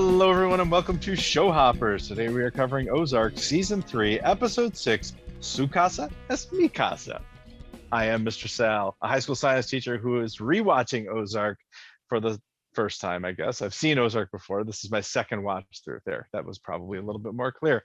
[0.00, 2.06] Hello, everyone, and welcome to Show Hoppers.
[2.06, 7.20] Today we are covering Ozark Season 3, Episode 6, Su Casa es mi casa.
[7.90, 8.48] I am Mr.
[8.48, 11.58] Sal, a high school science teacher who is rewatching Ozark
[12.08, 12.40] for the
[12.74, 13.60] first time, I guess.
[13.60, 14.62] I've seen Ozark before.
[14.62, 16.28] This is my second watch through there.
[16.32, 17.82] That was probably a little bit more clear.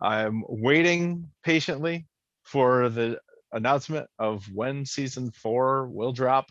[0.00, 2.06] I'm waiting patiently
[2.44, 3.18] for the
[3.50, 6.46] announcement of when season four will drop,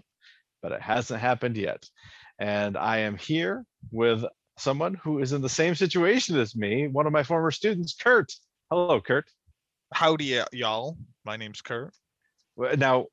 [0.61, 1.85] but it hasn't happened yet.
[2.37, 4.25] And I am here with
[4.57, 8.33] someone who is in the same situation as me, one of my former students, Kurt.
[8.69, 9.25] Hello, Kurt.
[9.93, 10.97] Howdy, y'all.
[11.23, 11.93] My name's Kurt.
[12.77, 13.07] Now,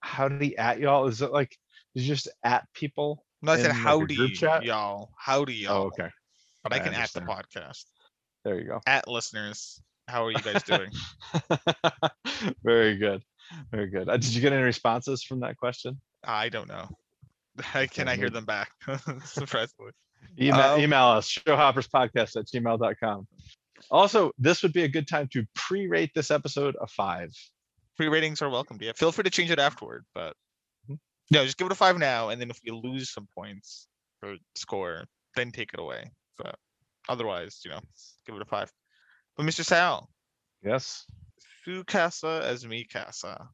[0.00, 1.06] how did he at y'all?
[1.06, 1.56] Is it like
[1.94, 3.24] is just at people?
[3.42, 4.64] No, I said in, like, a howdy, chat?
[4.64, 5.10] y'all.
[5.18, 5.84] Howdy, y'all.
[5.84, 6.08] Oh, okay.
[6.62, 7.84] But I I can at the podcast.
[8.44, 8.80] There you go.
[8.86, 10.90] At listeners, how are you guys doing?
[12.64, 13.22] Very good.
[13.70, 14.08] Very good.
[14.08, 16.00] Uh, did you get any responses from that question?
[16.22, 16.88] I don't know.
[17.74, 18.70] I can I hear them back?
[19.24, 19.92] Surprisingly.
[20.40, 23.26] Email, Um, email us, showhopperspodcast at gmail.com.
[23.90, 27.30] Also, this would be a good time to pre-rate this episode a five.
[27.96, 28.78] Pre ratings are welcome.
[28.80, 30.34] Yeah, feel free to change it afterward, but
[30.88, 30.98] Mhm.
[31.30, 33.86] no, just give it a five now, and then if we lose some points
[34.22, 35.04] or score,
[35.36, 36.10] then take it away.
[36.38, 36.58] But
[37.08, 37.80] otherwise, you know,
[38.26, 38.72] give it a five.
[39.36, 39.64] But Mr.
[39.64, 40.10] Sal,
[40.62, 41.06] Yes.
[41.64, 43.48] Su Casa es mi casa.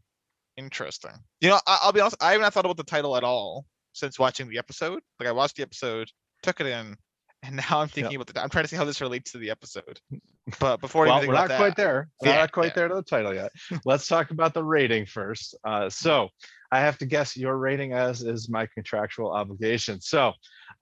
[0.56, 1.12] Interesting.
[1.41, 2.22] You know, I, I'll be honest.
[2.22, 5.02] I haven't thought about the title at all since watching the episode.
[5.18, 6.08] Like I watched the episode,
[6.42, 6.96] took it in,
[7.42, 8.42] and now I'm thinking about the.
[8.42, 10.00] I'm trying to see how this relates to the episode.
[10.58, 12.08] But before well, we're not about quite there.
[12.20, 12.72] We're Yeah, not quite yeah.
[12.74, 13.52] there to the title yet.
[13.84, 15.55] Let's talk about the rating first.
[15.62, 16.30] Uh, so
[16.72, 20.00] I have to guess your rating as is my contractual obligation.
[20.00, 20.32] So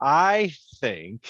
[0.01, 1.27] I think,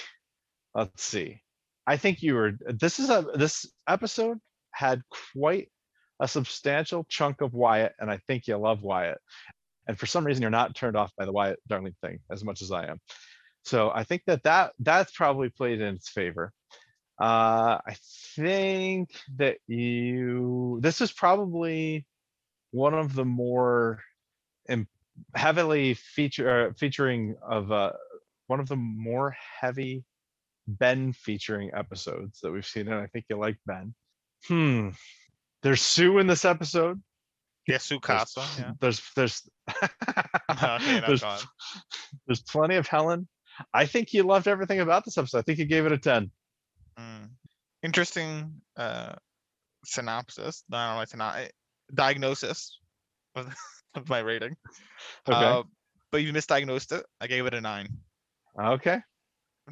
[0.72, 1.42] let's see.
[1.84, 2.52] I think you were.
[2.68, 4.38] This is a this episode
[4.72, 5.02] had
[5.34, 5.68] quite
[6.20, 9.18] a substantial chunk of Wyatt, and I think you love Wyatt.
[9.88, 12.62] And for some reason, you're not turned off by the Wyatt Darlene thing as much
[12.62, 13.00] as I am.
[13.64, 16.52] So I think that that that's probably played in its favor.
[17.20, 17.96] Uh, I
[18.36, 20.78] think that you.
[20.80, 22.06] This is probably
[22.70, 24.00] one of the more
[24.68, 24.88] im-
[25.34, 27.92] heavily feature uh, featuring of uh,
[28.46, 30.04] one of the more heavy
[30.66, 33.94] Ben featuring episodes that we've seen, and I think you like Ben.
[34.46, 34.90] Hmm.
[35.62, 37.02] There's Sue in this episode.
[37.66, 38.72] yeah, Su There's- Yeah.
[38.80, 39.48] There's there's
[40.50, 41.22] Okay, there's,
[42.26, 43.26] there's plenty of Helen.
[43.74, 45.38] I think you loved everything about this episode.
[45.38, 46.30] I think you gave it a 10.
[46.98, 47.28] Mm.
[47.82, 49.14] Interesting uh
[49.84, 50.64] synopsis.
[50.72, 51.48] I don't know, syno-
[51.94, 52.78] diagnosis
[53.36, 53.54] of,
[53.94, 54.56] of my rating.
[55.28, 55.36] Okay.
[55.36, 55.62] Uh,
[56.10, 57.04] but you misdiagnosed it.
[57.20, 57.88] I gave it a nine.
[58.58, 59.00] Okay.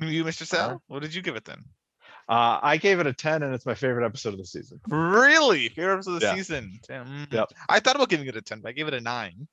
[0.00, 0.46] You, Mr.
[0.46, 0.80] Sal, Alright.
[0.88, 1.62] what did you give it then?
[2.28, 4.80] Uh, I gave it a 10 and it's my favorite episode of the season.
[4.88, 5.68] Really?
[5.70, 6.34] Favorite episode of the Yeah.
[6.34, 6.78] season.
[6.86, 7.32] Damn, mm.
[7.32, 7.48] Yep.
[7.68, 9.48] I thought about giving it a 10, but I gave it a nine.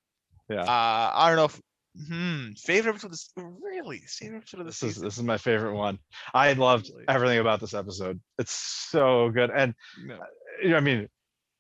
[0.50, 0.64] Yeah.
[0.64, 1.62] Uh, I don't know if
[1.96, 5.24] hmm, favorite episode of the s- really favorite episode of the This is this is
[5.24, 6.00] my favorite one.
[6.34, 8.20] I loved everything about this episode.
[8.40, 9.52] It's so good.
[9.52, 10.18] And No.
[10.62, 11.10] you know, I mean,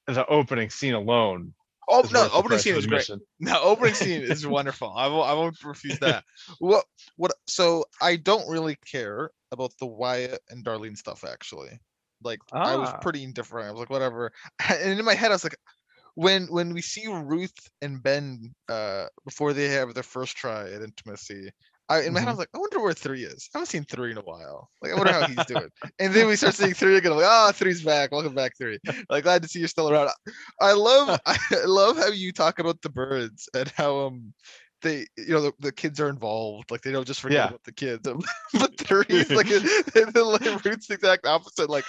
[0.07, 1.53] the opening scene alone.
[1.89, 3.09] Oh no, opening scene is great.
[3.39, 4.93] No, opening scene is wonderful.
[4.95, 6.23] I won't I won't refuse that.
[6.59, 6.85] What
[7.17, 11.79] what so I don't really care about the Wyatt and Darlene stuff actually.
[12.23, 12.99] Like I was Ah.
[12.99, 13.67] pretty indifferent.
[13.67, 14.31] I was like, whatever.
[14.69, 15.57] And in my head I was like
[16.15, 20.81] when when we see Ruth and Ben uh before they have their first try at
[20.81, 21.49] intimacy,
[21.89, 22.33] I in my head I Mhm.
[22.33, 23.49] was like, I wonder where three is.
[23.53, 24.69] I haven't seen three in a while.
[24.81, 25.69] Like I wonder how he's doing.
[25.99, 27.11] And then we start seeing three again.
[27.11, 28.11] I'm like, oh, three's back.
[28.11, 28.79] Welcome back, three.
[29.09, 30.09] Like glad to see you're still around.
[30.61, 34.33] I love I love how you talk about the Byrdes and how um
[34.81, 37.47] they you know the, the kids are involved like they don't just forget Yeah.
[37.47, 38.07] about the kids
[38.53, 39.63] but three's like in
[40.11, 41.85] the like Ruth's exact opposite like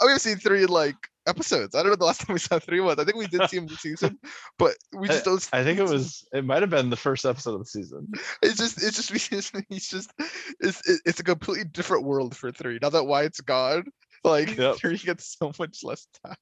[0.00, 0.94] have seen three in like
[1.30, 3.48] episodes I don't know the last time we saw three was I think we did
[3.48, 4.18] see him this season
[4.58, 7.54] but we just don't I think it was it might have been the first episode
[7.54, 8.08] of the season.
[8.42, 10.12] it's just it's just he's just, he's just
[10.60, 13.84] it's it's a completely different world for three now that Wyatt's gone
[14.24, 14.76] like Yep.
[14.76, 16.36] three gets so much less time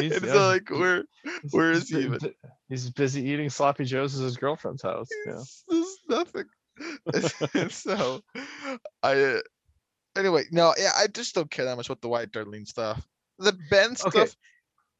[0.00, 1.04] He's- and yeah, so like where
[1.50, 2.18] where is he even?
[2.68, 5.08] He's busy eating sloppy joes at his girlfriend's house.
[5.26, 5.40] Yeah.
[5.68, 6.44] There's nothing.
[7.70, 8.20] So,
[9.02, 9.40] I
[10.16, 10.44] anyway.
[10.50, 13.06] No, yeah, I just don't care that much about the Wyatt Darlene stuff.
[13.38, 14.14] The Ben stuff.
[14.14, 14.30] Okay.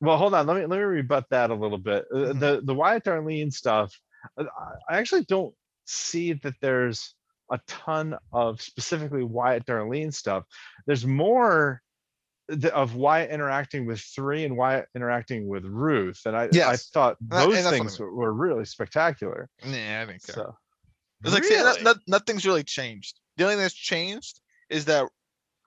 [0.01, 0.47] Well, hold on.
[0.47, 2.05] Let me let me rebut that a little bit.
[2.13, 2.41] Uh, Mhm.
[2.41, 3.93] The the Wyatt Darlene stuff.
[4.37, 4.45] uh,
[4.89, 5.55] I- actually don't
[5.87, 7.15] see that there's
[7.51, 10.45] a ton of specifically Wyatt Darlene stuff.
[10.87, 11.81] There's more
[12.73, 17.49] of Wyatt interacting with three and Wyatt interacting with Ruth, and I I thought those
[17.49, 19.49] what I things were, really spectacular.
[19.65, 20.57] Yeah, I think so.
[21.25, 21.95] It's like see, no- Really?
[22.07, 23.19] nothing's really changed.
[23.37, 24.41] The only thing that's changed
[24.71, 25.09] is that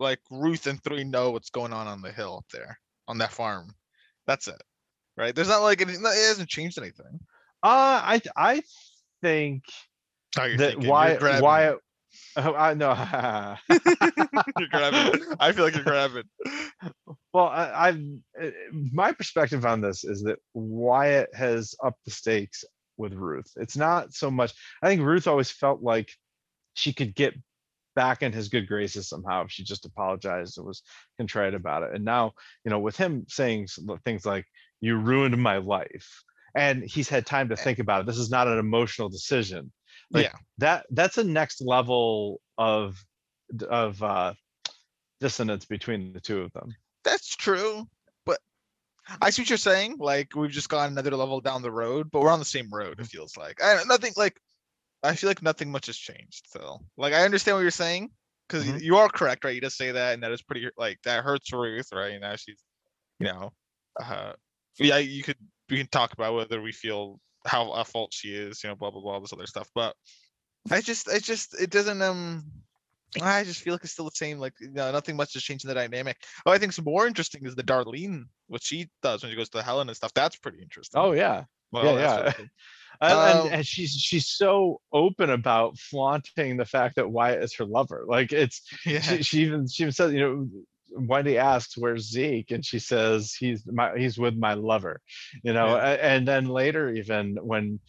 [0.01, 2.77] like Ruth and three know what's going on on the hill up there
[3.07, 3.73] on that farm.
[4.27, 4.61] That's it,
[5.15, 5.33] right?
[5.33, 7.19] There's not like it, it hasn't changed anything.
[7.63, 8.61] uh, I I
[9.21, 9.63] think
[10.37, 11.79] Oh, that thinking, Wyatt Wyatt
[12.35, 12.93] Oh, I know.
[14.57, 15.21] You're grabbing.
[15.39, 16.23] I feel like you're grabbing.
[17.33, 18.01] Well, I, I've
[18.41, 18.49] uh,
[18.91, 22.65] my perspective on this is that Wyatt has upped the stakes
[22.97, 23.49] with Ruth.
[23.55, 24.53] It's not so much.
[24.81, 26.11] I think Ruth always felt like
[26.73, 27.33] she could get
[28.01, 30.81] back in his good graces somehow if she just apologized and was
[31.19, 31.91] contrite about it.
[31.93, 32.23] And now,
[32.63, 33.67] you know, with him saying
[34.05, 34.45] things like
[34.79, 36.09] "You ruined my life,"
[36.55, 38.05] and he's had time to think about it.
[38.07, 39.71] This is not an emotional decision.
[40.09, 40.37] Like, Yeah.
[40.57, 42.97] that that's a next level of
[43.69, 44.33] of uh
[45.19, 46.69] dissonance between the two of them.
[47.03, 47.87] That's true,
[48.25, 48.39] but
[49.21, 49.97] I see what you're saying.
[49.99, 52.99] Like we've just gone another level down the road, but we're on the same road.
[52.99, 53.93] It feels like I don't know.
[53.95, 54.35] nothing like.
[55.03, 56.47] I feel like nothing much has changed.
[56.47, 58.11] So like I understand what you're saying
[58.47, 58.81] because Mhm.
[58.81, 59.55] you are correct, right?
[59.55, 62.19] You just say that, and that is pretty like that hurts Ruth, right?
[62.19, 62.61] Now she's,
[63.19, 63.53] you know,
[64.01, 64.33] uh,
[64.77, 64.97] yeah.
[64.97, 65.37] You could
[65.69, 68.91] we can talk about whether we feel how at fault she is, you know, blah
[68.91, 69.69] blah blah, this other stuff.
[69.73, 69.95] But
[70.69, 72.43] I just, I just, it doesn't um.
[73.21, 74.39] I just feel like it's still the same.
[74.39, 76.15] Like, you know, nothing much has changed in the dynamic.
[76.45, 79.61] Oh, I think's more interesting is the Darlene, what she does when she goes to
[79.61, 80.13] Helen and stuff.
[80.13, 81.01] That's pretty interesting.
[81.01, 81.43] Oh yeah.
[81.71, 82.45] Well, yeah, yeah.
[83.03, 87.55] And, Um, and, and she's she's so open about flaunting the fact that Wyatt is
[87.55, 88.05] her lover.
[88.07, 88.99] Like it's yeah.
[89.01, 90.47] she, she even she even says, you know,
[90.93, 95.01] Wendy asks, "Where's Zeke?" and she says, "He's my he's with my lover,"
[95.43, 95.75] you know.
[95.75, 95.97] Yeah.
[95.99, 97.79] And then later, even when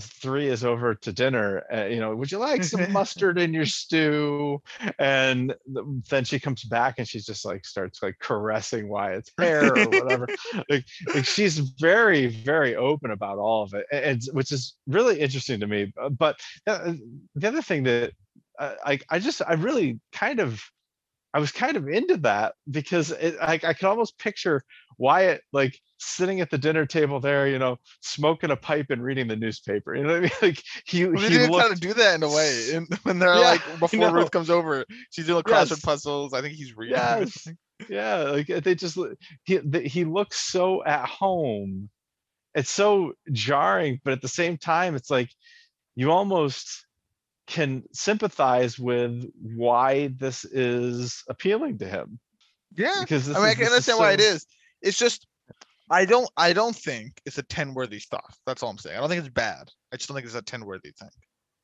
[0.00, 3.66] three is over to dinner, uh, you know, would you like some mustard in your
[3.66, 4.60] stew?
[4.98, 9.72] And th- then she comes back and she's just like starts like caressing Wyatt's hair
[9.78, 10.28] or whatever.
[10.68, 10.84] like,
[11.14, 15.66] like she's very very open about all of it, and which is really interesting to
[15.66, 15.92] me.
[16.00, 16.94] Uh, But uh,
[17.34, 18.12] the other thing that
[18.58, 20.62] uh, I I just I really kind of
[21.34, 24.62] I was kind of into that because it, I, I could almost picture
[24.98, 29.28] Wyatt like sitting at the dinner table there, you know, smoking a pipe and reading
[29.28, 29.94] the newspaper.
[29.94, 30.30] You know what I mean?
[30.42, 32.70] Like he, well, he did kind looked of do that in a way.
[32.74, 34.12] And when they're Yeah, like before.
[34.12, 35.80] Ruth comes over, she's doing crossword Yes.
[35.80, 36.32] puzzles.
[36.34, 36.96] I think he's reading.
[36.96, 37.48] Yes.
[37.90, 41.90] yeah like they just look- he he looks so at home
[42.54, 45.28] it's so jarring but at the same time it's like
[45.94, 46.86] you almost
[47.46, 52.18] can sympathize with why this is appealing to him
[52.74, 52.94] Yeah.
[53.00, 54.46] because I mean, I can understand why it is.
[54.80, 55.26] It's just
[55.90, 58.36] I don't I don't think it's a 10 worthy stuff.
[58.46, 58.96] That's all I'm saying.
[58.96, 59.68] I don't think it's bad.
[59.92, 61.08] I just don't think it's a 10 worthy thing.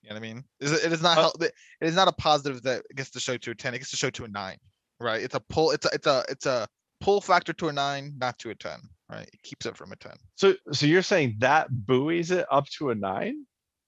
[0.03, 0.45] You know what I mean?
[0.61, 3.37] Is it, it is not Uh, it is not a positive that gets the show
[3.37, 3.75] to a 10.
[3.75, 4.57] It gets the show to a 9.
[5.01, 5.23] Right?
[5.23, 6.69] It's a pull it's a it's a it's a
[7.01, 8.79] pull factor to a 9, not to a 10,
[9.11, 9.29] right?
[9.33, 10.13] It keeps it from a 10.
[10.37, 13.45] so so you're saying that buoys it up to a nine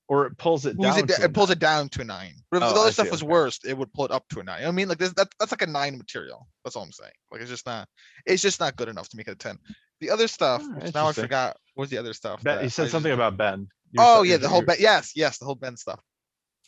[0.09, 1.57] or it pulls it down it, da- to it pulls nine?
[1.57, 2.33] it down to a 9.
[2.51, 3.31] But if Oh, the other I stuff see, was okay.
[3.33, 4.57] worse, it would pull it up to a 9.
[4.57, 4.89] You know what I mean?
[4.89, 6.47] Like this that, that's like a 9 material.
[6.65, 7.13] That's all I'm saying.
[7.31, 7.89] Like it's just not
[8.27, 9.57] it's just not good enough to make it a 10.
[10.05, 11.25] The other stuff, Ah, which now I interesting.
[11.25, 12.43] forgot what was the other stuff.
[12.43, 14.49] Ben- that you I said just- something about ben You were Oh yeah, you- the
[14.51, 14.77] whole you- Ben.
[14.79, 16.01] Yes, yes, the whole Ben stuff.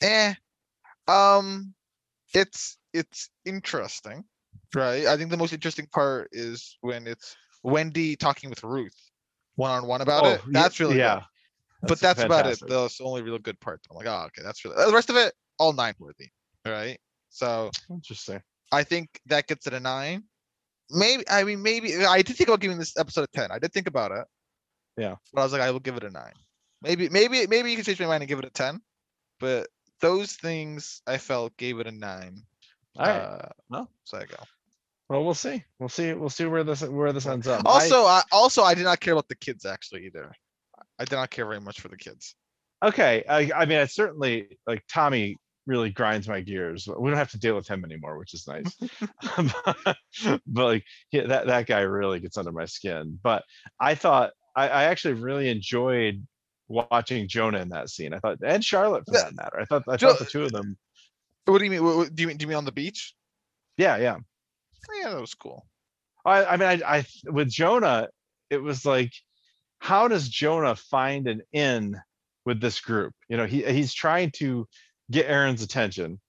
[0.00, 0.32] Eh,
[1.08, 1.74] um,
[2.32, 4.24] it's it's interesting,
[4.74, 5.04] right?
[5.06, 8.96] I think the most interesting part is when it's Wendy talking with Ruth
[9.56, 10.40] one on one about Oh, it.
[10.46, 11.24] ye- That's really yeah.
[11.82, 12.56] But that's about it.
[12.58, 12.68] fantastic.
[12.68, 13.80] That's the only real good part.
[13.90, 16.30] I'm like, oh, okay, that's really the rest of it all nine worthy,
[16.64, 16.98] right?
[17.28, 18.42] So interesting
[18.72, 20.24] I think that gets it a nine.
[20.90, 23.50] Maybe I mean maybe I did think about giving this episode a ten.
[23.50, 24.24] I did think about it.
[24.96, 25.16] Yeah.
[25.32, 26.32] But I was like, I will give it a nine.
[26.82, 28.81] Maybe maybe maybe you can change my mind and give it a ten.
[29.40, 29.69] But
[30.00, 32.43] those things I felt gave it a nine.
[32.98, 34.36] all right Uh, well so I go.
[35.08, 38.05] well we'll see we'll see we'll see where this where this ends up I- Also,
[38.05, 40.31] I also I did not care about the kids actually either.
[40.98, 42.34] I did not care very much for the kids.
[42.82, 45.36] Okay, I, I mean, I certainly like Tommy
[45.67, 46.89] really grinds my gears.
[46.89, 48.75] We don't have to deal with him anymore, which is nice.
[49.37, 49.96] but,
[50.46, 53.19] but, like yeah, that that guy really gets under my skin.
[53.23, 53.44] But
[53.81, 56.27] I thought I, I actually really enjoyed
[56.69, 58.15] watching Jonah in that scene.
[58.15, 59.61] I thought and Charlotte for that matter.
[59.61, 60.77] I thought I thought the two of them.
[61.44, 61.85] What do you mean?
[61.85, 63.15] What- do you mean do you mean on the beach?
[63.77, 64.17] Yeah, yeah.
[65.01, 65.67] Yeah, that was cool.
[66.25, 68.08] I, I mean, I, I with Jonah,
[68.51, 69.13] it was like,
[69.79, 72.01] how does Jonah find an in
[72.44, 73.15] with this group?
[73.29, 74.67] You know, he he's trying to
[75.10, 76.20] get Erin's attention,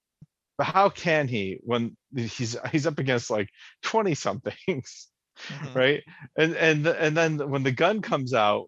[0.57, 3.49] but how can he when he's he's up against like
[3.83, 5.07] twenty somethings,
[5.49, 5.75] Mhm.
[5.75, 6.03] right?
[6.37, 8.67] And and and then when the gun comes out,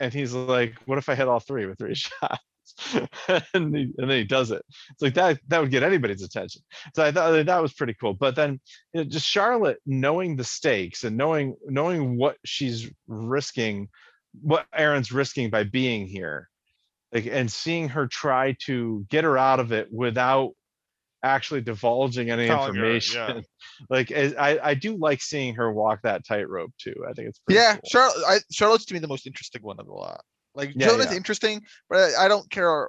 [0.00, 2.42] and he's like, "What if I hit all three with three shots?"
[3.54, 4.62] and, he, and then he does it.
[4.90, 6.62] It's like that that would get anybody's attention.
[6.94, 8.14] So I thought that was pretty cool.
[8.14, 8.60] But then
[8.92, 13.88] you know, just Charlotte knowing the stakes and knowing knowing what she's risking,
[14.40, 16.48] what Erin's risking by being here,
[17.12, 20.52] like and seeing her try to get her out of it without
[21.24, 22.94] actually divulging any Telling her, yeah.
[22.94, 23.44] information.
[23.90, 26.94] like as- I I do like seeing her walk that tightrope too.
[27.08, 27.82] I think it's pretty Yeah, cool.
[27.90, 28.24] Charlotte.
[28.26, 30.22] I, Charlotte's to me the most interesting one of the lot.
[30.54, 31.16] Like Yeah, Jonah's yeah.
[31.16, 32.88] interesting, but I, I don't care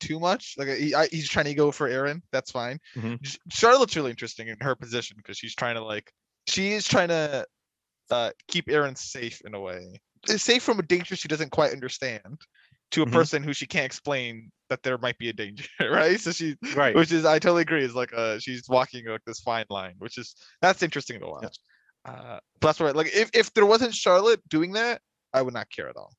[0.00, 0.54] too much.
[0.58, 2.22] Like he, I, he's trying to go for Erin.
[2.30, 2.78] That's fine.
[2.96, 3.18] Mhm.
[3.50, 6.12] Charlotte's really interesting in her position because she's trying to like
[6.48, 7.46] she is trying to
[8.10, 10.00] uh keep Erin safe in a way.
[10.26, 12.40] Safe from a danger she doesn't quite understand
[12.92, 13.12] to a Mhm.
[13.12, 16.20] person who she can't explain that there might be a danger, right?
[16.20, 16.94] So she Right.
[16.94, 20.18] which is I totally agree is like uh she's walking like this fine line, which
[20.18, 21.56] is that's interesting to watch.
[22.04, 25.00] Uh but that's what like if, if there wasn't Charlotte doing that,
[25.32, 26.12] I would not care at all.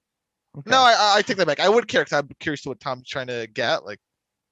[0.66, 1.60] No, I I- I take that back.
[1.60, 4.00] I would care because I'm curious to what Tom's trying to get, like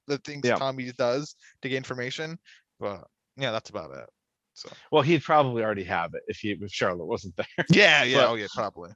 [0.06, 0.54] the things Yeah.
[0.56, 2.38] Tommy does to get information.
[2.78, 3.04] But
[3.36, 4.08] yeah, that's about it.
[4.56, 7.46] So Well, he'd probably already have it if he if Charlotte wasn't there.
[7.70, 8.90] yeah, yeah, But- oh yeah, probably.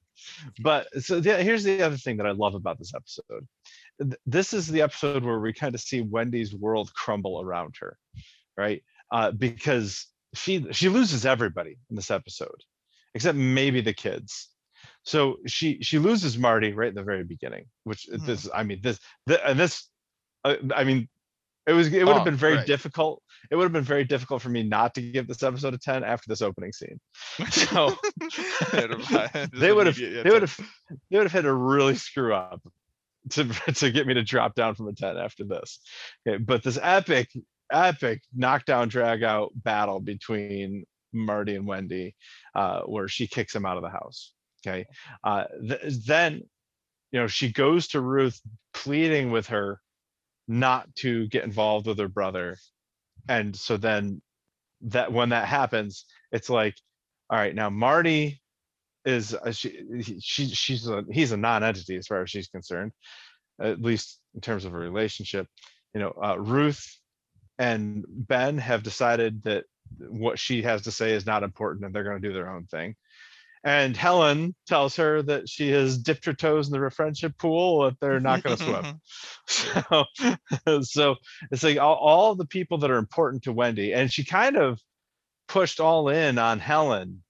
[0.60, 3.46] But so the, here's the other thing that I love about this episode.
[4.26, 7.98] This is the episode where we kind of see Wendy's world crumble around her,
[8.56, 8.82] right?
[9.12, 12.60] Uh, because she she loses everybody in this episode,
[13.14, 14.48] except maybe the kids.
[15.04, 18.24] So she she loses Marty right at the very beginning, which Mhm.
[18.24, 19.88] this I mean this the, and this
[20.44, 21.08] uh, I mean
[21.66, 22.66] it was it would have Oh, been very right.
[22.66, 23.22] difficult.
[23.50, 26.04] It would have been very difficult for me not to give this episode a ten
[26.04, 27.00] after this opening scene.
[27.50, 27.94] So
[29.52, 30.60] they would have they would have
[31.10, 32.60] they would have had to really screw up
[33.30, 33.44] to
[33.74, 35.80] to get me to drop down from a 10 after this.
[36.26, 37.28] Okay but this epic
[37.72, 42.14] epic knockdown drag out battle between marty and wendy
[42.54, 44.32] uh where she kicks him out of the house.
[44.66, 44.86] Okay
[45.24, 46.42] uh th- then
[47.12, 48.40] you know she goes to ruth
[48.74, 49.80] pleading with her
[50.48, 52.56] not to get involved with her brother
[53.28, 54.20] and so then
[54.82, 56.74] that when that happens it's like
[57.30, 58.40] all right now marty
[59.04, 62.92] is uh, she he- she she's a he's a non-entity as far as she's concerned
[63.60, 65.46] at least in terms of a relationship.
[65.94, 66.86] You know uh, ruth
[67.58, 69.64] and ben have decided that
[69.98, 72.64] what she has to say is not important and they're going to do their own
[72.66, 72.94] thing
[73.64, 77.98] and helen tells her that she has dipped her toes in the friendship pool that
[78.00, 79.00] they're not going to swim
[79.46, 81.16] so so
[81.50, 84.80] it's like all, all the people that are important to wendy and she kind of
[85.48, 87.22] pushed all in on helen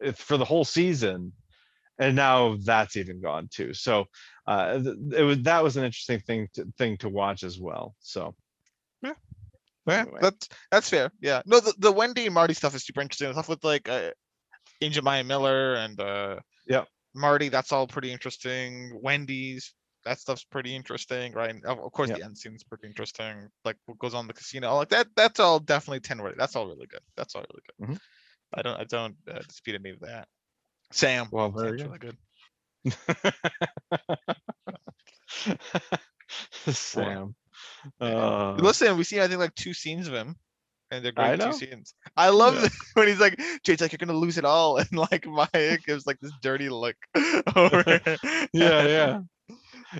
[0.00, 1.32] if- for the whole season
[1.98, 4.04] and now that's even gone too so
[4.46, 4.80] uh
[5.12, 8.34] it was that was an interesting thing to thing to watch as well so
[9.86, 10.18] Yeah, Anyway.
[10.22, 11.10] that's that's fair.
[11.20, 13.28] Yeah, no, the, the Wendy and Marty stuff is super interesting.
[13.28, 14.12] The stuff with like uh,
[14.80, 16.88] Angel Maya Miller and uh, Yep.
[17.14, 18.98] Marty, that's all pretty interesting.
[19.02, 21.50] Wendy's, that stuff's pretty interesting, right?
[21.50, 22.18] And Of, course, Yep.
[22.18, 23.48] the end scene's pretty interesting.
[23.64, 25.08] Like what goes on in the casino, like that.
[25.16, 26.36] That's all definitely ten worthy.
[26.38, 27.00] That's all really good.
[27.16, 27.88] That's all really good.
[27.88, 28.00] Mhm.
[28.52, 30.28] I don't, I don't uh, dispute any of that.
[30.92, 32.16] Sam, well very good really good.
[36.72, 37.34] sam
[38.00, 40.36] uh, Listen, we see I think like two scenes of him,
[40.94, 41.94] and they're great two scenes.
[42.16, 42.68] I love Yeah.
[42.94, 46.18] when he's like, Jade's like, you're gonna lose it all, and like Maya gives like
[46.20, 46.96] this dirty look
[47.56, 48.00] over.
[48.52, 49.20] yeah yeah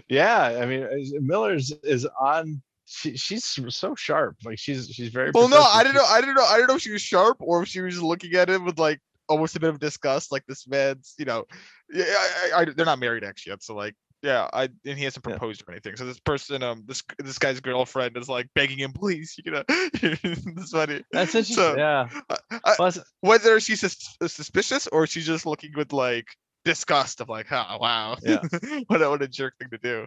[0.09, 5.31] yeah i mean uh, miller's is on she, she's so sharp like she's she's very
[5.33, 6.05] well, no, I didn't know.
[6.05, 6.45] I didn't know.
[6.45, 8.79] I don't know if she was sharp or if she was looking at him with
[8.79, 11.45] like almost a bit of disgust, like this man's, you know,
[11.93, 13.95] yeah, I, I, I- they're not married actually yet, so like.
[14.25, 15.33] Yeah, I and he hasn't Yeah.
[15.33, 15.97] proposed or anything.
[15.97, 19.63] So this person, um, this this guy's girlfriend is like begging him, please, you know,
[19.69, 21.03] this funny.
[21.13, 25.73] that's interesting So, yeah I- I- whether she's sus- uh, suspicious or she's just looking
[25.77, 26.27] with like
[26.65, 28.41] disgust of like, oh wow, Yeah.
[28.89, 30.07] what a what a jerk thing to do.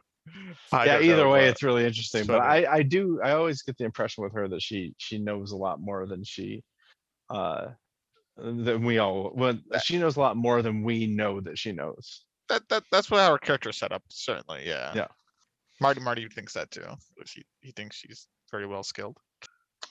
[0.73, 3.31] I yeah either know, way but- it's really interesting it's but i i do i
[3.31, 6.63] always get the impression with her that she she knows a lot more than she
[7.29, 7.67] uh
[8.35, 12.25] than we all Well, she knows a lot more than we know that she knows
[12.49, 14.03] that that that's what our character set up.
[14.09, 14.91] Certainly, yeah.
[14.95, 15.07] Yeah.
[15.79, 16.85] Marty Marty thinks that too.
[17.33, 19.17] He he thinks she's very well skilled.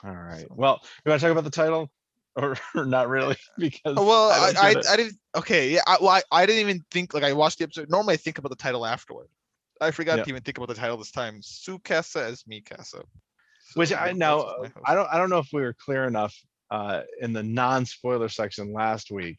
[0.04, 1.90] all right So- well you want to talk about the title
[2.34, 4.92] or, or not really because Well, I don't I.
[4.92, 5.18] I, didn't.
[5.36, 5.82] Okay, yeah.
[5.86, 7.88] I, well, I, I didn't even think like I watched the episode.
[7.90, 9.28] Normally, I think about the title afterward.
[9.80, 11.40] I forgot to even think about the title this time.
[11.42, 13.02] Su Casa es mi casa.
[13.74, 14.44] which i that's now
[14.86, 16.34] i don't i don't know if we were clear enough
[16.70, 19.38] uh in the non-spoiler section last week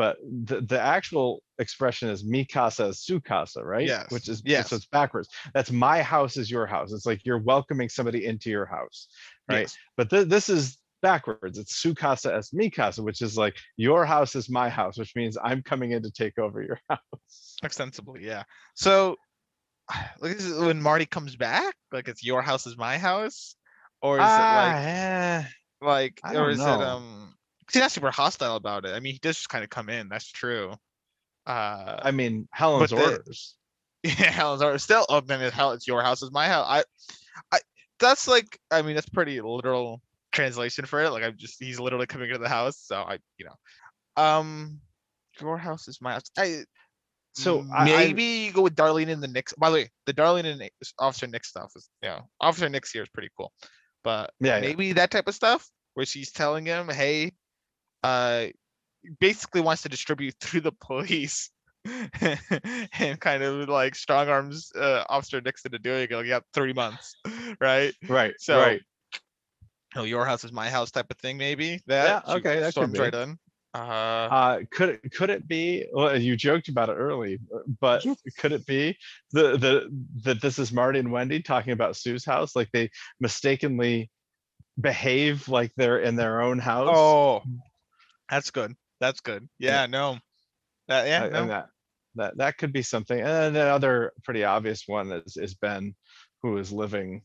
[0.00, 0.16] but
[0.50, 1.28] the, the actual
[1.58, 4.70] expression is mi casa is su casa right Yes, which is yes.
[4.70, 8.48] so it's backwards that's my house is your house it's like you're welcoming somebody into
[8.50, 9.08] your house
[9.48, 9.76] right Yes.
[9.96, 14.06] but th- this is backwards it's su casa es mi casa which is like your
[14.06, 18.24] house is my house which means i'm coming in to take over your house Extensively,
[18.24, 18.44] yeah.
[18.74, 19.16] So,
[20.20, 23.56] like, this is when Marty comes back, like it's your house is my house,
[24.02, 25.44] or is Ah, it eh,
[25.80, 26.66] like, like, or is know.
[26.66, 27.36] it um?
[27.72, 28.94] He's not super hostile about it.
[28.94, 30.08] I mean, he does just kind of come in.
[30.08, 30.74] That's true.
[31.46, 33.56] Uh, i mean helen's the- orders
[34.02, 34.82] yeah, Helen's orders.
[34.82, 35.04] still.
[35.08, 35.72] Oh, then it's hell.
[35.72, 36.66] It's your house is my house.
[36.68, 36.84] I,
[37.52, 37.58] I.
[37.98, 38.58] That's like.
[38.70, 40.00] I mean, that's pretty literal
[40.32, 41.10] translation for it.
[41.10, 41.56] Like, I'm just.
[41.58, 42.78] He's literally coming into the house.
[42.78, 44.80] So I, you know, um,
[45.40, 46.22] your house is my house.
[46.38, 46.64] I.
[47.34, 49.52] So I- I- maybe you go with Darlene and the Nix.
[49.54, 53.08] By the way, the Darlene and Officer Nick stuff is yeah, Officer Nick's here is
[53.10, 53.52] pretty cool.
[54.02, 54.60] But Yeah, yeah.
[54.62, 57.32] maybe that type of stuff where she's telling him, hey,
[58.02, 58.46] uh,
[59.20, 61.50] basically wants to distribute through the police.
[62.20, 66.10] and kind of like strong arms uh, Officer Nixon to do it.
[66.10, 67.16] Like, yeah, three months,
[67.60, 67.94] right?
[68.06, 68.82] right, So right.
[69.96, 71.80] Oh, your house is my house type of thing, maybe.
[71.86, 72.98] That Yeah, okay, that could be.
[73.00, 73.38] right in.
[73.72, 75.86] Uh, Uh, could it could it be?
[75.92, 78.04] Well, you joked about it early, uh, but
[78.38, 78.96] could it be
[79.32, 79.90] the the
[80.24, 82.54] that this is Marty and Wendy talking about Sue's house?
[82.54, 82.90] Like they
[83.20, 84.10] mistakenly
[84.80, 86.96] behave like they're in their own house.
[86.96, 87.42] oh,
[88.30, 88.74] that's good.
[89.00, 89.48] That's good.
[89.58, 90.18] Yeah, no.
[90.88, 91.40] That, yeah, Uh, no.
[91.42, 91.66] and that
[92.16, 93.18] that that could be something.
[93.18, 95.94] And then the other pretty obvious one is is Ben,
[96.42, 97.22] who is living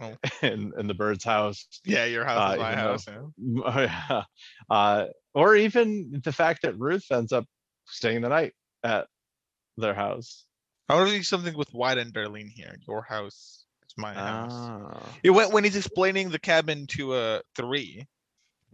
[0.00, 0.16] Oh.
[0.42, 1.66] in in the Byrdes' house.
[1.84, 3.06] yeah, your house uh, is my even though- house.
[3.06, 3.62] yeah.
[3.64, 4.22] Oh, yeah.
[4.70, 7.44] Uh, or even the fact that Ruth ends up
[7.86, 9.06] staying the night at
[9.76, 10.44] their house.
[10.88, 12.74] I want to do something with Wyatt and Darlene here.
[12.88, 14.50] Your house is my house.
[14.52, 18.06] Ah, It went when he's explaining the cabin to uh three,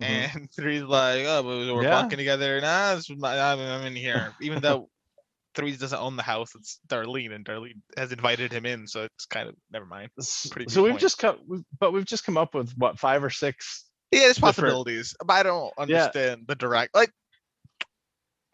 [0.01, 0.35] mhm.
[0.35, 1.91] and three's like, "Oh, but we're Yeah.
[2.01, 4.33] bunking together." Nah, I'm, I'm in here.
[4.41, 4.89] Even though
[5.55, 9.27] threes doesn't own the house, it's Darlene, and Darlene has invited him in, so it's
[9.27, 10.11] kind of never mind.
[10.51, 11.01] Pretty So we've point.
[11.01, 13.85] just come, we've- but we've just come up with what five or six.
[14.11, 16.95] Yeah, there's Different- possibilities, but I don't understand the direct.
[16.95, 17.11] Like,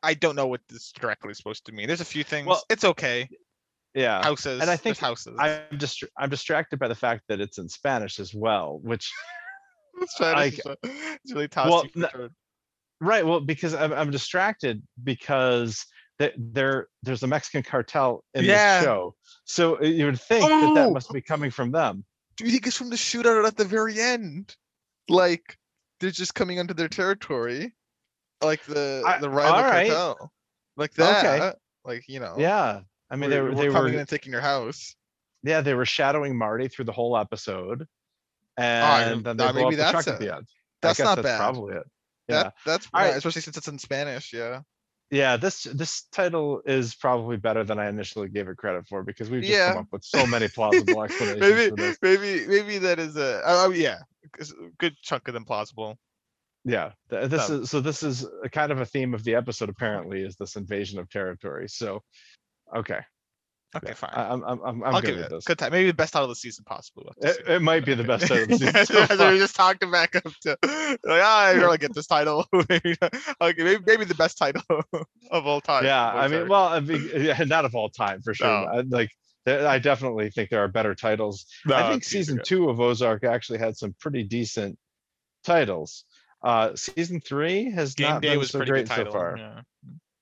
[0.02, 1.86] I don't know what this directly is supposed to mean.
[1.86, 2.46] There's a few things.
[2.46, 3.28] Well, it's okay.
[3.94, 4.60] Yeah, Houses.
[4.62, 5.36] And I think houses.
[5.38, 9.10] I'm just I'm distracted by the fact that it's in Spanish as well, which
[10.08, 12.28] Spanish I- is, uh, it's really tossed Well, no-
[13.00, 13.24] right.
[13.24, 15.84] Well, because I'm I'm distracted because
[16.18, 18.78] th- there there's a Mexican cartel in Yeah.
[18.78, 19.14] this show,
[19.44, 20.90] so uh, you would think that that Oh!
[20.90, 22.04] must be coming from them.
[22.36, 24.56] Do you think it's from the shootout at the very end?
[25.08, 25.56] Like
[26.00, 27.74] they're just coming onto their territory,
[28.42, 30.32] like the I- the rival cartel,
[30.76, 31.38] like Okay.
[31.38, 31.58] that.
[31.84, 32.36] Like you know.
[32.38, 32.80] Yeah,
[33.10, 34.94] I mean they we're, were we're they coming in were and taking your house.
[35.42, 37.86] yeah they were shadowing Marty through the whole episode,
[38.60, 40.46] Oh, I- and then they blow maybe up the truck that's at the end.
[40.82, 41.38] That's I guess not that's bad.
[41.38, 41.82] Probably it.
[42.28, 42.42] Yeah.
[42.44, 43.16] That that's All right.
[43.16, 44.32] especially since it's in Spanish.
[44.32, 44.60] Yeah.
[45.10, 49.28] yeah this this title is probably better than i initially gave it credit for because
[49.28, 49.72] we've just Yeah.
[49.72, 53.70] come up with so many plausible explanations maybe maybe maybe that is a oh oh,
[53.70, 53.98] yeah,
[54.78, 55.98] good chunk of them plausible.
[56.64, 59.68] yeah this So- is so this is a kind of a theme of the episode
[59.68, 62.02] apparently is this invasion of territory so
[62.76, 63.00] okay
[63.76, 64.10] Okay, yeah, fine.
[64.12, 65.70] I, i'm i'm i'm, I'm I'll good give with it this good time.
[65.72, 67.04] Maybe the best title of the season, possibly.
[67.06, 69.88] We'll it, it might be the best title of the season so we just talked
[69.90, 72.46] back up to like, ah, I really get this title.
[72.54, 72.80] okay,
[73.40, 74.62] maybe, maybe the best title
[75.30, 75.84] of all time.
[75.84, 78.78] yeah i mean well I mean, yeah, not of all time for sure No.
[78.78, 79.10] I, like
[79.46, 83.76] i definitely think there are better titles I think season two of Ozark actually had
[83.76, 84.78] some pretty decent
[85.44, 86.04] titles.
[86.42, 89.12] Uh, season three has Game not Day been was so pretty great good title.
[89.12, 89.36] so far.
[89.36, 89.60] Yeah.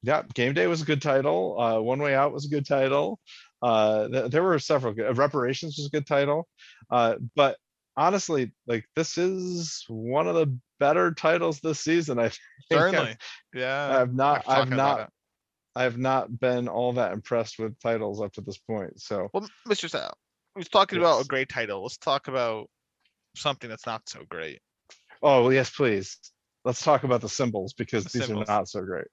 [0.02, 1.60] Yeah, Game Day was a good title.
[1.60, 3.18] Uh, One Way Out was a good title.
[3.60, 5.16] Uh, th- there were several good.
[5.18, 6.46] Reparations was a good title.
[6.90, 7.56] Uh, but
[7.96, 12.18] honestly, like this is one of the better titles this season.
[12.18, 12.38] I think
[12.70, 13.16] I've- Certainly.
[13.54, 13.98] Yeah.
[14.00, 14.44] I've not.
[14.46, 15.10] I've I've not.
[15.76, 19.00] I've not been all that impressed with titles up to this point.
[19.00, 19.88] So Well, Mr.
[19.88, 20.12] Sal,
[20.56, 21.82] we was talking about a great title.
[21.82, 22.68] Let's talk about
[23.36, 24.60] something that's not so great.
[25.22, 26.18] Oh, well, yes, please.
[26.64, 28.48] Let's talk about the symbols because The these symbols.
[28.48, 29.06] are not so great.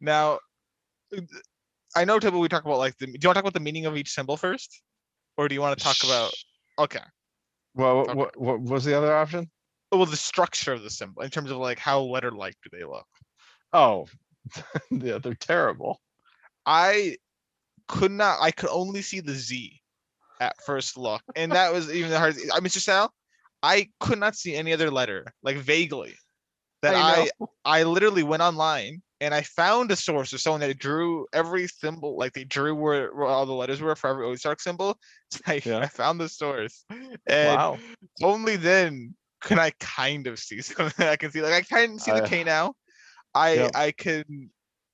[0.00, 0.38] Now,
[1.16, 1.20] uh,
[1.96, 3.06] I know typically we talk about like the.
[3.06, 4.82] Do you want to talk about the meaning of each symbol first,
[5.36, 6.32] or do you want to talk about?
[6.78, 7.00] Okay.
[7.74, 8.14] Well, Okay.
[8.14, 9.50] what, what was the other option?
[9.90, 13.06] Well, the structure of the symbol in terms of like how letter-like do they look?
[13.72, 14.06] Oh,
[14.90, 16.00] yeah, they're terrible.
[16.66, 17.16] I
[17.86, 18.38] could not.
[18.40, 19.80] I could only see the Z
[20.40, 22.50] at first look, and that was even the hardest.
[22.52, 22.80] I, Mr.
[22.80, 23.12] Sal,
[23.62, 26.14] I could not see any other letter, like vaguely.
[26.82, 27.48] That I, know.
[27.64, 32.18] I, literally went online and I found a source of someone that drew every symbol,
[32.18, 34.98] like they drew where, where all the letters were for every Ozark symbol.
[35.30, 35.78] So I, Yeah.
[35.80, 36.84] I found the source,
[37.26, 37.78] and Wow.
[38.22, 41.40] only then can I kind of see something I can see.
[41.40, 42.74] Like I can see the K now.
[43.34, 43.70] I Yep.
[43.74, 44.50] I can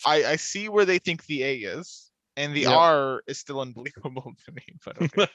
[0.07, 2.67] I I see where they think the A is, and the.
[2.67, 4.63] R is still unbelievable to me.
[4.85, 5.27] But okay.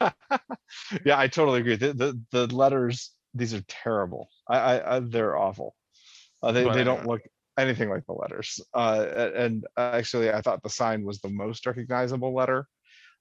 [1.06, 1.76] yeah, I totally agree.
[1.76, 4.30] The, the the letters these are terrible.
[4.48, 5.76] I, I, I they're awful.
[6.42, 7.22] Uh, they they don't look
[7.58, 8.60] anything like the letters.
[8.74, 12.68] Uh, and actually, I thought the sign was the most recognizable letter.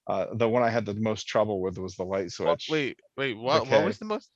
[0.07, 2.67] Uh, the one I had the most trouble with was the light What- switch.
[2.69, 4.29] wait wait what what was the most?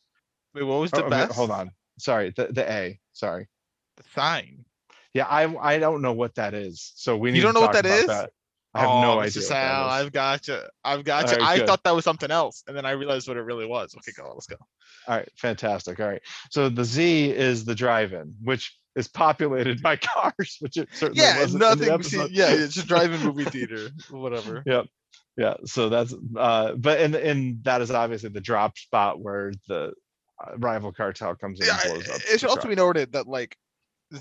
[0.55, 1.33] Wait what was Oh, the okay, best?
[1.33, 1.71] Hold on.
[1.99, 2.99] Sorry, the the A.
[3.13, 3.47] Sorry.
[3.97, 4.65] The sign.
[5.13, 6.91] Yeah, I I don't know what that is.
[6.95, 7.38] So we need.
[7.38, 8.07] You don't to know what that is.
[8.07, 8.31] that?
[8.73, 9.21] I have oh, no Mr.
[9.25, 9.41] idea.
[9.41, 9.89] Sal.
[9.89, 10.59] I've got you.
[10.83, 11.38] I've got you.
[11.38, 11.67] Alright, I good.
[11.67, 13.95] thought that was something else, and then I realized what it really was.
[13.97, 14.31] Okay, go.
[14.33, 14.57] Let's go.
[15.07, 15.99] All right, fantastic.
[15.99, 16.21] All right.
[16.51, 21.39] So the Z is the drive-in, which is populated by cars, which it certainly Yeah,
[21.39, 22.03] wasn't nothing.
[22.03, 24.63] see, yeah, it's just drive-in movie theater, whatever.
[24.67, 24.85] Yep.
[25.38, 29.93] Yeah, so that's uh, but and and that is obviously the drop spot where the
[30.45, 32.21] uh, rival cartel comes in Yeah, and blows up.
[32.29, 32.69] it should also truck.
[32.69, 33.55] be noted that like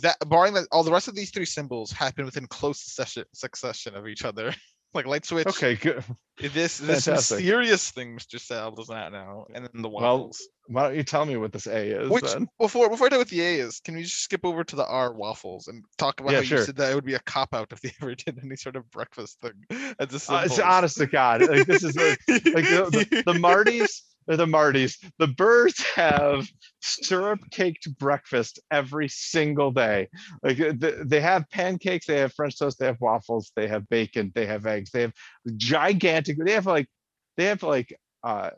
[0.02, 3.96] that barring that all the rest of these three symbols happen within close succession succession
[3.96, 4.54] of each other.
[4.94, 5.46] Like light switch.
[5.46, 6.02] Okay, good.
[6.40, 7.38] This this Fantastic.
[7.38, 8.38] mysterious thing Mr.
[8.40, 10.40] Sal does not know, and then the Well, waffles.
[10.66, 12.46] Why don't you tell me what this A is Which then?
[12.58, 14.86] before before I know what the A is, can we just skip over to the
[14.86, 16.58] R waffles and talk about Yeah, how sure.
[16.58, 18.76] you said that it would be a cop out if they ever did any sort
[18.76, 19.52] of breakfast thing
[19.98, 23.38] as a Uh, it's honest to God, like this is like, like the, the, the
[23.38, 26.46] Martys, or the Martys, the Byrdes have
[26.80, 30.08] syrup caked breakfast every single day.
[30.42, 34.30] Like uh, they have pancakes, they have French toast, they have waffles, they have bacon,
[34.34, 35.14] they have eggs, they have
[35.56, 36.36] gigantic.
[36.38, 36.88] They have like
[37.36, 38.50] they have like uh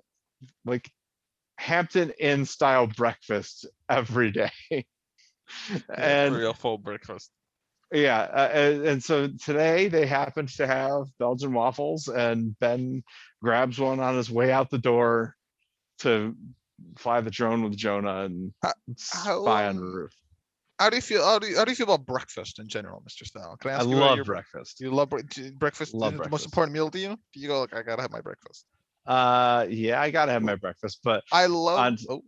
[0.65, 0.91] like
[1.57, 4.51] Hampton Inn style breakfast every day.
[5.97, 7.31] and real full breakfast.
[7.93, 13.05] yeah, uh, and, and so today they happened to have Belgian waffles, and Ben
[13.41, 15.37] grabs one on his way out the door
[16.01, 16.35] to
[16.99, 18.73] fly the drone with Jonah and How-
[19.13, 20.13] how, spy on the roof.
[20.79, 21.23] How do you feel?
[21.23, 23.27] How do you, how do you feel about breakfast in general, Mr.
[23.27, 23.57] Sal?
[23.59, 24.81] Can I I ask you about love your breakfast.
[24.81, 25.93] You love you- breakfast?
[25.93, 27.19] Love is it the most important meal to you?
[27.35, 28.65] Do you go like I gotta have my breakfast?
[29.07, 31.79] Uh, yeah, I gotta have my breakfast, but I love.
[31.79, 32.23] On- oh,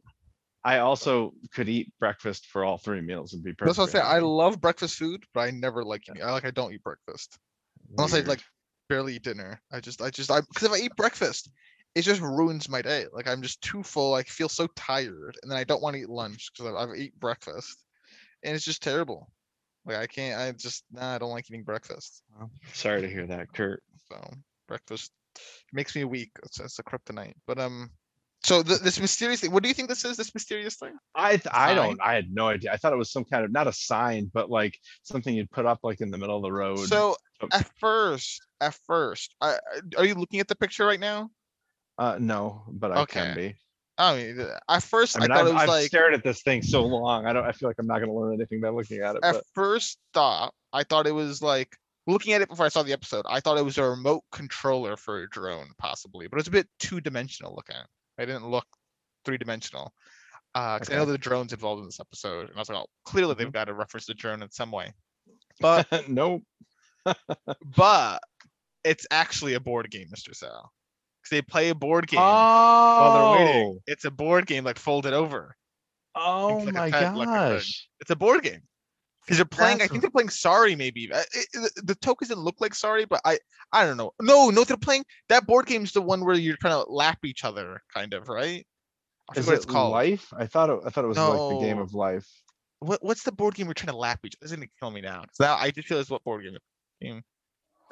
[0.65, 3.77] I also could eat breakfast for all three meals and be perfect.
[3.77, 4.07] that's what I say.
[4.17, 6.03] I love breakfast food, but I never like.
[6.09, 6.45] eating- I like.
[6.45, 7.39] I don't eat breakfast
[7.97, 8.43] unless I like
[8.91, 9.61] barely eat dinner.
[9.73, 10.03] I just.
[10.03, 10.31] I just.
[10.31, 11.51] I because if I eat breakfast,
[11.95, 13.07] it just ruins my day.
[13.13, 14.15] Like I'm just too full.
[14.15, 17.19] I feel so tired, and then I don't want to eat lunch because I've eat
[17.21, 17.79] breakfast,
[18.43, 19.31] and it's just terrible.
[19.85, 20.41] Like I can't.
[20.41, 20.85] I just.
[20.93, 21.15] Nah.
[21.15, 22.23] I don't like eating breakfast.
[22.73, 23.83] Sorry to hear that, Kurt.
[24.11, 24.21] So
[24.69, 25.13] breakfast
[25.73, 26.31] makes me weak.
[26.45, 27.35] It's, it's a kryptonite.
[27.47, 27.91] But um,
[28.45, 29.51] so th- this mysterious thing.
[29.51, 30.17] What do you think this is?
[30.17, 30.97] This mysterious thing?
[31.15, 32.73] I th- I don't I had no idea.
[32.73, 35.67] I thought it was some kind of not a sign, but like something you'd put
[35.67, 36.79] up like in the middle of the road.
[36.79, 39.59] So So- at first, at first, I-
[39.99, 41.29] are you looking at the picture right now?
[41.99, 43.49] Uh, no, but I can Okay.
[43.51, 43.57] be.
[43.99, 46.15] I mean, th- at first I I, mean, thought I've, it was I've like stared
[46.15, 47.27] at this thing so long.
[47.27, 47.45] I don't.
[47.45, 49.21] I feel like I'm not going to learn anything by looking at it.
[49.23, 51.77] at But first thought I thought it was like
[52.07, 53.25] looking at it before I saw the episode.
[53.29, 56.69] I thought it was a remote controller for a drone, possibly, but it's a bit
[56.79, 57.77] two dimensional looking.
[58.19, 58.67] I didn't look
[59.25, 59.93] three dimensional.
[60.55, 61.13] Uh, Uh, 'cause I know Okay.
[61.13, 63.75] the drone's involved in this episode, and I was like, oh, clearly they've got to
[63.75, 64.93] reference the drone in some way.
[65.61, 66.43] But nope.
[67.77, 68.23] but
[68.85, 70.35] it's actually a board game, Mr.
[70.35, 70.73] Sal.
[71.31, 73.63] They play a board game Oh, while they're waiting.
[73.77, 73.83] Oh!
[73.87, 75.57] It's a board game like folded over.
[76.15, 77.55] Oh like my pet, like a thing.
[77.57, 77.89] gosh.
[78.01, 78.61] It's a board game.
[79.25, 81.05] Because they're playing, I think they're playing Sorry, maybe.
[81.05, 83.39] It- it- the tokens didn't look like Sorry, but I,
[83.73, 84.13] I don't know.
[84.21, 87.45] No, no, they're playing that board game's the one where you're trying to lap each
[87.45, 88.67] other, kind of, right?
[89.35, 89.93] I Is what it it's called.
[89.93, 90.33] life?
[90.37, 90.81] I thought it.
[90.85, 92.29] I thought it was like the game of life.
[92.81, 94.45] What, what's the board game we're trying to lap each other?
[94.47, 95.21] It's gonna kill me now.
[95.21, 96.59] 'cause now I just feel it's what board game.
[97.01, 97.23] game.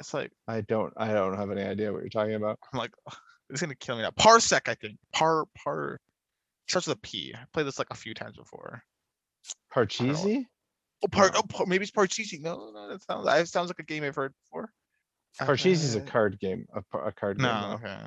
[0.00, 0.92] It's like I don't.
[0.96, 2.58] I don't have any idea what you're talking about.
[2.72, 2.92] I'm like,
[3.50, 4.10] it's gonna kill me now.
[4.10, 4.98] Parsec, I think.
[5.12, 6.00] Par par
[6.68, 7.34] starts with a P.
[7.34, 8.82] I played this like a few times before.
[9.74, 10.46] Parcheesi?
[11.02, 11.40] Oh, par, No.
[11.40, 12.40] oh, par, maybe it's Parcheesi.
[12.40, 14.72] No, no, that sounds that sounds like a game I've heard before.
[15.40, 16.66] Parcheesi is a Uh, card game.
[16.74, 17.46] A, a card game.
[17.46, 17.98] No, okay.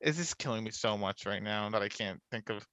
[0.00, 2.66] Is this killing me so much right now that I can't think of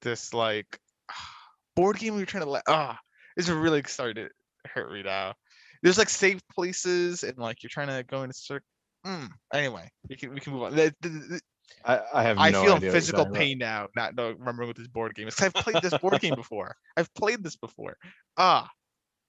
[0.00, 0.78] this like
[1.76, 2.98] board game we are trying to let ah
[3.36, 4.30] it's really starting to
[4.70, 5.34] hurt me now.
[5.82, 8.66] There's like safe places and like you're trying to go into circle.
[9.06, 10.76] Mm, anyway, we can we can move on.
[10.76, 11.40] The- the- the-
[11.84, 12.38] I, I have.
[12.38, 15.40] I feel physical pain now, not remembering what this board game is.
[15.40, 16.74] I've played this board game before.
[16.96, 17.96] I've played this before.
[18.36, 18.68] Ah,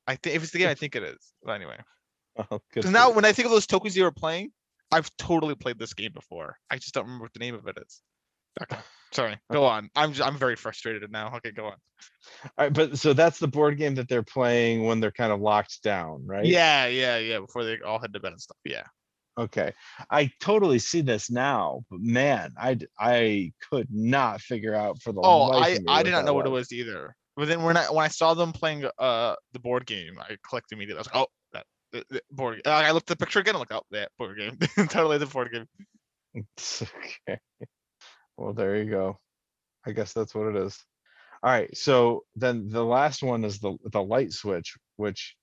[0.08, 1.34] I think if it's the game, I think it is.
[1.44, 1.78] But anyway,
[2.52, 2.60] Oh,
[2.92, 4.52] now when I think of those tokens you were playing,
[4.92, 6.58] I've totally played this game before.
[6.70, 8.02] I just don't remember what the name of it is.
[8.62, 8.78] Okay,
[9.12, 9.38] sorry.
[9.52, 9.90] Go on.
[9.96, 11.36] I'm j- I'm very frustrated now.
[11.38, 11.78] Okay, go on.
[12.44, 15.40] All right, but so that's the board game that they're playing when they're kind of
[15.40, 16.46] locked down, right?
[16.46, 17.40] Yeah, yeah, yeah.
[17.40, 18.58] Before they all head to bed and stuff.
[18.64, 18.84] Yeah.
[19.38, 19.74] Okay.
[20.12, 25.22] I totally see this now, but man, I I could not figure out for the
[25.24, 27.16] Oh, I I did not know what it was either.
[27.36, 30.72] But then when I when I saw them playing uh the board game, I clicked
[30.72, 31.00] immediately.
[31.00, 31.66] I was like, oh, that
[32.32, 32.62] board.
[32.66, 33.56] Uh, I looked at the picture again.
[33.56, 34.58] I'm like, oh, that board game.
[34.88, 35.68] totally the board game.
[37.28, 37.40] okay.
[38.38, 39.20] Well, there you go.
[39.86, 40.84] I guess that's what it is.
[41.44, 41.76] All right.
[41.76, 45.36] So then the last one is the the light switch, which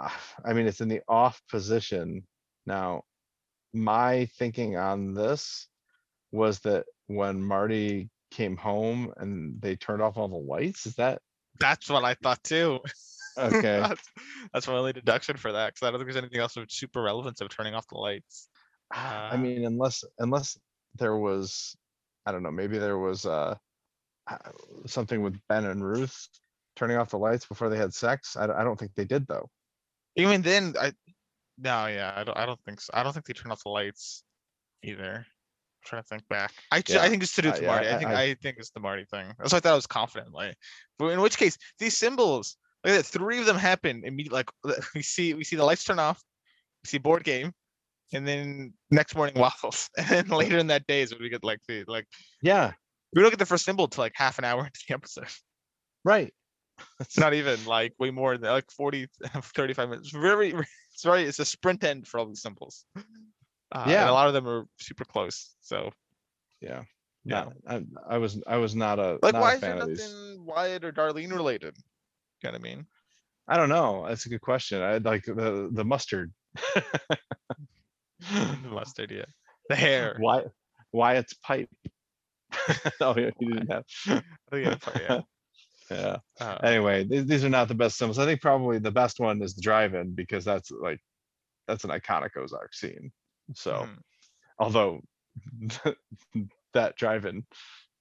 [0.00, 2.26] ah, I mean it's in the off position.
[2.66, 3.02] Now,
[3.72, 5.68] my thinking on this
[6.32, 11.20] was that when Marty came home and they turned off all the lights, is that
[11.60, 12.80] That's what I thought too.
[13.38, 13.80] okay?
[13.80, 14.10] that's,
[14.52, 17.02] that's my only deduction for that because I don't think there's anything else of super
[17.02, 18.48] relevance of turning off the lights.
[19.30, 20.58] I Uh, mean, unless unless
[20.96, 21.76] there was,
[22.26, 23.56] I don't know, maybe there was uh
[24.26, 24.36] uh,
[24.86, 26.28] something with Ben and Ruth
[26.76, 28.36] turning off the lights before they had sex?
[28.36, 29.48] I, don't- I don't think they did though.
[30.16, 30.92] Even then, I,
[31.58, 32.90] no, yeah, I don't, I don't think so.
[32.94, 34.22] I don't think they turn off the lights
[34.82, 35.16] either.
[35.16, 35.24] I'm
[35.84, 36.52] trying to think back.
[36.70, 37.88] I, ju- I think it's to do uh, with yeah, Marty.
[37.88, 39.32] I I- think, I- I think it's the Marty thing.
[39.38, 40.56] That's why I thought I was confident, like,
[40.98, 45.02] but in which case, these symbols, like that, three of them happen immediately, like, we
[45.02, 46.22] see, we see the lights turn off,
[46.84, 47.52] we see board game,
[48.14, 51.44] and then next morning waffles, and then later in that day is when we get
[51.44, 52.06] like the, like,
[52.42, 52.72] Yeah,
[53.14, 55.28] we don't get the first symbol till like half an hour into the episode.
[56.04, 56.32] right.
[57.00, 59.06] It's not even like way more than like 40,
[59.42, 60.10] 35 minutes.
[60.10, 60.50] Very,
[60.92, 62.84] it's very, it's a sprint end for all these symbols.
[62.96, 63.00] Uh,
[63.82, 64.10] and Yeah.
[64.10, 65.54] a lot of them are super close.
[65.60, 65.92] So,
[66.60, 66.82] Yeah.
[67.24, 67.44] Yeah.
[67.44, 70.44] No, I, I was, I was not a, like, not why a is there nothing
[70.44, 71.76] Wyatt or Darlene related?
[72.42, 72.86] You know what I mean?
[73.48, 74.04] I don't know.
[74.08, 74.82] That's a good question.
[74.82, 76.32] I like the, the mustard.
[78.62, 79.24] The mustard, yeah.
[79.68, 80.16] The hair.
[80.18, 80.44] Why,
[80.92, 81.68] Wyatt's pipe.
[83.00, 83.84] Oh, yeah, he didn't have.
[84.52, 85.20] Oh, yeah, part, yeah.
[85.90, 86.16] Yeah.
[86.40, 88.18] Uh, Anyway, these, these are not the best symbols.
[88.18, 91.00] I think probably the best one is the drive-in because that's like,
[91.66, 93.10] that's an iconic Ozark scene.
[93.54, 93.98] So, mhm.
[94.58, 95.00] although
[96.74, 97.44] that drive-in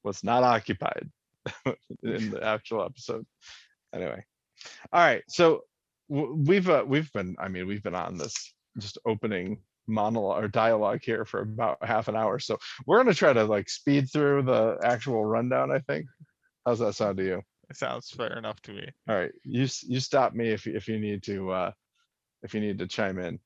[0.04, 1.10] was not occupied
[2.04, 3.26] in the actual episode.
[3.94, 4.24] Anyway,
[4.92, 5.24] all right.
[5.28, 5.62] So
[6.10, 7.36] w- we've uh, we've been.
[7.40, 12.08] I mean, we've been on this just opening monologue or dialogue here for about half
[12.08, 12.40] an hour.
[12.40, 15.72] So we're gonna try to like speed through the actual rundown.
[15.72, 16.06] I think.
[16.66, 17.42] How's that sound to you?
[17.70, 18.88] It sounds fair enough to me.
[19.10, 21.72] All right, you s- you stop me if you- if you need to uh
[22.44, 23.40] if you need to chime in.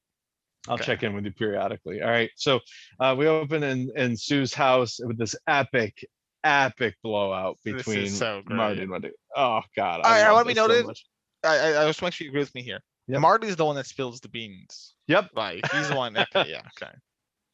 [0.67, 0.83] I'll Okay.
[0.85, 2.01] check in with you periodically.
[2.01, 2.59] All right, so
[2.99, 6.05] uh we open in in Sue's house with this epic
[6.43, 9.11] epic blowout This is between so Marty and Wendy.
[9.35, 11.05] Oh God, I- I love wanna be this so noted- much.
[11.43, 12.79] I, I, I just want you to agree with me here.
[13.07, 13.21] Yep.
[13.21, 14.93] Marty's the one that spills the beans.
[15.07, 16.15] Yep, Like, he's the one.
[16.35, 16.91] Okay, yeah, okay.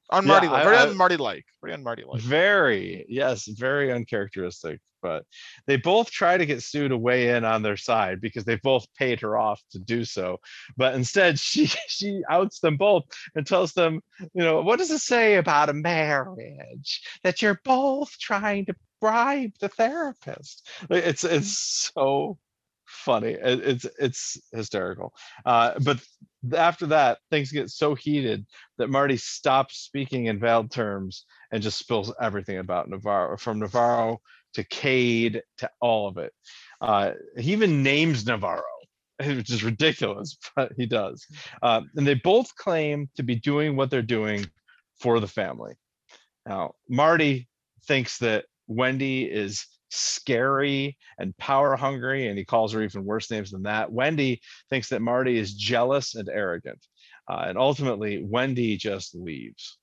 [0.10, 2.22] On Yeah, Marty, like, very on Marty like, very on Marty like.
[2.22, 4.80] very yes, very uncharacteristic.
[5.02, 5.26] But
[5.68, 8.86] they both try to get Sue to weigh in on their side because they both
[8.96, 10.38] paid her off to do so.
[10.78, 13.04] But instead, she she outs them both
[13.36, 18.18] and tells them, you know, what does it say about a marriage that you're both
[18.20, 20.68] trying to bribe the therapist?
[20.90, 22.38] It's it's so
[22.94, 23.32] funny.
[23.34, 25.14] It- It's it's hysterical.
[25.46, 26.02] Uh, but
[26.56, 28.46] after that, things get so heated
[28.78, 34.22] that Marty stops speaking in veiled terms and just spills everything about Navarro, from Navarro
[34.56, 36.34] to Cade to all of it.
[36.82, 38.64] Uh, he even names Navarro,
[39.26, 41.26] which is ridiculous, but he does.
[41.62, 44.46] Uh, and they both claim to be doing what they're doing
[45.00, 45.74] for the family.
[46.46, 47.48] Now, Marty
[47.88, 53.52] thinks that Wendy is scary and power hungry, and he calls her even worse names
[53.52, 53.92] than that.
[53.92, 56.80] Wendy thinks that Marty is jealous and arrogant.
[57.30, 59.78] Uh, and ultimately, Wendy just leaves.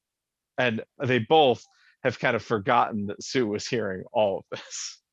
[0.58, 1.64] And they both
[2.02, 4.96] have kind of forgotten that Sue was hearing all of this.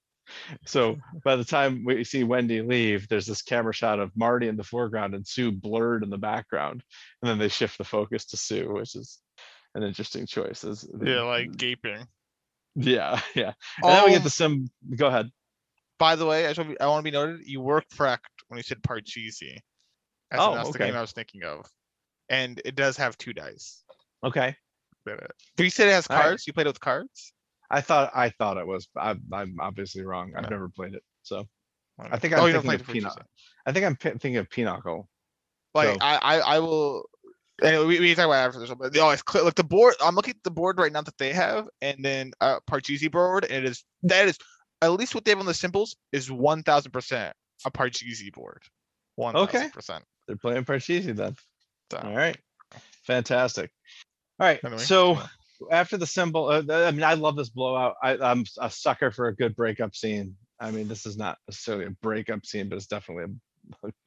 [0.65, 4.57] So by the time we see Wendy leave, there's this camera shot of Marty in
[4.57, 6.83] the foreground and Sue blurred in the background.
[7.21, 9.19] And then they shift the focus to Sue, which is
[9.73, 10.65] an interesting choice.
[11.01, 12.05] Yeah, like gaping.
[12.77, 13.53] Yeah, yeah.
[13.83, 14.69] And then we get Um, the sim.
[14.95, 15.29] Go ahead.
[15.99, 17.41] By the way, I, should be, I want to be noted.
[17.45, 19.57] You were correct when you said Parcheesi.
[20.29, 21.65] That's, Oh, that's the game I was thinking of,
[22.29, 23.83] and it does have two dice.
[24.23, 24.55] Okay.
[25.05, 26.23] But you said it has All right.
[26.23, 26.45] cards.
[26.45, 27.33] You played it with cards.
[27.71, 28.87] I thought I thought it was.
[28.95, 30.33] I'm, I'm obviously wrong.
[30.35, 30.49] I've Yeah.
[30.49, 31.45] never played it, so
[31.99, 33.23] I think Oh, I'm you thinking of Pinochle.
[33.65, 35.09] I think I'm pi- thinking of Pinochle.
[35.73, 37.05] Like So- I, I, I will.
[37.63, 39.43] Anyway, we, we can talk about after this one, but oh, it's clear.
[39.43, 42.31] Like the board, I'm looking at the board right now that they have, and then
[42.39, 44.37] uh Parcheesi board, and it is that is
[44.81, 48.61] at least what they have on the symbols is one thousand percent a Parcheesi board.
[49.15, 50.03] One thousand percent.
[50.27, 51.35] They're playing Parcheesi then.
[51.91, 52.37] So, All right.
[53.03, 53.71] Fantastic.
[54.39, 54.59] All right.
[54.63, 55.19] Anyway, so
[55.71, 57.95] after the symbol, uh, I mean, I love this blowout.
[58.03, 60.35] I, I'm a sucker for a good breakup scene.
[60.59, 63.35] I mean, this is not necessarily a breakup scene, but it's definitely
[63.85, 63.91] a.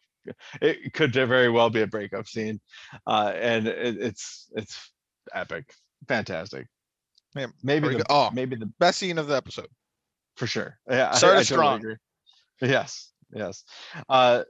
[0.60, 2.60] It could very well be a breakup scene,
[3.06, 4.92] uh, and it, it's it's
[5.34, 5.72] epic,
[6.08, 6.66] fantastic.
[7.36, 8.04] Yeah, maybe the.
[8.10, 8.30] Oh.
[8.32, 9.68] maybe the best scene of the episode.
[10.36, 10.78] for sure.
[10.90, 11.78] Yeah, I- Started I totally strong.
[11.78, 11.96] agree.
[12.62, 13.64] Yes, yes.
[14.08, 14.44] Uh,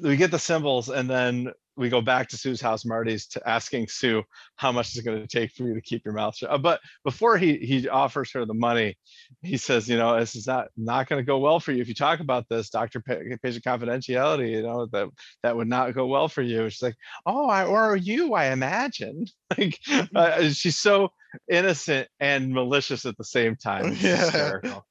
[0.00, 2.84] we get the symbols, and then we go back to Sue's house.
[2.84, 4.22] Marty's to asking Sue
[4.56, 6.50] how much is it going to take for you to keep your mouth shut.
[6.50, 8.96] Uh, But before he he offers her the money,
[9.42, 11.88] he says, you know, this is not not going to go well for you if
[11.88, 14.50] you talk about this, doctor patient confidentiality.
[14.50, 15.08] You know that
[15.42, 16.68] that would not go well for you.
[16.70, 19.26] She's like, oh, I, or you, I imagine.
[19.56, 19.78] Like
[20.14, 21.10] uh, she's so
[21.48, 23.86] innocent and malicious at the same time.
[23.86, 24.16] It's Yeah.
[24.16, 24.84] hysterical.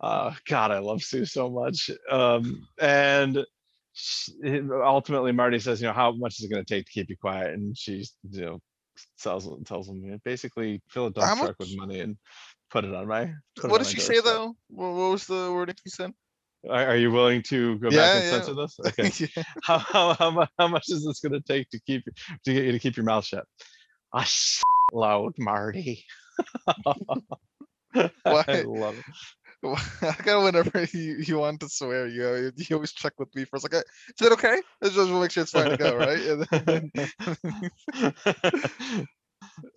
[0.00, 1.90] Uh, God, I love Sue so much.
[2.10, 3.44] Um, and
[4.84, 7.16] ultimately, Marty says, you know, how much is it going to take to keep you
[7.16, 7.54] quiet?
[7.54, 8.58] And she's, you know,
[9.20, 12.16] tells tells him, you know, basically fill a dump How truck with money and
[12.70, 13.32] put it on my.
[13.56, 14.56] put it What on did my she say doorstep." though?
[14.68, 16.12] What, what was the wording she said?
[16.68, 18.30] Are, are you willing to go Yeah, back and yeah.
[18.30, 18.78] censor this?
[18.86, 19.10] Okay.
[19.36, 19.42] Yeah.
[19.62, 22.72] How, how, how, mu- how much is this gonna take to keep, to get you
[22.72, 23.44] to keep your mouth shut?
[24.12, 24.26] Ah,
[24.92, 26.04] I loud Marty.
[27.94, 28.62] I Why?
[28.64, 29.04] love it.
[30.02, 33.44] I got whenever you, you want to swear, you uh, you always check with me
[33.44, 33.64] first.
[33.64, 34.60] Like, "Uh, is it okay?
[34.80, 36.38] Let's just make sure it's fine to go, right?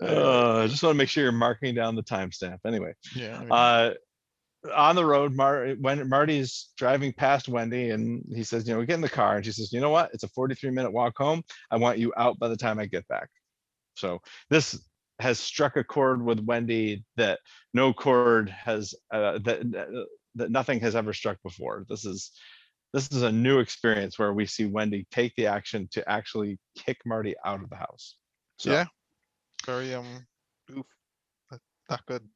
[0.02, 2.60] Uh, I just want to make sure you're marking down the timestamp.
[2.65, 3.38] Anyway, yeah.
[3.38, 3.93] I mean, uh,
[4.74, 8.86] on the road, Mar- when Marty's driving past Wendy and he says, you know, we
[8.86, 9.38] get in the car.
[9.38, 10.12] And she says, you know what?
[10.13, 11.43] It's a 43 minute walk home.
[11.71, 13.30] I want you out by the time I get back.
[13.95, 14.80] So this
[15.19, 17.39] has struck a chord with Wendy that
[17.73, 20.06] no chord has, uh, that, that-
[20.38, 21.86] that nothing has ever struck before.
[21.88, 22.32] This is,
[22.91, 26.97] this is a new experience where we see Wendy take the action to actually kick
[27.06, 28.17] Marty out of the house.
[28.60, 28.86] So, yeah.
[29.65, 30.25] Very um.
[30.78, 30.86] Oof.
[31.89, 32.28] Not- good.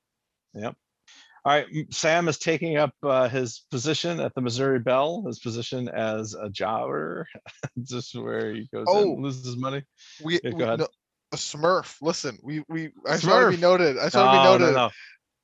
[1.46, 5.88] All right, Sam is taking up uh, his position at the Missouri Belle, his position
[5.90, 7.28] as a jobber,
[7.84, 9.14] just where he goes Oh.
[9.14, 9.84] and loses money.
[10.24, 10.80] We, Yeah, go we ahead.
[10.80, 10.88] no,
[11.32, 11.98] a Smurf.
[12.02, 12.92] Listen, we we.
[13.08, 13.98] I just want to be noted.
[13.98, 14.74] I just want to be noted.
[14.74, 14.90] no, no.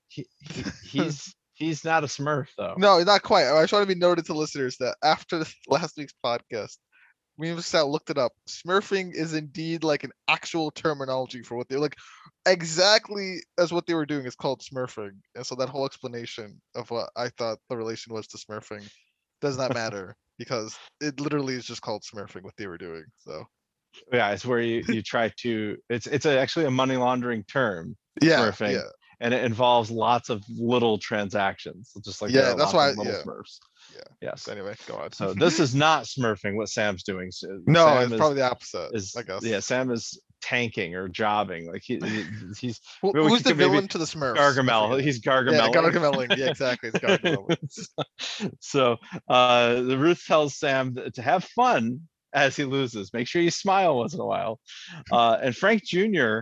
[0.07, 2.75] He, he, he's he's not a Smurf though.
[2.77, 3.49] No, not quite.
[3.51, 6.77] I just want to be noted to listeners that after last week's podcast,
[7.37, 8.31] we and Sal looked it up.
[8.47, 11.95] Smurfing is indeed like an actual terminology for what they like
[12.45, 15.11] exactly as what they were doing is called smurfing.
[15.35, 18.87] And so that whole explanation of what I thought the relation was to smurfing
[19.41, 23.03] does not matter because it literally is just called smurfing what they were doing.
[23.17, 23.45] So
[24.11, 25.77] Yeah, it's where you you try to.
[25.89, 28.81] It's it's a, actually a money laundering term, yeah, yeah,
[29.19, 33.21] and it involves lots of little transactions, just like Yeah, that's why- little yeah.
[33.23, 33.59] Smurfs.
[33.93, 34.01] Yeah.
[34.21, 34.47] Yes.
[34.47, 35.11] Anyway, go on.
[35.11, 36.55] So this is not Smurfing.
[36.55, 37.31] What Sam's doing.
[37.31, 38.89] So no, Sam it's is- probably the opposite.
[38.93, 39.43] is I guess.
[39.43, 42.25] yeah sam is tanking or jobbing like he, he-
[42.59, 44.37] he's Well, who's the villain to the Smurfs?
[44.37, 46.37] I gargamel he's Yeah, gargamel.
[46.37, 46.89] Yeah, exactly.
[46.93, 48.51] It's Gargameling.
[48.59, 52.01] so uh the ruth tells sam to have fun
[52.35, 54.59] as he loses make sure you smile once in a while
[55.11, 56.41] uh and frank jr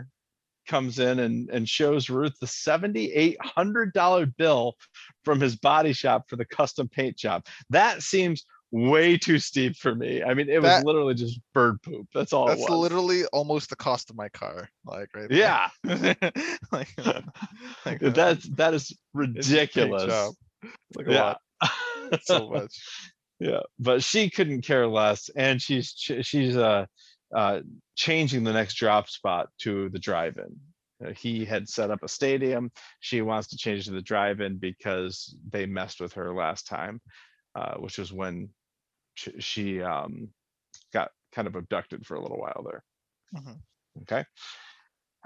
[0.67, 4.75] comes in and and shows ruth the $7800 bill
[5.23, 9.93] from his body shop for the custom paint job that seems way too steep for
[9.93, 13.69] me i mean it was literally just bird poop that's all it That's literally almost
[13.69, 14.67] the cost of my car.
[14.83, 15.29] Like right.
[15.29, 15.37] there.
[15.37, 15.69] yeah
[16.71, 16.87] like,
[17.85, 20.35] like, uh, that's that is it's a paint ridiculous.
[20.95, 23.12] Like yeah lot, so much.
[23.39, 26.85] Yeah but she couldn't care less and she's she's uh
[27.35, 27.61] uh
[27.95, 30.59] changing the next drop spot to the drive-in.
[31.05, 32.71] Uh, he had set up a stadium.
[32.99, 37.01] She wants to change to the drive-in because they messed with her last time
[37.55, 38.49] uh which was when
[39.15, 40.29] sh- she um
[40.93, 42.83] got kind of abducted for a little while there.
[43.35, 43.57] Mhm.
[44.03, 44.23] okay.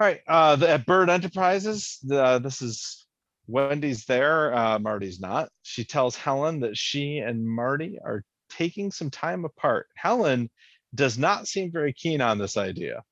[0.00, 3.06] All right uh the at Byrde Enterprises the this is
[3.48, 9.10] wendy's there uh marty's not she tells helen that she and marty are taking some
[9.10, 10.50] time apart helen
[10.94, 13.02] does not seem very keen on this idea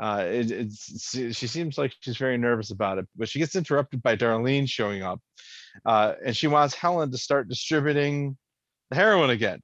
[0.00, 4.02] uh it, it's she seems like she's very nervous about it but she gets interrupted
[4.02, 5.20] by darlene showing up
[5.86, 8.36] uh and she wants helen to start distributing
[8.90, 9.60] the heroin again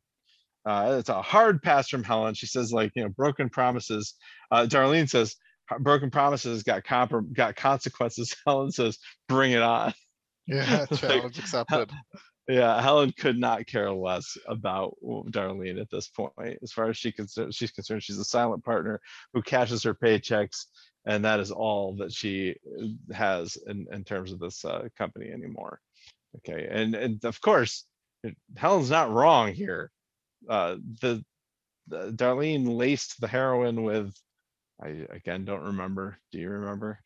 [0.67, 2.35] uh, it's a hard pass from Helen.
[2.35, 4.15] She says, like, you know, broken promises.
[4.51, 5.37] Uh, Darlene says, "H-
[5.79, 8.35] broken promises got comp- got consequences.
[8.47, 9.93] Helen says, bring it on.
[10.47, 11.91] Yeah, Like, challenge accepted.
[12.49, 16.59] Yeah, Helen could not care less about Darlene at this point.
[16.63, 19.01] As far as she concerned, she's concerned, she's a silent partner
[19.33, 20.65] who cashes her paychecks,
[21.07, 25.31] and that is all that she uh, has in, in terms of this uh, company
[25.31, 25.81] anymore.
[26.39, 27.85] Okay, and and of course,
[28.57, 29.91] Helen's not wrong here.
[30.49, 31.25] Uh, the,
[31.89, 34.15] the Darlene laced the heroin with,
[34.83, 36.19] I again don't remember.
[36.33, 37.01] Do you remember?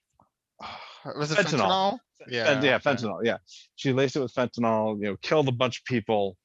[1.17, 1.61] Was it Fentanyl.
[1.61, 1.99] fentanyl?
[2.29, 2.47] Yeah.
[2.47, 3.21] Fent- yeah, fentanyl.
[3.23, 3.39] Yeah,
[3.77, 4.97] she laced it with fentanyl.
[4.97, 6.37] You know, killed a bunch of people.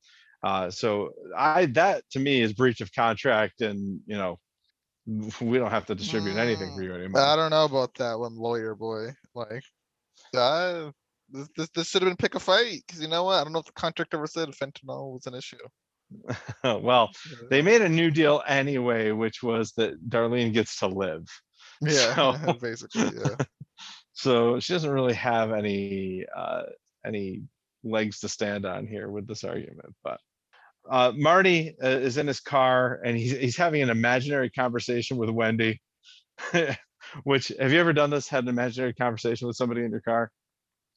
[0.43, 4.39] Uh, so I that to me is breach of contract, and you know,
[5.41, 7.21] we don't have to distribute anything for you anymore.
[7.21, 9.09] I don't know about that one, lawyer boy.
[9.35, 9.63] Like,
[10.35, 10.91] uh,
[11.29, 13.39] this this, this should have been pick a fight because you know what?
[13.39, 15.57] I don't know if the contract ever said fentanyl was an issue.
[16.63, 17.11] well,
[17.49, 21.27] they made a new deal anyway, which was that Darlene gets to live.
[21.81, 23.35] Yeah, so- basically, yeah.
[24.11, 26.63] So she doesn't really have any uh,
[27.05, 27.43] any
[27.85, 29.95] legs to stand on here with this argument.
[30.03, 30.19] But
[30.89, 35.29] uh, Marty uh, is in his car and he's he's having an imaginary conversation with
[35.29, 35.81] Wendy.
[37.23, 38.27] Which have you ever done this?
[38.27, 40.31] Had an imaginary conversation with somebody in your car?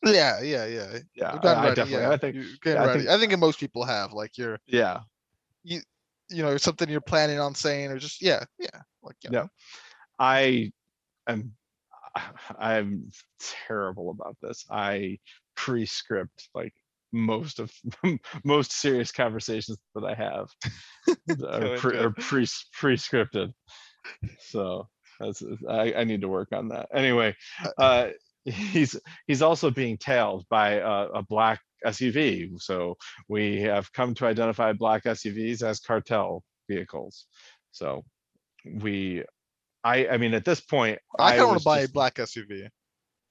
[0.05, 0.99] Yeah, yeah, yeah.
[1.15, 2.03] Yeah, gotten I, ready, definitely.
[2.03, 2.11] yeah.
[2.11, 2.35] I think.
[2.37, 5.01] you get yeah, I think- I think most people have like you're, Yeah,
[5.63, 5.81] you
[6.29, 9.41] you know, something you're planning on saying or just yeah, yeah, like you Yeah.
[9.43, 9.49] know.
[10.19, 10.73] I
[11.29, 11.53] am.
[12.59, 13.11] I'm
[13.69, 14.65] terrible about this.
[14.71, 15.19] I
[15.55, 16.73] pre-script like
[17.13, 17.71] most of
[18.45, 20.49] most serious conversations that I have
[21.47, 23.53] are, pre, are pre pre-scripted.
[24.41, 24.89] So
[25.21, 26.89] that's I, I need to work on that.
[26.95, 27.37] Anyway,
[27.79, 28.09] uh,
[28.45, 32.61] he's he's also being tailed by a, a black SUV.
[32.61, 32.97] So
[33.29, 37.27] we have come to identify black SUVs as cartel vehicles.
[37.73, 38.05] So
[38.65, 39.25] we,
[39.85, 42.69] I I mean at this point, I kind of want to buy a black SUV.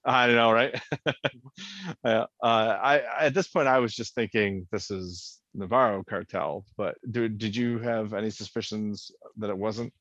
[0.04, 0.80] I don't know, right?
[2.04, 6.96] uh, I, I at this point I was just thinking this is Navarro cartel, but
[7.08, 9.92] do, did you have any suspicions that it wasn't?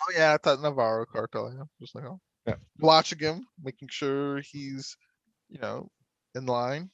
[0.00, 1.52] Oh yeah, I thought Navarro cartel.
[1.54, 2.54] Yeah, just like oh, Yeah.
[2.80, 4.96] watching him, making sure he's,
[5.48, 5.88] you know,
[6.34, 6.90] in line.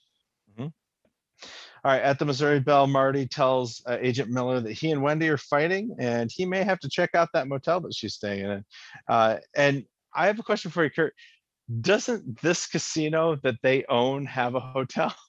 [1.84, 5.28] All right, at the Missouri Belle, Marty tells uh, Agent Miller that he and Wendy
[5.28, 8.64] are fighting, and he may have to check out that motel that she's staying in.
[9.08, 9.84] Uh, and
[10.14, 11.14] I have a question for you, Kurt.
[11.80, 15.14] Doesn't this casino that they own have a hotel?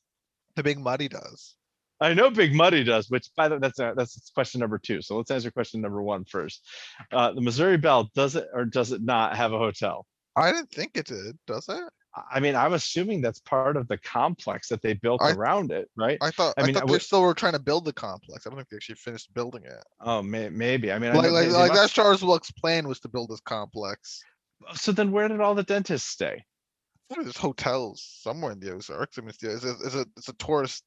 [0.55, 1.55] The big muddy does.
[2.01, 5.01] I know Big Muddy does, which by the way, that's uh, that's question number two.
[5.01, 6.67] So let's answer question number one first.
[7.13, 10.05] Uh, the Missouri Belle does it or does it not have a hotel?
[10.36, 11.84] I didn't think it did, does it?
[12.32, 15.89] I- mean, I'm assuming that's part of the complex that they built I- around it,
[15.95, 16.17] right?
[16.21, 17.93] I thought I I, mean, I thought they would- still were trying to build the
[17.93, 18.45] complex.
[18.45, 19.84] I don't think they actually finished building it.
[20.01, 20.91] Oh, may, maybe.
[20.91, 22.99] I mean, I Like know like they- they like must- that's Charles Wilkes' plan was
[23.01, 24.21] to build this complex.
[24.67, 26.43] Uh, so then where did all the dentists stay?
[27.09, 29.17] There's hotels somewhere in the Ozarks.
[29.17, 30.84] I mean, it's, it's a it's a it's a tourist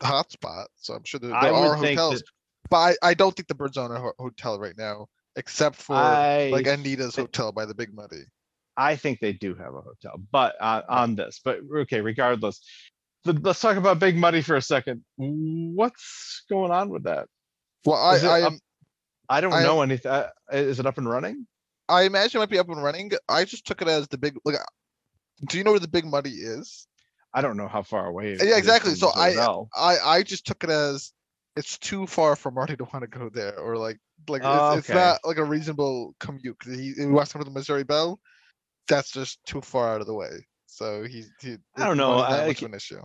[0.00, 2.20] hotspot, so I'm sure there, I there are would think hotels.
[2.20, 2.24] that
[2.70, 5.06] But I, I don't think the Byrdes own a ho- hotel right now,
[5.36, 8.22] except for I, like Anita's hotel by the Big Muddy.
[8.78, 12.60] I think they do have a hotel, but uh, on this, but okay, regardless.
[13.24, 15.04] the- Let's talk about Big Muddy for a second.
[15.16, 17.26] What's going on with that?
[17.84, 18.52] Well, I Is it I up-
[19.28, 20.10] I don't I- know anything.
[20.10, 21.46] uh, Is it up and running?
[21.88, 23.10] I imagine it might be up and running.
[23.28, 24.56] I just took it as the big like.
[25.48, 26.86] Do you know where the Big Muddy is?
[27.34, 28.32] I don't know how far away.
[28.32, 28.90] it Yeah, is exactly.
[28.92, 29.56] from So I-.
[29.76, 31.12] I I just took it as
[31.56, 33.98] it's too far for Marty to want to go there, or like
[34.28, 34.98] like Oh, it's, it's okay.
[34.98, 38.20] not like a reasonable commute because he, he wants to go to the Missouri Belle.
[38.88, 40.46] That's just too far out of the way.
[40.66, 43.00] So he, he I don't know, I- much of an issue.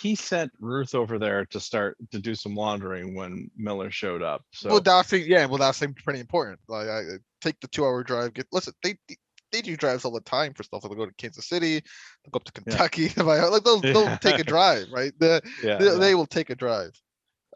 [0.00, 4.42] he sent Ruth over there to start to do some laundering when Miller showed up.
[4.52, 5.46] So Well, that seems yeah.
[5.46, 6.58] Well, that seems pretty important.
[6.68, 7.02] Like, I
[7.40, 8.34] take the two-hour drive.
[8.34, 8.72] Get listen.
[8.82, 9.16] They they-
[9.52, 10.82] they do drives all the time for stuff.
[10.82, 13.08] They'll go to Kansas City, they'll go up to Kentucky.
[13.16, 15.12] like they'll they'll take a drive, right?
[15.20, 16.90] The, yeah, they, yeah, they will take a drive.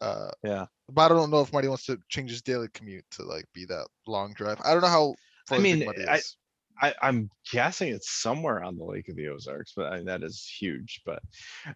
[0.00, 0.66] Uh, yeah.
[0.88, 3.64] but I don't know if Marty wants to change his daily commute to like be
[3.64, 4.60] that long drive.
[4.64, 5.14] I don't know how.
[5.50, 6.36] I mean, I- is.
[6.80, 10.22] I, I'm guessing it's somewhere on the Lake of the Ozarks, but I mean, that
[10.22, 11.02] is huge.
[11.04, 11.20] But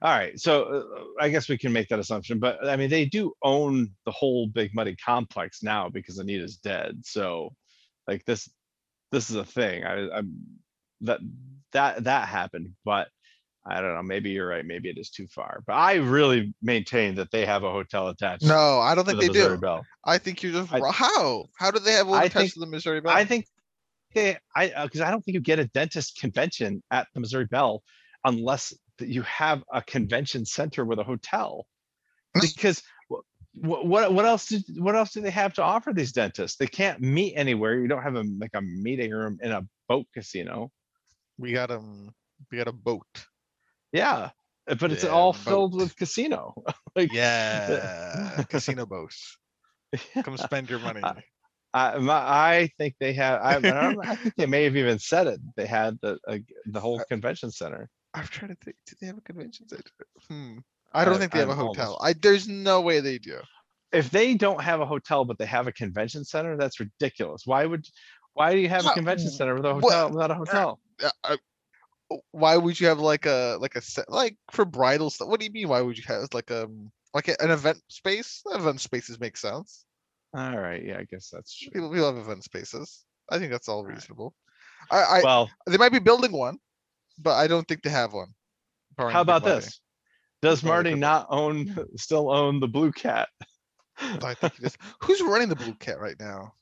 [0.01, 2.39] all right, so uh, I guess we can make that assumption.
[2.39, 7.01] But I mean, they do own the whole Big Muddy complex now because Anita's dead.
[7.05, 7.51] So,
[8.07, 8.49] like this,
[9.11, 9.85] this is a thing.
[9.85, 10.35] I, I'm
[11.03, 11.21] that
[11.73, 13.09] that that happened, but
[13.67, 14.03] I don't know.
[14.03, 14.65] Maybe you're right.
[14.65, 15.63] Maybe it is too far.
[15.67, 18.45] But I really maintain that they have a hotel attached.
[18.45, 19.61] no, I don't think the they Missouri do.
[19.61, 19.87] Bell.
[20.05, 22.61] I think you're just I- how how do they have one I attached think- to
[22.61, 23.13] the Missouri Belle?
[23.13, 23.47] I think
[24.15, 27.83] they, I, because I don't think you get a dentist convention at the Missouri Belle
[28.25, 31.67] unless you have a convention center with a hotel.
[32.41, 36.57] Because what, what, what else, did what else do they have to offer these dentists?
[36.57, 37.79] They can't meet anywhere.
[37.81, 40.71] You don't have a, like a meeting room in a boat casino.
[41.39, 42.15] we got um
[42.51, 43.07] we got a boat.
[43.93, 44.31] Yeah,
[44.69, 45.41] uh, but it's Yeah, all boat.
[45.45, 46.55] filled with casino.
[46.95, 49.39] Like, Yeah, casino boats.
[50.25, 51.03] Come spend your money.
[51.75, 54.77] I- my, I think they have, I, I don't know, I think they may have
[54.77, 55.41] even said it.
[55.57, 57.89] They had the, uh, the whole convention center.
[58.15, 58.77] I'm trying to think.
[58.87, 59.83] Do they have a convention center?
[60.29, 60.59] Hmm.
[60.93, 61.99] I don't I- think they have a I'm almost- hotel.
[62.03, 63.41] I there's no way they do.
[63.93, 67.43] if they don't have a hotel but they have a convention center, that's ridiculous.
[67.47, 67.87] Why would,
[68.35, 70.81] why do you have a Uh, convention center with a hotel, without a hotel?
[71.03, 71.39] Uh, I-
[72.33, 75.29] why would you have like a like a set like for bridal stuff?
[75.29, 75.69] What do you mean?
[75.71, 76.69] Why would you have like a
[77.15, 78.43] like a- an event space?
[78.53, 79.87] Event spaces make sense.
[80.35, 81.71] All right, yeah, I guess that's true.
[81.71, 83.05] People, people have event spaces.
[83.31, 84.35] I think that's all reasonable.
[84.91, 86.59] I, I Well, they might be building one,
[87.19, 88.29] but I don't think they have one.
[88.97, 89.81] barring how Big about this?
[90.41, 93.29] Does Marty could- not own, still own the blue cat?
[93.99, 94.77] I think it is.
[95.03, 96.55] Who's running the Blue Cat right now?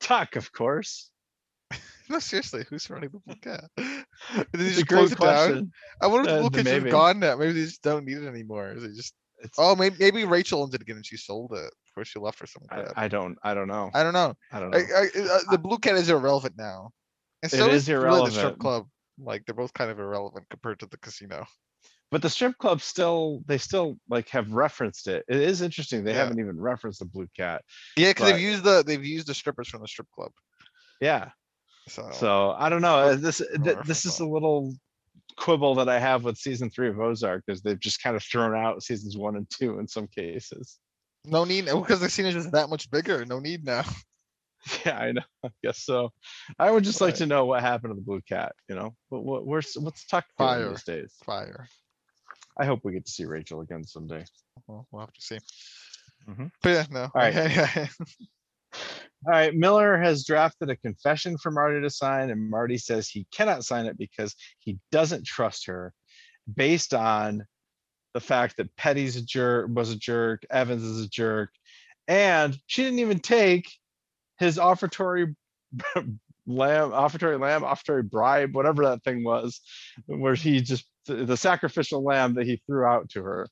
[0.00, 1.10] Tuck, of course.
[2.08, 3.64] No, seriously, who's running the Blue Cat?
[3.76, 4.06] Did
[4.52, 5.46] they It's a just close great it down?
[5.48, 5.72] question.
[6.00, 6.90] I wonder if Uh, the Blue then Cat's just maybe.
[6.92, 7.36] gone now.
[7.36, 8.70] Maybe they just don't need it anymore.
[8.70, 9.14] Is it just?
[9.38, 12.38] It's, Oh, maybe maybe Rachel owns it again and she sold it before she left
[12.38, 13.04] for some I.
[13.04, 13.90] I don't, I don't know.
[13.94, 14.34] I don't know.
[14.52, 14.78] I don't know.
[14.78, 16.90] I, uh, the Blue Cat is irrelevant now.
[17.42, 18.58] And It so is really the strip irrelevant.
[18.60, 18.86] club.
[19.18, 21.44] Like they're both kind of irrelevant compared to the casino.
[22.10, 25.24] But the strip club still, they still like have referenced it.
[25.28, 26.04] It is interesting.
[26.04, 26.18] They Yeah.
[26.18, 27.62] haven't even referenced the blue cat.
[27.96, 30.32] Yeah, because But- they've used the they've used the strippers from the strip club.
[31.00, 31.30] Yeah.
[31.88, 32.96] So, So I don't know.
[32.96, 34.74] uh, This, th- this is a little,
[35.36, 38.54] quibble that I have with season three of Ozark is they've just kind of thrown
[38.56, 40.78] out seasons one and two in some cases.
[41.24, 43.24] No need, because the scene is just that much bigger.
[43.24, 43.84] No need now.
[44.84, 45.22] Yeah, I know.
[45.44, 46.10] I guess so.
[46.58, 49.20] I would just like to know what happened to the blue cat, you know, But
[49.20, 50.70] what, what, where's, what's Tuck Fire.
[50.70, 51.14] these days?
[51.24, 51.68] Fire.
[52.58, 54.24] I hope we get to see Rachel again someday.
[54.66, 55.38] Well, we'll have to see.
[56.28, 56.50] Mhm.
[56.62, 57.10] But yeah, no.
[57.14, 57.32] right.
[59.24, 63.26] All right, Miller has drafted a confession for Marty to sign, and Marty says he
[63.32, 65.92] cannot sign it because he doesn't trust her
[66.54, 67.44] based on
[68.14, 71.50] the fact that Petty's a jerk, was a jerk, Evans is a jerk,
[72.06, 73.70] and she didn't even take
[74.38, 75.34] his offertory
[76.46, 79.60] lamb, offertory lamb, offertory bribe, whatever that thing was,
[80.06, 83.48] where he just the sacrificial lamb that he threw out to her.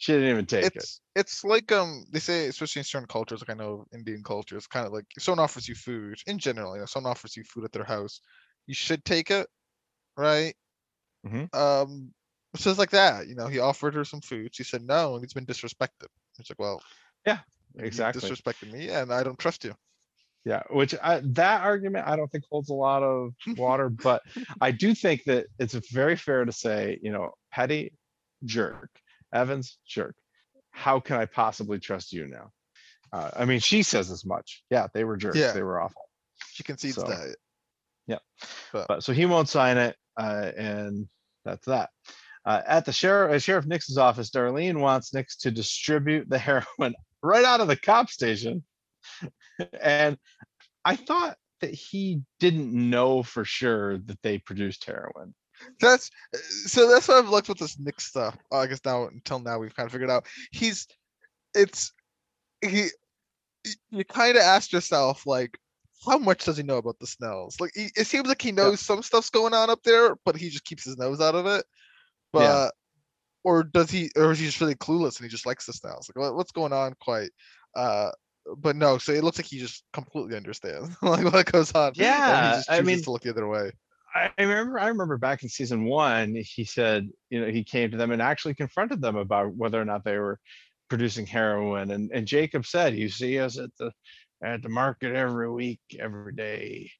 [0.00, 0.88] She didn't even take it.
[0.88, 4.56] It's it's like um they say especially in certain cultures like I know Indian culture
[4.56, 7.36] it's kind of like if someone offers you food in general you know someone offers
[7.36, 8.20] you food at their house
[8.66, 9.48] you should take it
[10.16, 10.54] right
[11.24, 11.50] Mhm.
[11.52, 12.12] um
[12.54, 15.24] it's just like that you know he offered her some food she said no and
[15.24, 16.84] he's been disrespected it's like well
[17.26, 17.40] Yeah,
[17.82, 18.10] you exactly.
[18.12, 19.74] disrespected me and I don't trust you
[20.44, 24.22] Yeah, which I, that argument I don't think holds a lot of water, but
[24.60, 27.92] I do think that it's very fair to say, you know, Petty
[28.44, 28.90] jerk,
[29.32, 30.14] Evans jerk.
[30.70, 32.50] How can I possibly trust you now?
[33.12, 34.62] Uh, I mean, she says as much.
[34.70, 35.36] Yeah, they were jerks.
[35.36, 35.52] Yeah.
[35.52, 36.02] They were awful.
[36.52, 37.34] she concedes So, that
[38.06, 38.18] Yeah,
[38.72, 41.08] But so he won't sign it, uh, and
[41.44, 41.90] that's that.
[42.44, 46.94] Uh, at the sheriff, uh, Sheriff Nix's office, Darlene wants Nix to distribute the heroin
[47.22, 48.64] right out of the cop station.
[49.80, 50.16] and
[50.84, 55.34] I thought that he didn't know for sure that they produced heroin.
[55.80, 56.10] That's
[56.66, 58.36] so that's what I've looked with this Nix stuff.
[58.52, 60.86] uh, I guess now until now we've kind of figured out he's
[61.54, 61.92] it's
[62.62, 62.88] he
[63.90, 65.58] you kind of ask yourself like
[66.06, 67.60] how much does he know about the Snells?
[67.60, 70.48] Like he, it seems like he knows some stuff's going on up there, but he
[70.48, 71.64] just keeps his nose out of it.
[72.32, 72.68] But Yeah.
[73.44, 76.08] or does he or is he just really clueless and he just likes the Snells?
[76.08, 77.30] Like what, what's going on quite?
[77.76, 78.10] Uh
[78.56, 81.88] but no, so it looks like he just completely understands like what goes on.
[81.88, 83.70] and he Yeah, just I mean- to look the other way.
[84.14, 87.96] I remember I remember back in season one, he said, you know, he came to
[87.96, 90.40] them and actually confronted them about whether or not they were
[90.88, 91.90] producing heroin.
[91.92, 93.92] And and Jacob said, you see us at the
[94.42, 96.90] at the market every week, every day.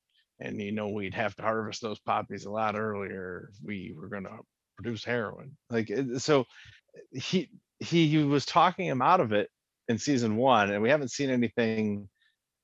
[0.40, 4.08] And you know, we'd have to harvest those poppies a lot earlier if we were
[4.08, 4.38] gonna
[4.76, 5.56] produce heroin.
[5.70, 6.46] Like eh, it- so
[6.96, 7.50] eh, he
[7.80, 9.50] he was talking him out of it
[9.88, 12.08] in season one, and we haven't seen anything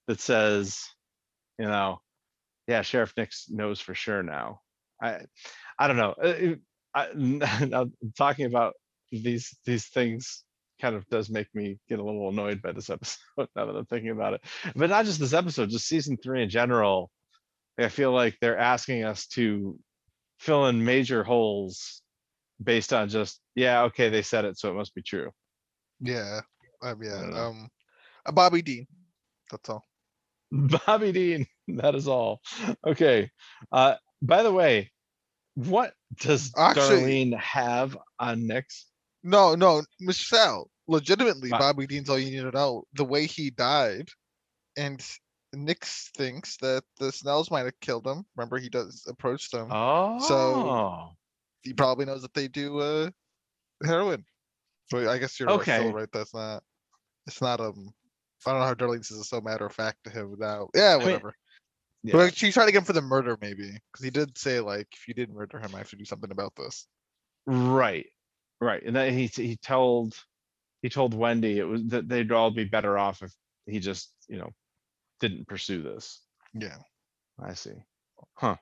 [0.09, 0.85] that says,
[1.59, 2.01] you know,
[2.67, 4.61] yeah, Sheriff Nix knows for sure now.
[5.03, 5.21] I,
[5.79, 6.13] I don't know.
[6.13, 6.57] Uh,
[6.95, 7.09] I,
[7.67, 8.75] now talking about
[9.13, 10.45] these these things
[10.81, 13.87] kind of does make me get a little annoyed by this episode now that I'm
[13.87, 14.45] thinking about it.
[14.75, 17.11] But not just this episode, just season three in general.
[17.79, 19.79] I feel like they're asking us to
[20.39, 22.01] fill in major holes
[22.63, 25.31] based on just yeah, okay, they said it, so it must be true.
[26.01, 26.41] Yeah.
[26.83, 27.23] Um, yeah.
[27.35, 27.69] Um,
[28.25, 28.87] uh, Bobby Dean.
[29.51, 29.83] That's all.
[30.53, 31.47] Bobby Dean,
[31.81, 32.41] that is all.
[32.87, 33.31] Okay.
[33.73, 34.91] Uh, by the way,
[35.55, 37.03] what does Actually-
[37.33, 38.87] Darlene have on Nix?
[39.23, 40.71] No, no, Michelle.
[40.89, 41.59] Legitimately, Wow.
[41.59, 42.85] Bobby Dean's all you need to know.
[42.95, 44.09] The way he died,
[44.77, 45.05] and
[45.53, 48.25] Nix thinks that the Snells might have killed him.
[48.37, 49.67] Remember, he does approach them.
[49.73, 51.17] Oh, so
[51.63, 53.11] He probably knows that they do uh
[53.85, 54.25] heroin.
[54.93, 55.79] So I guess you're right, Okay.
[55.79, 56.09] still right.
[56.13, 56.63] That's not.
[57.27, 57.93] It's not um.
[58.47, 60.69] I don't know how Darlene says it's so matter of fact to him now.
[60.73, 61.35] Yeah, mean, whatever.
[62.03, 62.13] Yeah.
[62.13, 65.15] But to get him for the murder, maybe, because he did say like, if you
[65.15, 66.87] didn't murder him, I have to do something about this.
[67.47, 68.07] right,
[68.61, 68.83] right.
[68.85, 70.15] And then he he told
[70.83, 73.33] he told Wendy it was that they'd all be better off if
[73.67, 74.51] he just you know
[75.21, 76.23] didn't pursue this.
[76.55, 76.77] Yeah.
[77.43, 77.75] I see.
[78.35, 78.57] Huh.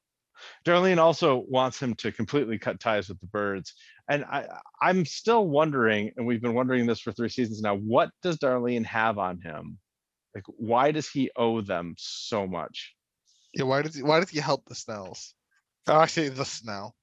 [0.66, 3.74] Darlene also wants him to completely cut ties with the Byrdes.
[4.08, 4.46] And I,
[4.82, 8.84] I'm still wondering, and we've been wondering this for three seasons now, what does Darlene
[8.86, 9.78] have on him?
[10.34, 12.93] Like, why does he owe them so much?
[13.54, 15.34] Yeah, why did he why does he help the Snells?
[15.86, 16.94] Oh, actually the Snell.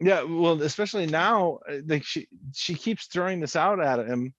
[0.00, 4.34] Yeah, well, especially now, uh, like she she keeps throwing this out at him.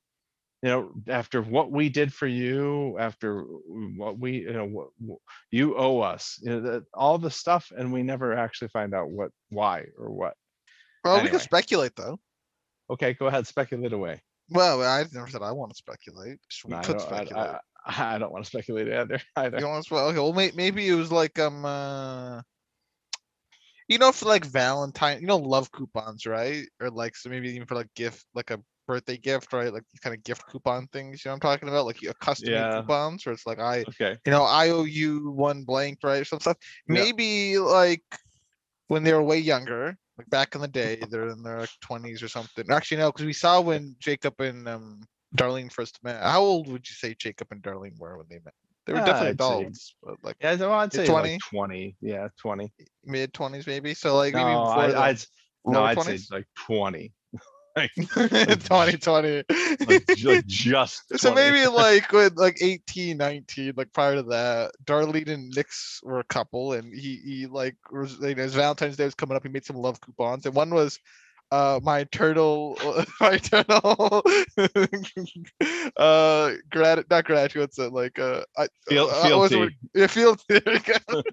[0.61, 5.19] You know, after what we did for you, after what we, you know, what, what
[5.51, 9.09] you owe us, you know, that all the stuff, and we never actually find out
[9.09, 10.33] what, why, or what.
[11.03, 12.19] Well, we can speculate though.
[12.89, 14.21] Okay, go ahead, speculate away.
[14.49, 16.39] Well, I never said I want to speculate.
[16.65, 17.49] We No, I could don't, I, speculate.
[17.85, 19.19] I, I don't want to speculate either.
[19.35, 19.59] either.
[19.59, 22.41] You want to well, okay, well, may, maybe it was like um, uh,
[23.87, 26.65] you know, for like Valentine, you know, love coupons, right?
[26.79, 29.71] Or like so maybe even for like gift, like a birthday gift, right?
[29.71, 31.23] Like these kind of gift coupon things.
[31.23, 32.69] You know, what I'm talking about like a custom Yeah.
[32.71, 34.17] coupons, where it's like I, Okay.
[34.25, 36.21] you know, I owe you one blank, right?
[36.21, 36.57] Or some stuff.
[36.87, 36.95] Yeah.
[36.95, 38.03] Maybe like
[38.87, 42.23] when they were way younger, Like back in the day, they're in their like twenties
[42.23, 42.65] or something.
[42.71, 45.01] Actually, no, because we saw when Jacob and um
[45.35, 46.21] Darlene first met.
[46.23, 48.53] How old would you say Jacob and Darlene were when they met?
[48.85, 51.31] They were Yeah, definitely I'd say- adults, but like Yeah, so I'd say 20?
[51.31, 52.71] like twenty, yeah, twenty.
[53.03, 53.93] mid twenties maybe.
[53.93, 55.19] So like No, maybe before I, I'd,
[55.65, 56.31] no, lower I'd say 20s?
[56.31, 57.11] like twenty.
[57.75, 57.91] Like,
[58.65, 59.43] twenty twenty.
[59.87, 61.03] like, ju- like just.
[61.17, 66.19] So maybe like with like 18, 19, like prior to that, Darlene and Nix were
[66.19, 69.43] a couple, and he he like was like his Valentine's Day was coming up.
[69.43, 70.99] He made some love coupons, and one was
[71.51, 72.77] uh my eternal
[73.21, 74.23] my eternal
[75.97, 80.61] uh grat not graduates, like uh I, Feel- uh, what was the yeah feel there
[80.65, 81.23] we go.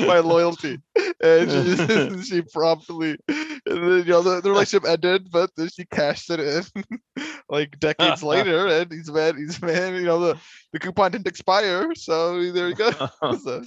[0.06, 0.80] my loyalty.
[1.22, 5.84] And she, she promptly and then you know the, the relationship ended but then she
[5.86, 6.64] cashed it in
[7.48, 10.38] like decades later and he's man he's man you know the
[10.72, 12.90] the coupon didn't expire so there you go.
[13.42, 13.62] So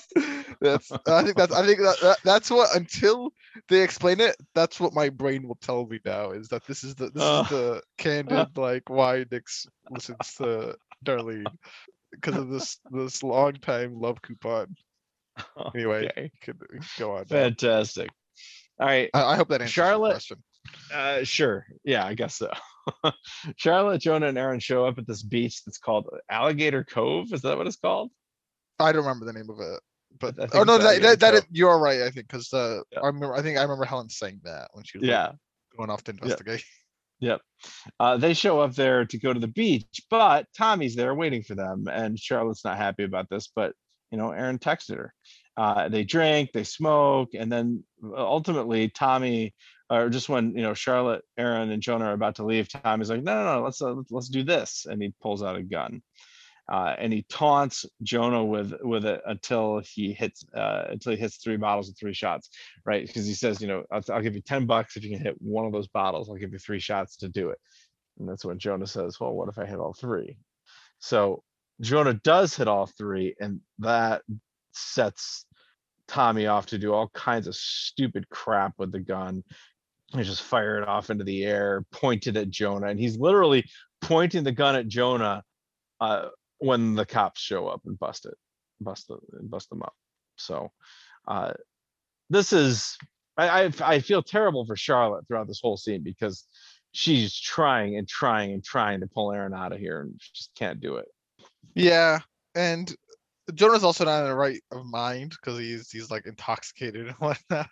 [0.62, 3.32] that's i think that's i think that, that that's what until
[3.70, 6.96] they explain it that's what my brain will tell me now is that this is
[6.96, 7.42] the this Uh.
[7.44, 10.76] is the candid like why Nix listens to
[11.06, 11.46] Darlene
[12.12, 14.76] because of this this long time love coupon
[15.76, 16.58] anyway Okay, could,
[16.98, 18.10] go on fantastic.
[18.80, 20.44] All right, I, I hope that answers your Charlotte- question
[20.94, 21.66] uh, sure.
[21.86, 22.52] Yeah, I guess so.
[23.56, 27.32] Charlotte, Jonah, and Erin show up at this beach that's called Alligator Cove.
[27.32, 28.12] Is that what it's called?
[28.78, 29.80] I don't remember the name of it
[30.20, 33.00] but oh no that, that, that is, you're right I think because uh Yeah.
[33.02, 35.32] I remember I think I remember Helen saying that when she was like, Yeah.
[35.78, 36.64] going off to investigate
[37.20, 37.42] yep
[38.00, 41.56] Uh, they show up there to go to the beach, but Tommy's there waiting for
[41.56, 43.50] them, and Charlotte's not happy about this.
[43.56, 43.74] But
[44.12, 45.14] you know, Erin texted her.
[45.58, 49.56] Uh, they drink, they smoke, and then uh, ultimately Tommy,
[49.90, 53.24] or just when you know Charlotte, Erin, and Jonah are about to leave, Tommy's like,
[53.24, 56.02] "No, no, no, let's uh, let's- let's do this," and he pulls out a gun.
[56.70, 61.38] Uh, and he taunts Jonah with with it until he hits uh, until he hits
[61.38, 62.50] three bottles and three shots,
[62.86, 63.08] right?
[63.08, 65.36] Because he says, you know, I'll, I'll give you ten bucks if you can hit
[65.40, 66.30] one of those bottles.
[66.30, 67.60] I'll give you three shots to do it.
[68.20, 70.38] And that's when Jonah says, well, what if I hit all three?
[71.00, 71.44] So
[71.80, 74.24] Jonah does hit all three, and that
[74.74, 75.46] sets
[76.08, 79.44] Tommy off to do all kinds of stupid crap with the gun.
[80.14, 83.66] He just fire it off into the air, pointed at Jonah, and he's literally
[84.02, 85.44] pointing the gun at Jonah
[86.00, 86.28] uh,
[86.60, 88.36] when the cops show up and bust it,
[88.82, 89.94] bust and bust them up.
[90.38, 90.72] So
[91.28, 91.54] uh,
[92.30, 92.98] this is
[93.38, 96.46] I, I I feel terrible for Charlotte throughout this whole scene because
[96.92, 100.52] she's trying and trying and trying to pull Erin out of here and she just
[100.56, 101.08] can't do it.
[101.76, 102.20] Yeah,
[102.56, 102.94] and
[103.54, 107.70] Jonah's also not in the right of mind because he's he's like intoxicated and whatnot,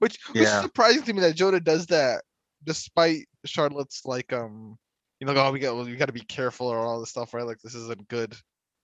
[0.00, 2.22] which which is surprising to me that Jonah does that
[2.64, 4.76] despite Charlotte's like um
[5.20, 7.46] you know oh we got we got to be careful or all this stuff right
[7.46, 8.34] like this isn't good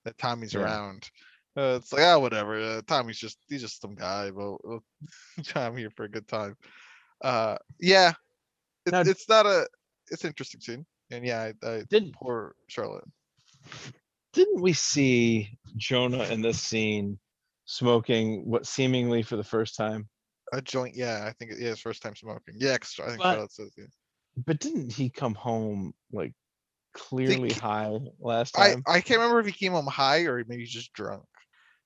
[0.04, 0.60] that Tommy's Yeah.
[0.62, 1.08] around.
[1.56, 4.84] Uh, it's like ah whatever uh, Tommy's just he's just some guy but we'll
[5.54, 6.56] him here for a good time.
[7.22, 8.12] Uh yeah,
[8.86, 9.66] it's Now- it's not a
[10.10, 13.04] it's an interesting scene and yeah I, I Didn't poor Charlotte.
[14.32, 17.18] didn't we see Jonah in this scene
[17.66, 20.08] smoking what seemingly for the first time?
[20.52, 22.54] A joint, yeah, I think, yeah, it's first time smoking.
[22.58, 23.84] Yeah, I think But- Charlotte says, yeah.
[24.36, 26.32] But didn't he come home like
[26.94, 28.82] clearly high last I, time?
[28.86, 31.24] I I can't remember if he came home high or maybe he's just drunk.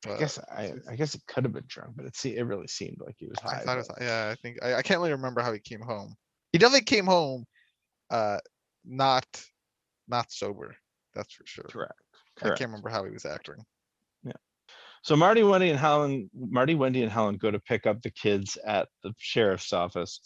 [0.07, 2.99] I, guess I, I guess it could have been drunk, but it it really seemed
[3.01, 3.73] like he was I high.
[3.73, 6.15] it was, yeah, I think, I, I can't really remember how he came home.
[6.53, 7.47] He definitely came home,
[8.11, 8.39] uh,
[8.85, 9.25] not,
[10.07, 10.77] not sober.
[11.15, 11.65] That's for sure.
[11.71, 11.95] Correct.
[12.43, 13.57] I can't remember how he was acting.
[14.25, 14.33] Yeah.
[15.03, 18.59] So Marty, Wendy, and Helen, Marty, Wendy, and Helen go to pick up the kids
[18.67, 20.21] at the sheriff's office.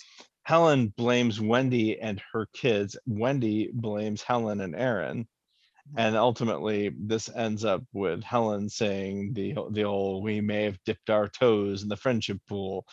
[0.49, 2.97] Helen blames Wendy and her kids.
[3.05, 5.25] Wendy blames Helen and Erin.
[5.25, 5.99] Mm-hmm.
[5.99, 11.11] And ultimately, this ends up with Helen saying the the old "We may have dipped
[11.11, 12.87] our toes in the friendship pool,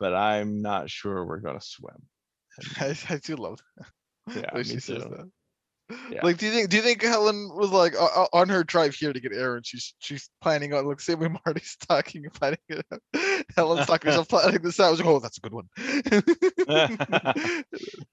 [0.00, 2.00] but I'm not sure we're gonna swim."
[2.80, 3.86] I, I do love that.
[4.34, 5.30] Yeah, me she says that.
[6.10, 6.20] Yeah.
[6.22, 9.12] Like, do you think do you think Helen was like o- on her drive here
[9.12, 9.64] to get Erin?
[9.66, 12.86] She's she's planning on like same way Marty's talking, about it
[13.56, 14.86] Helen's talking herself planning this out.
[14.86, 15.68] I was like, oh, that's a good one.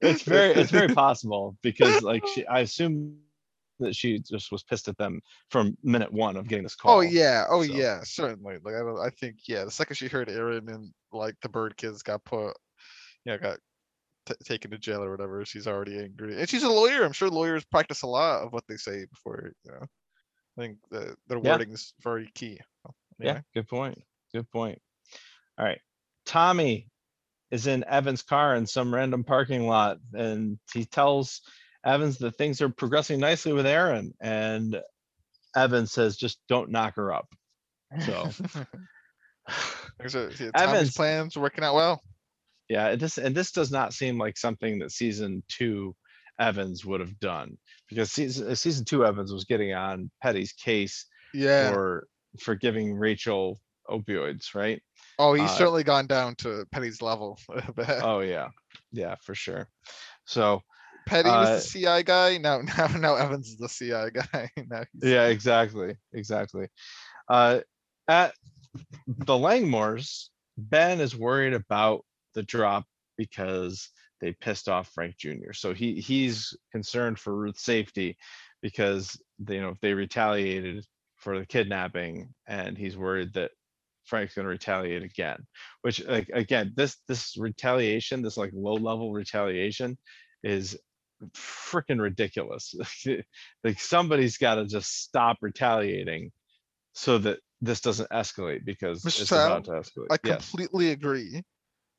[0.02, 3.18] It's very it's very possible because like she, I assume
[3.80, 6.98] that she just was pissed at them from minute one of getting this oh, call.
[6.98, 7.74] Oh yeah, oh so.
[7.74, 8.58] yeah, certainly.
[8.64, 9.66] Like I don't, I think yeah.
[9.66, 12.56] The second she heard Erin and like the Byrde kids got put,
[13.26, 13.60] you know, got
[14.26, 16.40] t- taken to jail or whatever, she's already angry.
[16.40, 17.04] And she's a lawyer.
[17.04, 19.52] I'm sure lawyers practice a lot of what they say before.
[19.66, 21.52] You know, I think the their Yeah.
[21.52, 22.60] wording's very key.
[22.84, 24.02] So, Yeah, good point.
[24.34, 24.80] Good point.
[25.60, 25.80] All right.
[26.26, 26.88] Tommy
[27.52, 31.42] is in Evan's car in some random parking lot and he tells
[31.86, 34.80] Evans that things are progressing nicely with Erin and
[35.56, 37.28] Evan says just don't knock her up.
[38.06, 38.30] So
[40.00, 42.02] There's a, yeah, Tommy's Evans- plans working out well.
[42.70, 45.96] Yeah, it this, and this does not seem like something that season two
[46.40, 47.58] Evans would have done.
[47.90, 51.72] Because season, uh, season two Evans was getting on Petty's case Yeah.
[51.74, 52.08] for,
[52.40, 54.82] for giving Rachel opioids, right?
[55.20, 57.38] Oh, he's uh, certainly gone down to Petty's level.
[58.02, 58.48] Oh, yeah,
[58.94, 59.68] yeah, for sure.
[60.26, 60.62] So,
[61.06, 62.38] Petty was uh, the CI guy.
[62.38, 64.50] Now, now, now Evans is the CI guy.
[64.70, 66.70] Now he's, yeah, exactly, exactly.
[67.28, 67.60] Uh,
[68.08, 68.34] at
[69.08, 72.86] the Langmores, Ben is worried about the drop
[73.18, 73.90] because
[74.22, 75.52] they pissed off Frank Jr.
[75.54, 78.18] So he, he's concerned for Ruth's safety
[78.62, 80.86] because they, you know, they retaliated
[81.18, 83.52] for the kidnapping and he's worried that
[84.10, 85.38] Frank's gonna retaliate again,
[85.84, 89.98] which like, again, this, this retaliation, this like low level retaliation
[90.44, 90.78] is
[91.34, 92.74] freaking ridiculous.
[93.64, 96.32] Like somebody's gotta just stop retaliating
[96.94, 99.22] so that this doesn't escalate because Mr.
[99.22, 100.08] it's about to escalate.
[100.12, 101.44] I Yes, completely agree.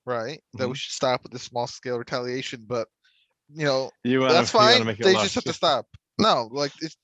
[0.07, 0.79] Right, that we Mhm.
[0.79, 2.89] should stop with the small scale retaliation, but
[3.53, 4.85] you know you wanna, that's fine.
[4.99, 5.87] They less- just have to stop.
[6.19, 6.97] No, like it's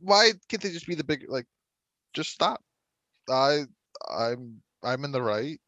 [0.00, 1.46] why can't they just be the big like?
[2.14, 2.62] Just stop.
[3.28, 3.64] I
[4.10, 5.58] I'm I'm in the right.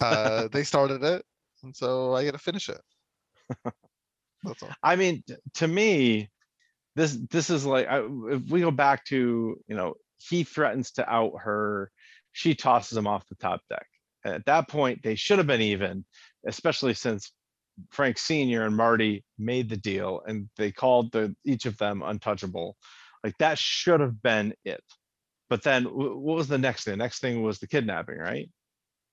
[0.00, 1.24] Uh, they started it,
[1.62, 2.80] and so I got to finish it.
[4.44, 4.70] That's all.
[4.82, 6.30] I mean, t- to me,
[6.94, 8.00] this, this is like, I,
[8.30, 11.90] if we go back to, you know, he threatens to out her,
[12.32, 13.86] she tosses him off the top deck.
[14.24, 16.04] And At that point, they should have been even,
[16.46, 17.32] especially since
[17.90, 22.76] Frank Senior and Marty made the deal and they called the, each of them untouchable.
[23.22, 24.82] Like that should have been it.
[25.48, 26.92] But then wh- what was the next thing?
[26.92, 28.48] The next thing was the kidnapping, right?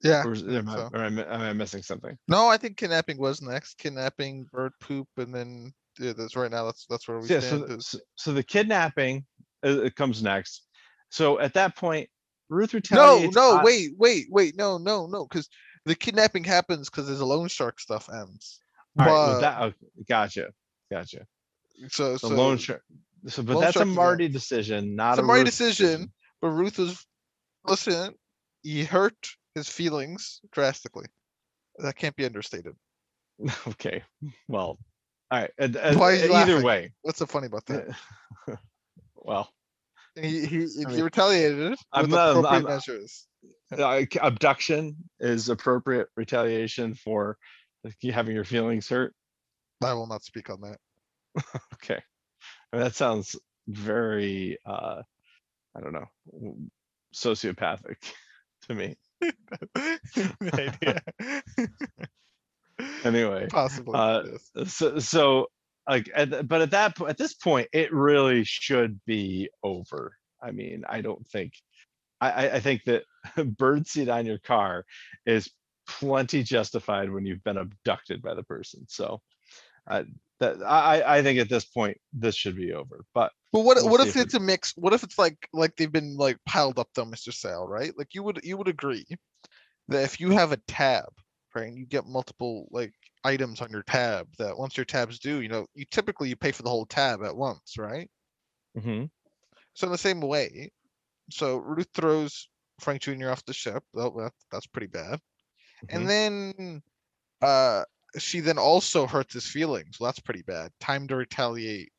[0.01, 0.23] Yeah.
[0.25, 0.89] Or am I, so.
[0.93, 2.17] or am I am I missing something?
[2.27, 3.77] No, I think kidnapping was next.
[3.77, 6.65] Kidnapping, bird poop, and then yeah, that's right now.
[6.65, 7.67] That's that's where we Yeah, so, stand.
[7.67, 9.25] th- is- so, so the kidnapping,
[9.65, 10.67] uh, it comes next.
[11.09, 12.09] So at that point,
[12.49, 13.35] Ruth No, retaliates.
[13.35, 15.47] no, on- wait, wait, wait, no, no, no, because
[15.85, 18.59] the kidnapping happens because there's a loan shark stuff ends.
[18.99, 19.73] All right, well, But that, oh,
[20.07, 20.47] gotcha,
[20.91, 21.25] gotcha.
[21.89, 22.83] so The so loan shark.
[23.27, 26.11] So, but loan that's a shark Marty decision, not it's a a Marty Ruth decision,
[26.43, 27.05] but Ruth was
[27.65, 28.13] listen.
[28.63, 29.15] He hurt
[29.55, 31.05] his feelings drastically.
[31.79, 32.73] That can't be understated.
[33.67, 34.03] Okay,
[34.47, 34.77] well,
[35.31, 35.49] all right.
[35.57, 36.63] and- and Why either laughing?
[36.63, 37.87] way, What's so funny about that?
[39.15, 39.49] well,
[40.15, 43.25] He he, he mean, retaliated I'm with not- appropriate I'm- measures.
[43.71, 47.37] like, abduction is appropriate retaliation for
[48.01, 49.13] you having your feelings hurt.
[49.83, 50.77] I will not speak on that.
[51.75, 52.01] Okay,
[52.71, 53.35] I mean, that sounds
[53.67, 55.01] very, uh,
[55.75, 56.07] I don't know,
[57.15, 57.95] sociopathic
[58.67, 58.95] to me.
[60.53, 61.01] Idea.
[63.03, 63.93] Anyway, Possibly.
[63.95, 64.23] uh,
[64.65, 65.47] so, so
[65.87, 70.17] like, at, but at that, po- at this point, it really should be over.
[70.41, 71.53] I mean, I don't think,
[72.19, 73.03] I, I, think that
[73.37, 74.85] birdseed on your car
[75.25, 75.51] is
[75.87, 78.85] plenty justified when you've been abducted by the person.
[78.89, 79.21] So,
[79.89, 80.03] uh,
[80.39, 83.77] that, I, I- I think at this point, this should be over, but But what
[83.77, 84.73] we'll what if if it- it's a mix?
[84.75, 87.31] What if it's like like they've been like piled up though, Mr.
[87.33, 87.93] Sal, right?
[87.97, 89.05] Like you would you would agree
[89.87, 91.05] that if you have a tab,
[91.55, 92.93] right, and you get multiple like
[93.23, 96.51] items on your tab, that once your tab's due, you know, you typically you pay
[96.51, 98.09] for the whole tab at once, right?
[98.77, 99.05] Mm-hmm.
[99.75, 100.71] So in the same way,
[101.31, 102.49] so Ruth throws
[102.79, 103.29] Frank Jr.
[103.29, 103.83] off the ship.
[103.95, 105.19] Oh, that, that's pretty bad.
[105.85, 105.95] mhm.
[105.95, 106.81] And then
[107.41, 107.83] uh
[108.17, 109.99] she then also hurts his feelings.
[109.99, 110.71] Well, that's pretty bad.
[110.79, 111.91] Time to retaliate.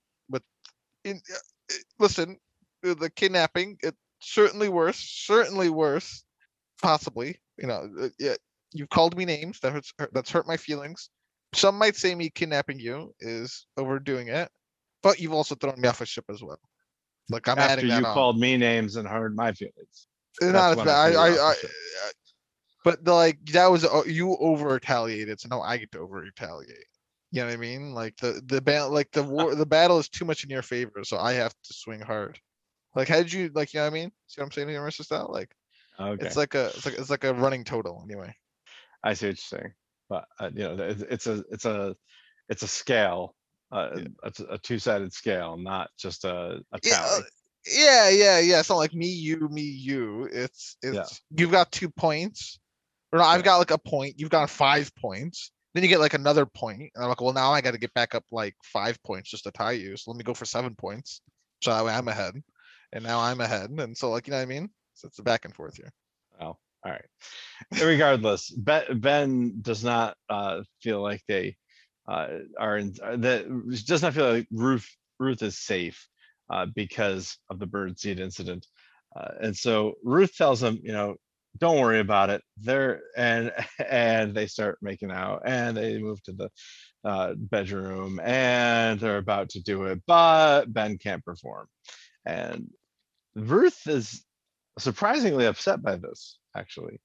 [1.05, 1.35] In uh,
[1.71, 2.39] uh, listen,
[2.87, 6.25] uh, the kidnapping, it's certainly worse, certainly worse,
[6.83, 7.41] possibly.
[7.59, 8.35] You know, uh, yeah,
[8.73, 11.11] you've called me names that hurts hurt- that's hurt my feelings.
[11.55, 14.51] Some might say me kidnapping you is overdoing it,
[15.03, 16.59] but you've also thrown me off a ship as well.
[17.31, 18.15] Like I'm after adding you on.
[18.15, 20.09] called me names and hurt my feelings.
[20.43, 20.89] Uh, Not as bad.
[20.89, 21.71] I I, I, I, the ship.
[22.05, 22.11] I-
[22.85, 26.17] but the, like that was uh, you over retaliated, so now I get to over
[26.19, 26.85] retaliate.
[27.35, 27.95] You know what I mean?
[27.95, 31.03] Like the the battle, like the war, the battle is too much in your favor,
[31.03, 32.39] so I have to swing hard.
[32.95, 33.75] Like how did you like?
[33.75, 34.13] You know what I mean?
[34.29, 35.03] See what I'm saying here, Mr.
[35.03, 35.29] Style?
[35.33, 35.53] Like
[35.99, 38.33] Okay, it's like a it's like it's like a running total anyway.
[39.03, 39.73] I see what you're saying,
[40.09, 41.97] but uh, you know, it's, it's a, it's a,
[42.49, 43.35] it's a scale.
[43.73, 44.05] Uh, Yeah.
[44.23, 47.25] it's a two-sided scale, not just a, a Yeah, uh, tally.
[47.67, 48.61] Yeah, yeah, yeah.
[48.61, 50.29] It's not like me, you, me, you.
[50.31, 51.01] It's Yeah.
[51.01, 52.61] it's you've got two points.
[53.13, 54.21] Or no, I've got like a point.
[54.21, 55.51] You've got five points.
[55.75, 56.91] Then you get like another point.
[56.95, 59.45] And I'm like, well, now I got to get back up like five points just
[59.45, 59.97] to tie you.
[59.97, 61.21] So let me go for seven points.
[61.63, 62.35] So that way I'm ahead.
[62.93, 63.71] And now I'm ahead.
[63.71, 64.71] And so like you know what I mean?
[64.95, 65.93] So it's a back and forth here.
[66.41, 67.05] Oh, all right.
[67.83, 68.51] Regardless,
[68.95, 71.57] Ben, does not, uh, feel like they,
[72.07, 73.47] uh, are in, uh, that,
[73.87, 76.07] does not feel like Ruth, Ruth is safe,
[76.51, 78.67] uh, because of the bird seed incident.
[79.17, 81.17] Uh, and so Ruth tells him, you know,
[81.59, 82.43] don't worry about it.
[82.59, 83.53] They're and
[83.89, 86.51] and they start making out and they move to the
[87.05, 91.67] uh, bedroom and they're about to do it, but Ben can't perform.
[92.25, 92.71] And
[93.35, 94.25] Ruth is
[94.79, 97.01] surprisingly upset by this, actually.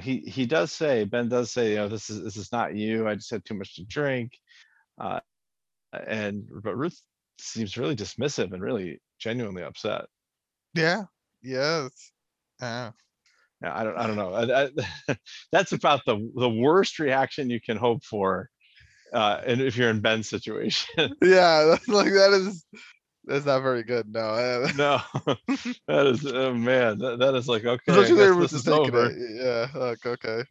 [0.00, 3.06] He he does say, Ben does say, you know, this is this is not you.
[3.06, 4.32] I just had too much to drink.
[4.98, 5.20] Uh,
[6.06, 6.98] and but Ruth
[7.38, 10.06] seems really dismissive and really genuinely upset.
[10.74, 11.04] Yeah,
[11.42, 11.90] yes.
[12.60, 12.92] Yeah.
[13.62, 14.32] Yeah, I don't, I don't know.
[14.34, 14.64] I-
[15.08, 15.16] I-
[15.52, 18.48] that's about the the worst reaction you can hope for,
[19.12, 21.16] uh, and if you're in Ben's situation.
[21.22, 22.64] Yeah, that's like that is
[23.24, 24.12] that's not very good.
[24.12, 24.66] No.
[24.76, 25.00] no,
[25.86, 27.82] that is oh man, that, that is like okay.
[27.88, 29.06] I Especially guess there was this is over.
[29.10, 29.70] it.
[29.74, 30.42] Yeah, like okay.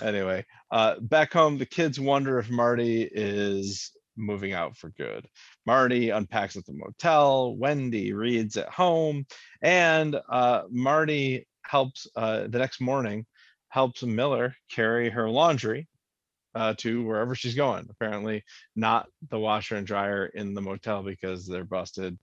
[0.00, 5.26] Anyway, uh, back home, the kids wonder if Marty is moving out for good.
[5.64, 7.56] Marty unpacks at the motel.
[7.56, 9.26] Wendy reads at home,
[9.62, 13.24] and uh, Marty helps uh, the next morning
[13.70, 15.86] helps Miller carry her laundry
[16.54, 17.86] uh, to wherever she's going.
[17.90, 18.42] Apparently,
[18.74, 22.18] not the washer and dryer in the motel because they're busted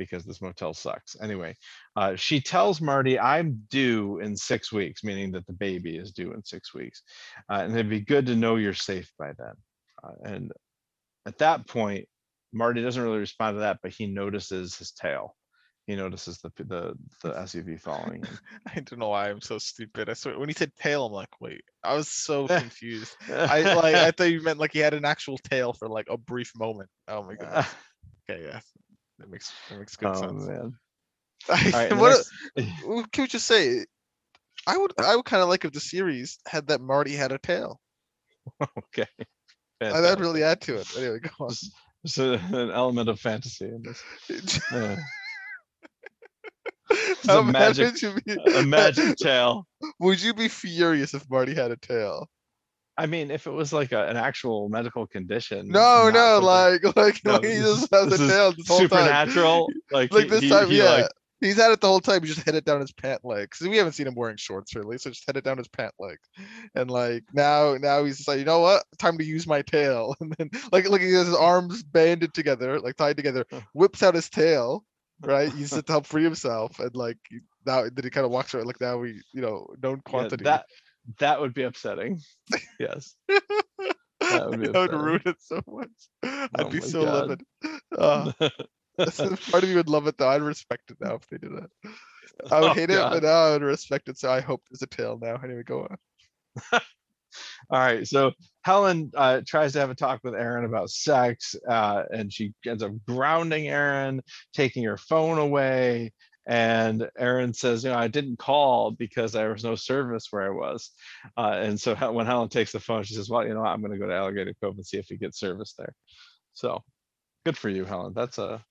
[0.00, 1.14] because this motel sucks.
[1.20, 1.54] Anyway,
[1.94, 6.32] uh, she tells Marty, I'm due in six weeks, meaning that the baby is due
[6.32, 7.02] in six weeks.
[7.50, 9.52] Uh, and it'd be good to know you're safe by then.
[10.02, 10.52] Uh, and
[11.26, 12.06] at that point,
[12.52, 15.36] Marty doesn't really respond to that, but he notices his tail.
[15.86, 18.38] He notices the the, the SUV following him.
[18.66, 20.08] I don't know why I'm so stupid.
[20.08, 23.16] I swear when he said tail, I'm like, wait, I was so confused.
[23.28, 26.16] I like I thought you meant like he had an actual tail for like a
[26.16, 26.90] brief moment.
[27.08, 27.66] Oh my god.
[28.28, 28.60] Okay, yeah.
[29.18, 30.46] That makes that makes good oh sense.
[30.46, 30.74] man.
[31.48, 32.24] All right, what
[32.56, 33.84] next- can we just say
[34.66, 37.38] I would I would kind of like if the series had that Marty had a
[37.38, 37.80] tail.
[38.78, 39.08] okay.
[39.80, 40.86] Uh, That'd really add to it.
[40.96, 41.50] Anyway, go on.
[42.04, 44.60] Just a- an element of fantasy in this.
[44.72, 44.96] Uh,
[47.26, 49.66] How a mad magic- would you be- a magic tail.
[50.00, 52.28] Would you be furious if Marty had a tail?
[52.98, 55.68] I mean, if it was like a, an actual medical condition.
[55.68, 58.30] No, not no, something- like like, No, like he this just has a this is
[58.30, 58.88] tail this whole time.
[58.88, 59.68] supernatural.
[59.90, 60.84] Like, Like he- this he- time, he, yeah.
[60.90, 61.10] like,
[61.40, 62.22] He's had it the whole time.
[62.22, 63.50] He just had it down his pant leg.
[63.50, 65.94] Cause we haven't seen him wearing shorts really, so just had it down his pant
[65.98, 66.18] leg.
[66.74, 68.84] And like now, now he's just like, you know what?
[68.98, 70.14] Time to use my tail.
[70.20, 74.14] And then like, like he has his arms banded together, like tied together, whips out
[74.14, 74.84] his tail,
[75.22, 75.54] right?
[75.54, 76.78] Uses it to help free himself.
[76.78, 77.18] And like
[77.66, 80.44] now, then he kind of walks around like now we, you know, known yeah, quantity.
[80.44, 80.66] that
[81.18, 82.20] that would be upsetting.
[82.78, 83.14] Yes.
[83.28, 85.88] that would be That would ruin it so much.
[86.22, 87.28] I'd Oh be so God.
[87.28, 87.42] livid.
[87.96, 88.32] Uh,
[88.98, 90.28] part of me would love it though.
[90.28, 91.70] I'd respect it now if they did that.
[92.50, 93.12] I would Oh, hate God.
[93.12, 94.18] it, but now I would respect it.
[94.18, 95.36] So I hope there's a tail now.
[95.42, 95.96] Anyway, go on.
[97.70, 98.06] All right.
[98.06, 98.32] So
[98.62, 102.82] Helen uh, tries to have a talk with Erin about sex, uh, and she ends
[102.82, 104.22] up grounding Erin,
[104.52, 106.12] taking her phone away.
[106.46, 110.50] And Erin says, "You know, I didn't call because there was no service where I
[110.50, 110.90] was."
[111.36, 113.80] Uh, and so when Helen takes the phone, she says, "Well, you know, what, I'm
[113.80, 115.94] going to go to Alligator Cove and see if we get service there."
[116.54, 116.82] So
[117.44, 118.14] good for you, Helen.
[118.16, 118.64] That's a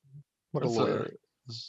[0.51, 1.11] What a that's lawyer.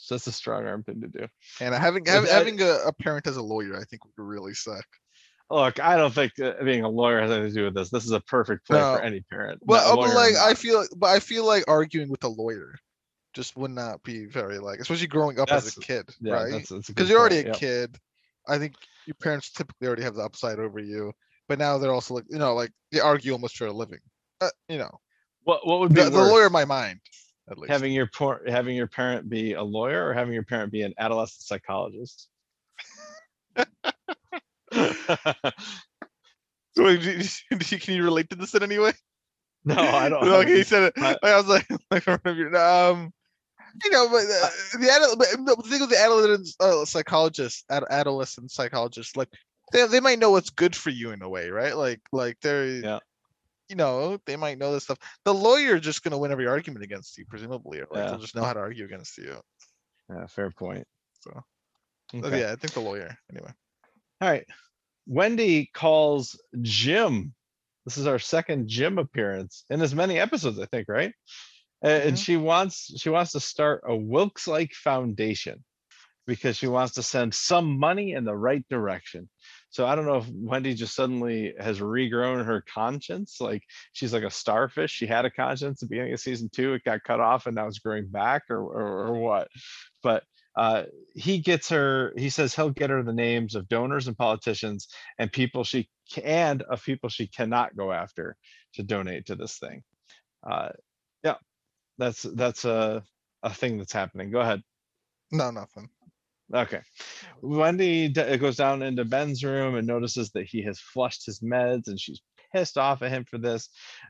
[0.09, 1.27] that's a strong arm thing to do.
[1.61, 4.55] And having Like, having, having a, a parent as a lawyer, I think would really
[4.55, 4.85] suck.
[5.51, 7.91] Look, I don't think uh, being a lawyer has anything to do with this.
[7.91, 8.97] This is a perfect play No.
[8.97, 9.61] for any parent.
[9.65, 10.59] Well, not uh, but like I not.
[10.59, 12.75] feel, but I feel like arguing with a lawyer
[13.35, 16.53] just would not be very like, especially growing up as a That's- kid, yeah, right?
[16.53, 17.57] that's, that's a Because you're already point, a yep.
[17.59, 17.97] kid.
[18.49, 18.75] I think
[19.07, 21.13] your parents typically already have the upside over you,
[21.49, 24.01] but now they're also like, you know, like they argue almost for a living.
[24.41, 25.01] Uh, you know,
[25.45, 27.01] What what would be the, the lawyer in my mind,
[27.51, 27.71] at least.
[27.71, 30.95] having your por- having your parent be a lawyer or having your parent be an
[30.99, 32.29] adolescent psychologist?
[36.77, 37.23] So, do
[37.79, 38.93] can you relate to this in any way?
[39.65, 40.27] no, I don't.
[40.27, 40.95] okay, he said it.
[40.97, 43.13] I- I was like, like um,
[43.85, 47.85] you know, but uh, the adult, but the thing with the adolescent uh, psychologist, ad-
[47.91, 49.29] adolescent psychologist, like
[49.73, 51.77] they they might know what's good for you in a way, right?
[51.77, 52.99] Like like they're, Yeah.
[53.71, 54.99] You know, they might know this stuff.
[55.25, 58.11] The lawyer just gonna win every argument against you, presumably, or like Yeah.
[58.11, 59.41] they'll just know how to argue against you.
[60.11, 60.87] Yeah, fair point.
[61.21, 61.43] So,
[62.13, 62.21] Okay.
[62.29, 63.53] But yeah, I think the lawyer anyway.
[64.21, 64.45] All right.
[65.07, 67.33] Wendy calls Jim.
[67.87, 71.13] This is our second Jim appearance in as many episodes, I think, right?
[71.85, 72.15] A- And mm-hmm.
[72.17, 75.65] she wants she wants to start a Wilkes like foundation
[76.27, 79.29] because she wants to send some money in the right direction.
[79.71, 83.41] So I don't know if Wendy just suddenly has regrown her conscience.
[83.41, 83.63] Like
[83.93, 84.91] she's like a starfish.
[84.91, 86.75] She had a conscience at the beginning of season two.
[86.75, 89.49] It got cut off and now it's growing back or, or, or what.
[90.03, 90.25] But
[90.57, 94.89] uh, he gets her, he says he'll get her the names of donors and politicians
[95.19, 95.89] and people she
[96.25, 98.37] and of people she cannot go after
[98.75, 99.83] to donate to this thing.
[100.49, 100.71] Uh,
[101.23, 101.37] yeah,
[101.99, 103.05] that's that's a,
[103.45, 104.33] a thing that's happening.
[104.33, 104.63] Go ahead.
[105.31, 105.89] No, nothing.
[106.55, 106.81] Okay.
[107.43, 111.87] Wendy d- goes down into Ben's room and notices that he has flushed his meds
[111.87, 112.21] and she's
[112.53, 113.69] pissed off at him for this.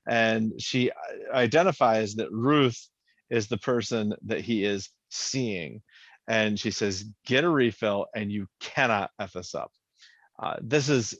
[0.08, 2.78] And she uh, identifies that Ruth
[3.28, 5.82] is the person that he is seeing.
[6.28, 9.70] And she says, get a refill and you cannot F this up.
[10.42, 11.18] Uh, this is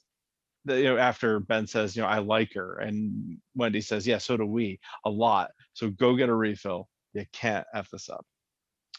[0.64, 2.79] the, you know, after Ben says, you know, I like her.
[2.79, 5.51] And Wendy says, yeah, so do we a lot.
[5.75, 6.89] So go get a refill.
[7.12, 8.25] You can't F this up.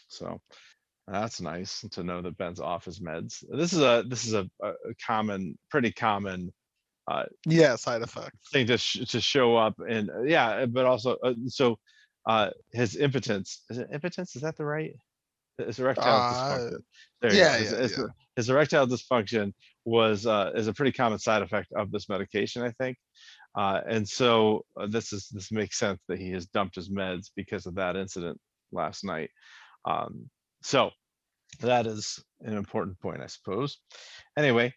[0.08, 0.40] So
[1.08, 3.44] that's nice to know that Ben's off his meds.
[3.50, 4.72] This is a this is a, a
[5.04, 6.52] common, pretty common
[7.10, 8.36] uh, Yeah, side effect.
[8.52, 11.78] thing to sh- to show up and uh, yeah, but also uh, so
[12.26, 14.36] uh his impotence is it impotence?
[14.36, 14.92] Is that the right?
[15.58, 16.78] His erectile Uh, dysfunction.
[17.20, 17.58] There you yeah, go.
[17.58, 18.04] His, yeah, his- yeah.
[18.36, 19.52] his erectile dysfunction
[19.84, 22.96] was uh is a pretty common side effect of this medication, I think.
[23.58, 27.30] Uh, and so uh, this is this makes sense that he has dumped his meds
[27.36, 28.38] because of that incident
[28.70, 29.30] last night.
[29.84, 30.30] Um,
[30.62, 30.90] so
[31.60, 33.78] that is an important point, I suppose.
[34.36, 34.74] Anyway,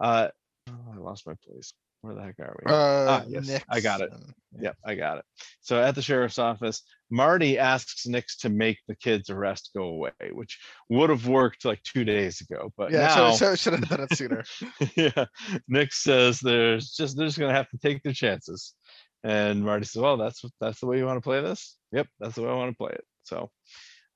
[0.00, 0.28] uh,
[0.68, 1.72] oh, I lost my place.
[2.00, 2.72] Where the heck are we?
[2.72, 4.10] Uh, yes, I got it.
[4.12, 4.34] Nixon.
[4.60, 5.24] Yep, I got it.
[5.62, 10.12] So at the sheriff's office, Marty asks Nix to make the kid's arrest go away,
[10.30, 10.60] which
[10.90, 14.06] would have worked like two days ago, but Yeah, now, so, so should have done
[14.08, 14.44] it sooner.
[14.94, 15.24] yeah,
[15.66, 18.74] Nix says there's just they're just gonna have to take their chances,
[19.24, 21.78] and Marty says, "Well, that's that's the way you want to play this.
[21.90, 23.50] Yep, that's the way I want to play it." So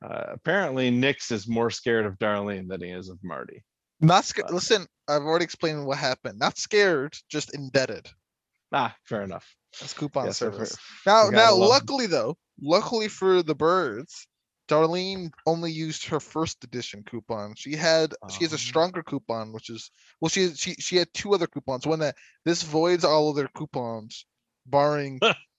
[0.03, 3.63] uh, apparently, Nix is more scared of Darlene than he is of Marty.
[4.01, 4.51] Not scared.
[4.51, 6.39] Listen, I've already explained what happened.
[6.39, 8.09] Not scared, just indebted.
[8.73, 9.55] Ah, fair enough.
[9.81, 10.77] That's coupon Yes, service.
[11.07, 14.27] Now, now, luckily though, luckily for the Byrdes,
[14.69, 17.55] Darlene only used her first edition coupon.
[17.55, 18.59] She had she has a Oh.
[18.59, 19.91] stronger coupon, which is
[20.21, 21.87] well, she she she had two other coupons.
[21.87, 24.25] One that this voids all of their coupons,
[24.67, 25.21] barring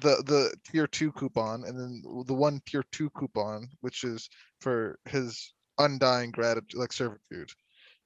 [0.00, 4.28] the the tier two coupon, and then the one tier two coupon, which is
[4.60, 7.50] for his undying gratitude, like servitude.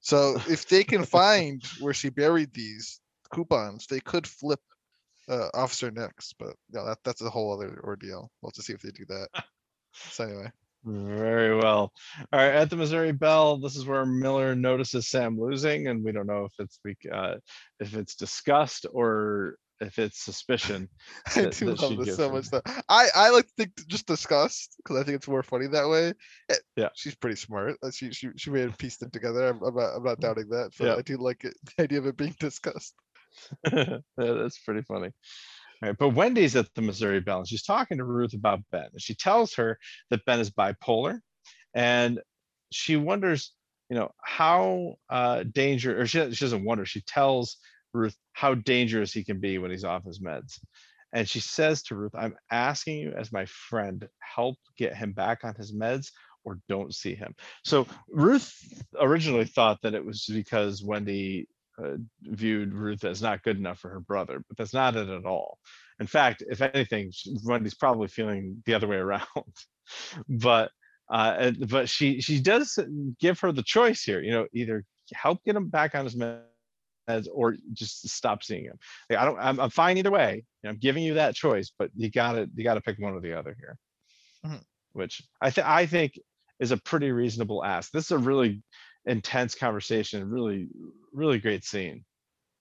[0.01, 3.01] So if they can find where she buried these
[3.33, 4.61] coupons, they could flip
[5.29, 8.31] uh, Officer Nix, but yeah, that, that's a whole other ordeal.
[8.41, 9.29] We'll have to see if they do that.
[9.95, 10.51] So anyway,
[10.85, 11.93] Very well.
[12.33, 16.13] All right, at the Missouri Belle, this is where Miller notices Sam losing, and we
[16.13, 16.81] don't know if it's
[17.13, 17.37] uh,
[17.79, 20.89] if it's discussed or if it's suspicion.
[21.37, 22.49] I that- do that love this so much.
[22.51, 22.63] Though.
[22.89, 26.15] I I like to think just discussed because I think it's more funny that way.
[26.51, 26.89] Eh, Yeah.
[26.95, 27.77] she's pretty smart.
[27.93, 29.49] She she she made it pieced them together.
[29.49, 30.71] I'm, I'm not I'm not doubting that.
[30.79, 30.95] But Yeah.
[30.97, 32.95] I do like it the idea of it being discussed.
[33.73, 35.11] Yeah, That's pretty funny.
[35.83, 38.87] All right, but Wendy's at the Missouri Belle, and she's talking to Ruth about Ben.
[38.93, 39.79] And she tells her
[40.11, 41.19] that Ben is bipolar,
[41.75, 42.21] and
[42.71, 43.53] she wonders,
[43.91, 46.85] you know, how uh, danger, or she, she doesn't wonder.
[46.85, 47.57] She tells
[47.93, 50.59] Ruth how dangerous he can be when he's off his meds.
[51.13, 55.45] And she says to Ruth, I'm asking you as my friend, help get him back
[55.45, 56.11] on his meds
[56.45, 57.35] or don't see him.
[57.65, 58.53] So Ruth
[58.99, 61.47] originally thought that it was because Wendy
[61.83, 65.27] uh, viewed Ruth as not good enough for her brother, but that's not it at
[65.27, 65.59] all.
[66.01, 67.13] In fact, if anything,
[67.45, 69.27] Wendy's probably feeling the other way around.
[70.29, 70.71] but
[71.11, 72.79] uh, but she she does
[73.21, 74.23] give her the choice here.
[74.23, 76.43] You know, either help get him back on his meds
[77.33, 78.79] or just stop seeing him.
[79.11, 79.39] Like, I don't.
[79.39, 80.45] I'm, I'm fine either way.
[80.63, 83.21] You know, I'm giving you that choice, but you gotta you gotta pick one or
[83.21, 83.77] the other here.
[84.45, 84.63] Mhm.
[84.93, 86.19] Which I think I think
[86.61, 87.91] is a pretty reasonable ask.
[87.93, 88.63] This is a really
[89.05, 90.29] intense conversation.
[90.29, 90.69] Really,
[91.13, 92.05] really great scene.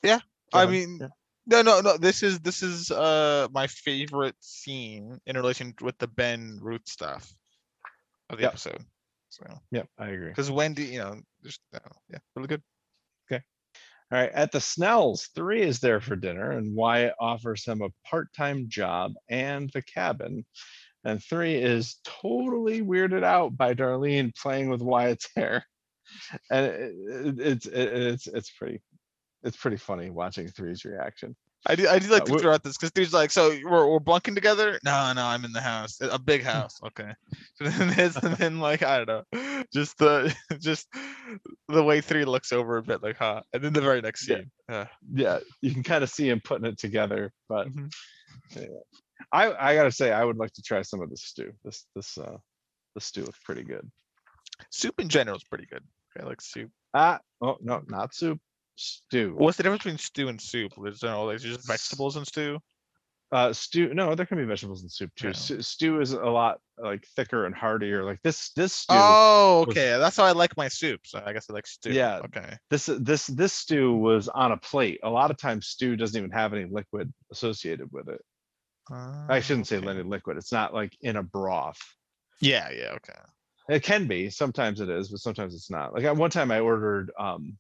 [0.04, 0.20] Yeah,
[0.54, 1.08] I mean, Yeah.
[1.46, 1.98] no, no, no.
[1.98, 7.32] This is this is uh my favorite scene in relation with the Ben Ruth stuff
[8.30, 8.52] of the Yep.
[8.54, 8.86] episode.
[9.30, 10.30] So Yep, I agree.
[10.30, 11.80] because Wendy, you know, just uh,
[12.10, 12.64] yeah, really good.
[14.12, 17.90] All right, at the Snells, three is there for dinner, and Wyatt offers him a
[18.10, 20.46] part-time job and the cabin.
[21.06, 25.66] And three is totally weirded out by Darlene playing with Wyatt's hair,
[26.52, 28.82] and it, it- it's it- it's it's pretty
[29.44, 31.36] it's pretty funny watching three's reaction.
[31.68, 33.88] I do I do like Uh, to throw out this because dude's like, so we're
[33.88, 34.80] we're bunking together?
[34.84, 36.80] No, no, I'm in the house, a big house.
[36.88, 37.14] Okay,
[37.60, 40.88] and then, and then like I don't know, just the just
[41.68, 43.42] the way three looks over a bit like, huh?
[43.54, 44.38] And then the very next Yeah.
[44.38, 47.92] scene, uh, Yeah, you can kind of see him putting it together, but Mhm.
[48.56, 48.82] anyway.
[49.32, 51.54] I I gotta say I would like to try some of this stew.
[51.64, 52.38] This this uh
[52.96, 53.90] the stew is pretty good.
[54.72, 55.84] soup in general is pretty good.
[56.20, 56.72] I like soup.
[56.94, 58.40] Ah, oh no, not soup,
[58.82, 59.36] stew.
[59.38, 60.74] What's the difference between stew and soup?
[60.86, 62.60] Is there no like just vegetables and stew?
[63.32, 63.94] Uh, stew.
[63.94, 65.28] No, there can be vegetables in soup too.
[65.28, 65.34] Yeah.
[65.34, 68.04] Stew, stew is a lot like thicker and heartier.
[68.04, 68.94] Like this, this stew.
[68.98, 69.98] Oh, was- okay.
[69.98, 71.02] That's how I like my soup.
[71.06, 71.92] So I guess I like stew.
[71.94, 72.20] Yeah.
[72.26, 72.58] Okay.
[72.70, 75.00] This, this, this stew was on a plate.
[75.04, 78.20] A lot of times, stew doesn't even have any liquid associated with it.
[78.92, 80.36] I shouldn't say any liquid.
[80.36, 81.80] It's not like in a broth.
[82.42, 82.70] Yeah.
[82.72, 82.96] Yeah.
[82.96, 83.20] Okay.
[83.70, 85.94] It can be, sometimes it is, but sometimes it's not.
[85.94, 87.58] Like at one time I ordered, um,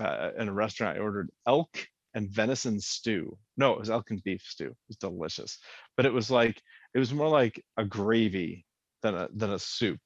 [0.00, 3.38] uh, in a restaurant, I ordered elk and venison stew.
[3.56, 4.70] No, it was elk and beef stew.
[4.70, 5.58] It was delicious.
[5.96, 6.62] But it was like,
[6.94, 8.66] it was more like a gravy
[9.02, 10.00] than a, than a soup.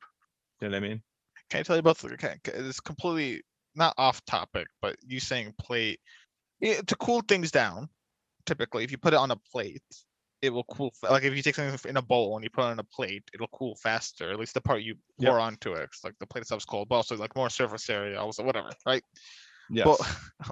[0.60, 1.02] You know what I mean?
[1.50, 3.42] Can I tell you about the, okay, it's completely
[3.74, 6.00] not off topic, but you saying plate.
[6.60, 7.88] Yeah, to cool things down,
[8.46, 9.82] typically, if you put it on a plate,
[10.42, 10.92] it will cool.
[11.02, 13.24] Like if you take something in a bowl and you put it on a plate,
[13.34, 14.30] it'll cool faster.
[14.32, 15.34] At least the part you Yep.
[15.34, 15.90] pour onto it.
[15.90, 19.04] 'cause, like the plate itself's cold, but also like more surface area, also whatever, right?
[19.70, 19.86] Yes.
[19.86, 19.98] Well,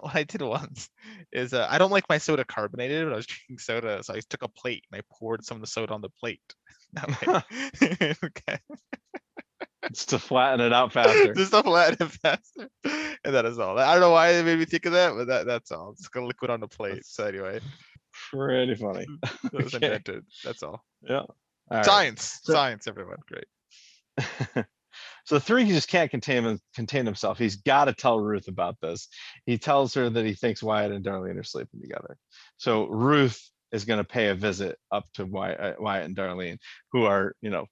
[0.01, 0.89] what I did once
[1.33, 4.21] is uh, I don't like my soda carbonated, but I was drinking soda, so I
[4.31, 6.41] took a plate and I poured some of the soda on the plate.
[8.25, 8.59] Okay.
[9.93, 11.35] Just to flatten it out faster.
[11.35, 12.69] Just to flatten it faster.
[13.25, 13.79] And that is all.
[13.79, 15.95] I don't know why it made me think of that, but that, that's all.
[15.95, 16.91] Just gonna liquid on the plate.
[16.91, 17.61] That's- So anyway,
[18.31, 19.07] Pretty funny.
[19.45, 19.87] it was Okay.
[19.87, 20.25] invented.
[20.45, 20.85] That's all.
[21.11, 21.27] All
[21.71, 21.85] right.
[21.85, 23.19] Science, So- science, everyone.
[23.27, 24.65] Great.
[25.25, 27.39] So three, he just can't contain him, contain himself.
[27.39, 29.09] He's got to tell Ruth about this.
[29.47, 32.17] He tells her that he thinks Wyatt and Darlene are sleeping together.
[32.57, 36.59] So Ruth is going to pay a visit up to Wyatt, uh, Wyatt and Darlene,
[36.93, 37.67] who are, you know,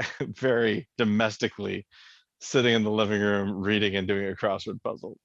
[0.20, 1.86] very domestically
[2.40, 5.16] sitting in the living room reading and doing a crossword puzzle.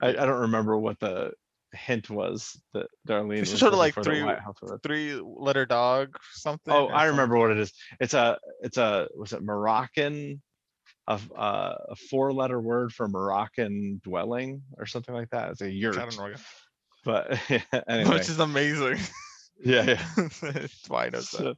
[0.00, 1.32] I, I don't remember what the
[1.72, 4.22] hint was that Darlene It's was sorta like three-
[4.82, 6.72] Three letter dog, something.
[6.72, 7.72] Oh, I some- remember what it is.
[8.00, 10.42] It's a, it's a, was it Moroccan?
[11.08, 15.52] Of uh, a four-letter word for Moroccan dwelling or something like that.
[15.52, 15.98] It's a yurt.
[15.98, 16.34] I don't know.
[17.04, 17.38] But
[17.88, 18.98] anyway, Which is amazing.
[19.64, 20.06] yeah, yeah.
[20.42, 21.24] That's why I know that.
[21.24, 21.54] So,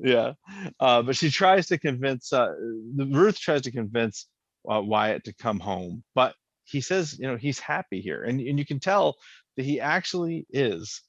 [0.00, 0.32] yeah,
[0.80, 2.54] uh, but she tries to convince uh,
[2.96, 4.26] Ruth tries to convince
[4.70, 6.34] uh, Wyatt to come home, but
[6.64, 9.16] he says, you know, he's happy here, and and you can tell
[9.56, 11.02] that he actually is.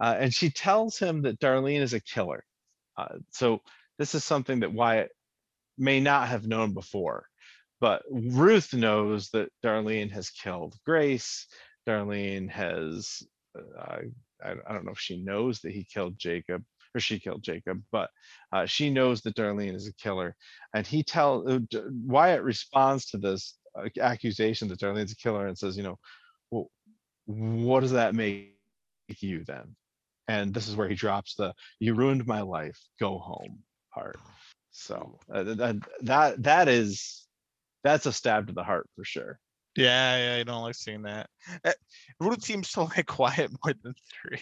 [0.00, 2.44] Uh, and she tells him that Darlene is a killer.
[2.96, 3.60] Uh, so
[3.98, 5.10] this is something that Wyatt
[5.76, 7.26] may not have known before,
[7.80, 11.46] but Ruth knows that Darlene has killed Grace.
[11.86, 13.22] Darlene has,
[13.58, 13.98] uh,
[14.42, 16.64] I, I don't know if she knows that he killed Jacob
[16.94, 18.10] or she killed Jacob, but
[18.52, 20.36] uh, she knows that Darlene is a killer.
[20.74, 21.58] And he tell uh,
[22.06, 25.98] Wyatt responds to this uh, accusation that Darlene's a killer and says, you know,
[26.50, 26.70] well,
[27.26, 28.54] what does that make
[29.18, 29.74] you then?
[30.28, 33.58] And this is where he drops the "you ruined my life, go home"
[33.92, 34.16] part.
[34.76, 37.26] So uh, th- th- that that is
[37.84, 39.38] that's a stab to the heart for sure.
[39.76, 41.30] Yeah, yeah, I don't like seeing that.
[41.64, 41.72] Uh,
[42.18, 44.40] Ruth seems to like Wyatt more than three.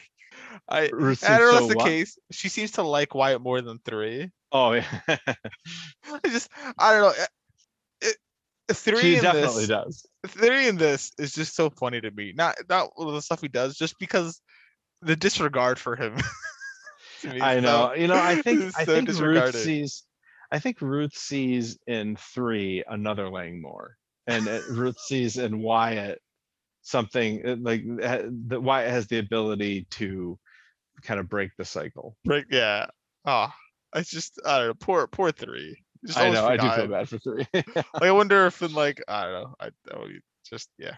[0.68, 1.86] I I don't know if so that's the what?
[1.86, 2.18] case.
[2.30, 4.30] She seems to like Wyatt more than three.
[4.52, 7.08] Oh yeah, I just I don't know.
[7.22, 7.26] uh,
[8.00, 8.16] It,
[8.74, 10.06] three she in definitely this, does.
[10.28, 12.32] three in this is just so funny to me.
[12.34, 14.40] Not not all the stuff he does, just because
[15.02, 16.16] the disregard for him.
[17.20, 17.94] to me is I so- know.
[17.94, 20.04] You know, I think I so think Ruth sees.
[20.52, 23.96] I think Ruth sees in three another Langmore,
[24.26, 26.20] and uh, Ruth sees in Wyatt
[26.82, 28.62] something uh, like uh, that.
[28.62, 30.38] Wyatt has the ability to
[31.02, 32.16] kind of break the cycle.
[32.26, 32.86] Like, yeah.
[33.24, 33.48] Oh,
[33.96, 34.74] it's just I don't know.
[34.74, 35.74] Poor poor three.
[36.04, 36.46] Just I know.
[36.46, 37.46] I do feel bad for three.
[37.54, 39.54] Like I wonder if in like I don't know.
[39.58, 40.96] I that would be just yeah.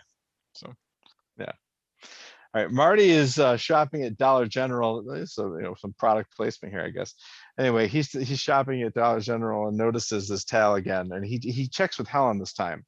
[2.54, 5.04] All right, Marty is uh, shopping at Dollar General.
[5.26, 7.14] So you know some product placement here, I guess.
[7.58, 11.68] Anyway, he's he's shopping at Dollar General and notices this towel again, and he he
[11.68, 12.84] checks with Helen this time.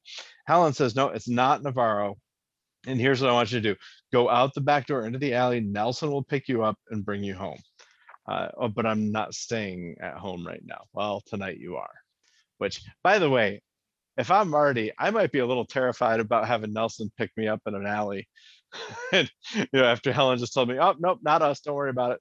[0.47, 2.17] Helen says, "No, it's not Navarro."
[2.87, 3.79] And here's what I want you to do:
[4.13, 5.61] go out the back door into the alley.
[5.61, 7.59] Nelson will pick you up and bring you home.
[8.29, 10.85] Uh, oh, but I'm not staying at home right now.
[10.93, 11.95] Well, tonight you are.
[12.59, 13.63] Which, by the way,
[14.17, 17.61] if I'm Marty, I might be a little terrified about having Nelson pick me up
[17.67, 18.29] in an alley.
[19.13, 21.61] and you know, after Helen just told me, "Oh, nope, not us.
[21.61, 22.21] Don't worry about it."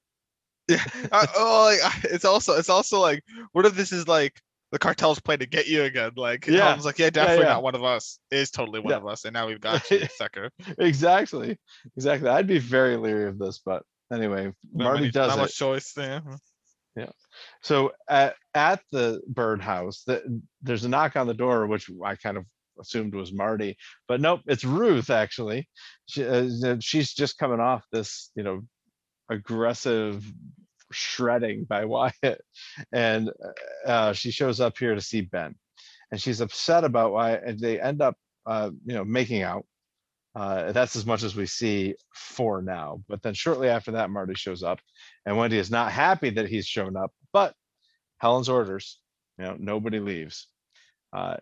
[0.67, 0.83] Yeah.
[1.11, 4.39] uh, oh, like, it's also it's also like what if this is like
[4.71, 6.11] the cartel's plan to get you again?
[6.15, 6.63] Like Yeah.
[6.65, 7.53] Helen's like, yeah, definitely yeah.
[7.53, 8.19] not one of us.
[8.31, 8.97] It is totally one Yeah.
[8.97, 10.49] of us, and now we've got you, sucker.
[10.79, 11.57] exactly,
[11.95, 12.29] exactly.
[12.29, 15.41] I'd be very leery of this, but anyway, Not Marty many- does not it.
[15.41, 16.21] much choice there.
[16.95, 17.09] Yeah.
[17.61, 20.23] So at at the birdhouse, that
[20.61, 22.45] there's a knock on the door, which I kind of
[22.79, 23.77] assumed was Marty,
[24.07, 25.67] but nope, it's Ruth actually.
[26.07, 28.61] She, uh, she's just coming off this, you know,
[29.29, 30.23] aggressive
[30.91, 32.41] shredding by Wyatt,
[32.91, 33.31] and
[33.85, 35.55] uh, she shows up here to see Ben,
[36.11, 38.15] and she's upset about why and they end up,
[38.45, 39.65] uh, you know, making out.
[40.35, 43.01] Uh, that's as much as we see for now.
[43.07, 44.79] But then shortly after that, Marty shows up,
[45.25, 47.11] and Wendy is not happy that he's shown up.
[47.31, 47.53] But
[48.17, 48.99] Helen's orders,
[49.37, 50.47] you know, nobody leaves.
[51.13, 51.37] Uh,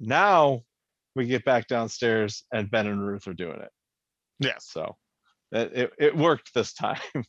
[0.00, 0.62] now
[1.14, 3.70] we get back downstairs, and Ben and Ruth are doing it.
[4.40, 4.54] Yeah.
[4.60, 4.96] So
[5.52, 7.00] it, it, it worked this time.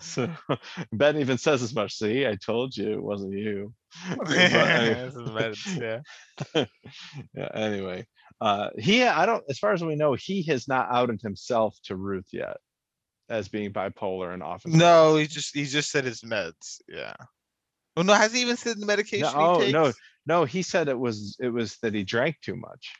[0.00, 0.30] So
[0.92, 1.94] Ben even says as much.
[1.94, 3.74] See, I told you it wasn't you.
[4.16, 6.02] But anyway- This is meds,
[6.54, 6.64] Yeah.
[7.34, 8.06] yeah, anyway,
[8.40, 11.96] uh, he, I don't, as far as we know, he has not outed himself to
[11.96, 12.56] Ruth yet
[13.28, 14.72] as being bipolar and often.
[14.72, 16.80] No, he just he just said his meds.
[16.88, 17.16] Yeah.
[17.96, 19.92] Well, no, has he even said the medication oh, he no.
[20.24, 22.94] No, he said it was, it was that he drank too much.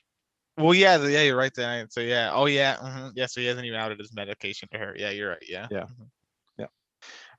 [0.58, 1.86] Well, yeah, yeah, you're right there.
[1.90, 3.26] So yeah, oh yeah, mhm, yeah.
[3.26, 4.94] So he hasn't even outed his medication to her.
[4.98, 5.44] Yeah, you're right.
[5.48, 5.68] Yeah.
[5.70, 5.84] Yeah.
[5.84, 6.08] mhm.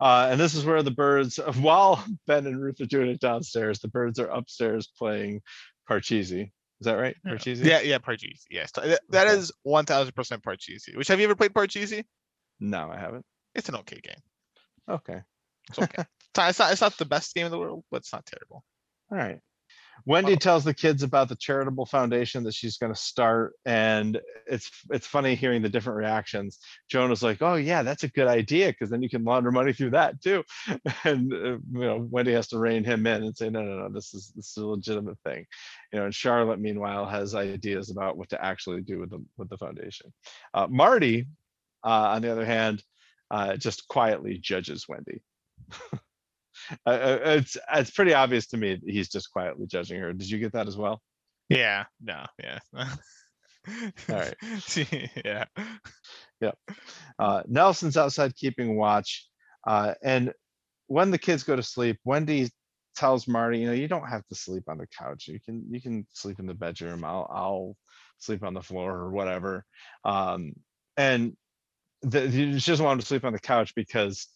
[0.02, 3.80] Uh, and this is where the Byrdes, while Ben and Ruth are doing it downstairs,
[3.80, 5.41] the Byrdes are upstairs playing
[5.90, 6.44] Parcheesi.
[6.80, 7.18] Is that right?
[7.28, 7.66] Parcheesi?
[7.66, 8.46] Yeah, yeah, Parcheesi.
[8.50, 9.38] Yes, th- th- that Okay.
[9.38, 10.96] is one thousand percent Parcheesi.
[10.96, 12.06] Which have you ever played Parcheesi?
[12.62, 13.26] No, I haven't.
[13.56, 14.22] It's an okay game.
[14.90, 15.20] Okay.
[15.70, 16.04] It's okay.
[16.38, 16.72] it's not.
[16.72, 18.64] It's not the best game in the world, but it's not terrible.
[19.12, 19.41] All right.
[20.05, 24.71] Wendy tells the kids about the charitable foundation that she's going to start, and it's
[24.89, 26.59] it's funny hearing the different reactions.
[26.89, 29.73] Joan Jonah's like, "Oh yeah, that's a good idea because then you can launder money
[29.73, 30.43] through that too,"
[31.03, 33.89] and uh, you know Wendy has to rein him in and say, "No, no, no,
[33.89, 35.45] this is this is a legitimate thing,"
[35.91, 36.05] you know.
[36.05, 40.13] And Charlotte, meanwhile, has ideas about what to actually do with the with the foundation.
[40.53, 41.27] Uh, Marty,
[41.84, 42.84] uh, on the other hand,
[43.31, 45.23] uh, just quietly judges Wendy.
[46.86, 50.14] Uh, uh, it's it's pretty obvious to me that he's just quietly judging her.
[50.14, 51.02] Did you get that as well?
[51.50, 51.86] Yeah.
[52.02, 52.26] No.
[52.41, 52.60] Yeah.
[52.76, 52.86] All
[54.10, 54.36] right.
[55.26, 55.46] yeah.
[57.18, 59.28] Uh, Nelson's outside keeping watch,
[59.68, 60.32] uh, and
[60.88, 62.50] when the kids go to sleep, Wendy
[62.96, 65.28] tells Marty, you know, you don't have to sleep on the couch.
[65.28, 67.04] You can you can sleep in the bedroom.
[67.04, 67.78] I'll I'll
[68.20, 69.66] sleep on the floor or whatever.
[70.04, 70.54] Um,
[70.98, 71.36] and
[72.02, 74.28] the, she doesn't want him to sleep on the couch because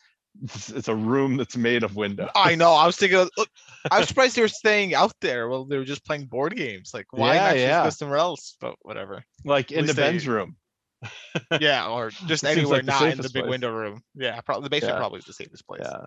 [0.42, 2.30] it's, it's a room that's made of windows.
[2.36, 2.72] I know.
[2.74, 3.20] I was thinking.
[3.20, 3.50] of- Look,
[3.92, 5.48] I was surprised they were staying out there.
[5.50, 6.92] Well, they were just playing board games.
[6.94, 7.84] Like, why Yeah, not just yeah.
[7.84, 8.56] go somewhere else?
[8.60, 9.24] But whatever.
[9.46, 10.56] like in the Ben's room.
[11.60, 13.50] Yeah, or just anywhere like the not in the big place.
[13.50, 14.02] window room.
[14.16, 15.00] Yeah, probably the basement Yeah.
[15.00, 15.82] probably is the safest place.
[15.84, 16.06] Yeah.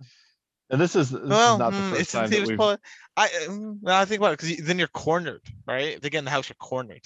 [0.71, 2.57] And this is this Well, is not the mm, first it's the time that we've
[2.57, 2.79] place.
[3.17, 3.29] I
[3.83, 5.95] well, I think about it because then you're cornered, right?
[5.97, 7.03] If they get in the house, you're cornered.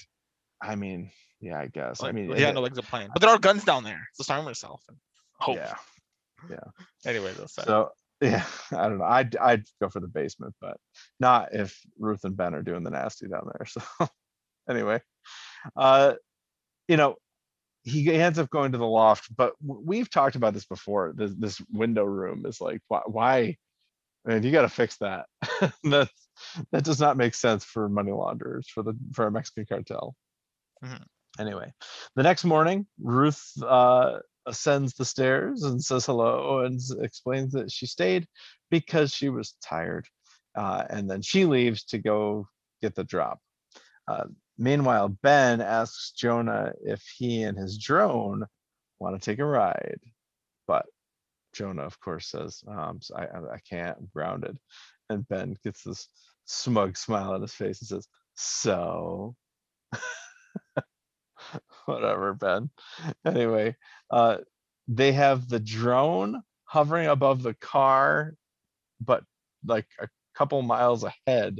[0.61, 1.11] I mean,
[1.41, 2.01] yeah, I guess.
[2.01, 4.07] I mean, yeah, it- no legs are playing, but there are guns down there.
[4.13, 4.97] So starve myself and
[5.39, 5.57] hope.
[5.57, 5.75] yeah.
[7.05, 7.53] Anyway, those.
[7.53, 7.89] So
[8.21, 9.05] yeah, I don't know.
[9.05, 10.77] I'd I'd go for the basement, but
[11.19, 13.65] not if Ruth and Ben are doing the nasty down there.
[13.99, 14.07] So
[14.69, 15.01] anyway,
[15.75, 16.13] uh,
[16.87, 17.15] you know,
[17.83, 21.13] he ends up going to the loft, but we've talked about this before.
[21.15, 23.57] This this window room is like why why
[24.25, 25.25] man, you got to fix that.
[25.83, 26.09] that
[26.71, 30.15] that does not make sense for money launderers for the for a Mexican cartel.
[30.83, 31.03] Mhm.
[31.39, 31.71] Anyway,
[32.15, 37.85] the next morning, Ruth uh, ascends the stairs and says hello and explains that she
[37.85, 38.27] stayed
[38.69, 40.07] because she was tired.
[40.55, 42.47] Uh, and then she leaves to go
[42.81, 43.39] get the drop.
[44.07, 44.25] Uh,
[44.57, 48.45] meanwhile, Ben asks Jonah if he and his drone
[48.99, 49.99] want to take a ride.
[50.67, 50.85] But
[51.53, 54.57] Jonah, of course, says, um, I, I- can't, I'm grounded.
[55.09, 56.07] And Ben gets this
[56.45, 59.35] smug smile on his face and says, So,
[61.91, 62.69] whatever, Ben.
[63.25, 63.75] Anyway,
[64.09, 64.37] uh,
[64.87, 68.33] they have the drone hovering above the car,
[68.99, 69.23] but
[69.65, 71.59] like a couple miles ahead.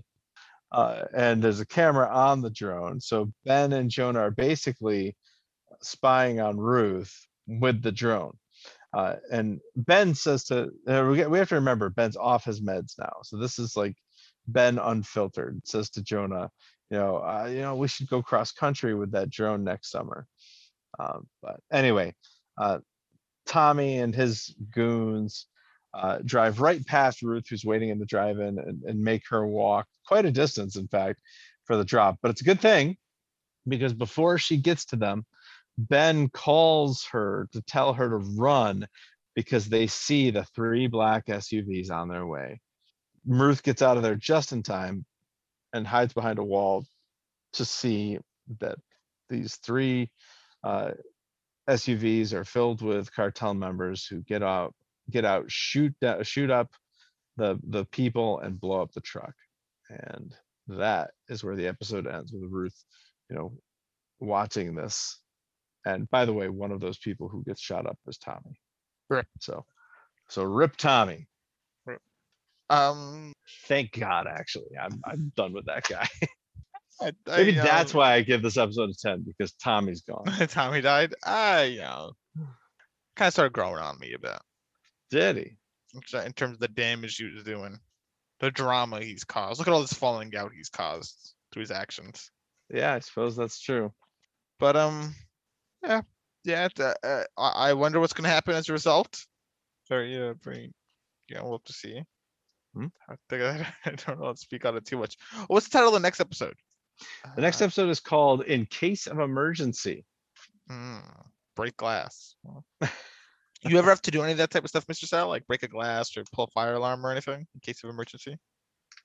[0.72, 3.02] Uh, and there's a camera on the drone.
[3.02, 5.16] So Ben and Jonah are basically
[5.82, 7.14] spying on Ruth
[7.48, 8.38] with the drone.
[8.94, 12.94] Uh, and Ben says to, uh, we, we have to remember Ben's off his meds
[13.00, 13.14] now.
[13.24, 13.96] So this is like
[14.48, 16.50] Ben unfiltered says to Jonah,
[16.92, 20.28] you know, uh, you know, we should go cross country with that drone next summer.
[21.00, 22.14] Um, but anyway,
[22.58, 22.80] uh,
[23.46, 25.48] Tommy and his goons
[25.94, 29.88] uh, drive right past Ruth, who's waiting in the drive-in, and, and make her walk
[30.06, 31.22] quite a distance, in fact,
[31.64, 32.18] for the drop.
[32.22, 32.98] But it's a good thing
[33.68, 35.26] because before she gets to them,
[35.78, 38.86] Ben calls her to tell her to run
[39.34, 42.60] because they see the three black SUVs on their way.
[43.26, 45.06] Ruth gets out of there just in time
[45.74, 46.86] and hides behind a wall
[47.54, 48.20] to see
[48.60, 48.78] that
[49.30, 50.10] these three
[50.64, 50.92] uh,
[51.70, 54.74] SUVs are filled with cartel members who get out,
[55.10, 56.72] get out, shoot, da- shoot up
[57.38, 59.34] the the people and blow up the truck.
[59.90, 60.36] And
[60.68, 62.76] that is where the episode ends with Ruth,
[63.30, 63.54] you know,
[64.20, 65.20] watching this.
[65.86, 68.60] And by the way, one of those people who gets shot up is Tommy.
[69.10, 69.28] Rip.
[69.40, 69.66] So,
[70.30, 71.28] so rip Tommy.
[72.72, 73.34] Um,
[73.68, 76.08] Thank God, actually, I'm I'm done with that guy.
[77.02, 80.26] I, I, Maybe you that's why I give this episode a ten because Tommy's gone.
[80.48, 81.14] Tommy died.
[81.26, 82.12] I, you know,
[83.16, 84.40] kind of started growing on me a bit
[85.10, 85.58] Did he?
[85.94, 87.78] in terms of the damage he was doing,
[88.40, 89.60] the drama he's caused.
[89.60, 92.32] Look at all this falling out he's caused through his actions.
[92.74, 93.92] Yeah, I suppose that's true.
[94.60, 95.14] But um,
[95.84, 96.02] yeah,
[96.46, 96.70] yeah.
[96.80, 99.26] uh, uh, I I wonder what's gonna happen as a result.
[99.90, 100.72] very, uh, very,
[101.30, 102.04] yeah, we'll have to see.
[102.74, 102.88] Hmm?
[103.10, 105.18] I think I, I don't know, how to speak on it too much.
[105.48, 106.56] What's the title of the next episode?
[107.36, 110.06] The next Uh, episode is called In Case of Emergency.
[110.70, 111.02] mm,
[111.56, 112.36] Break glass.
[113.64, 115.06] You ever have to do any of that type of stuff, Mr.
[115.06, 115.28] Sal?
[115.28, 118.36] Like break a glass or pull a fire alarm or anything in case of emergency?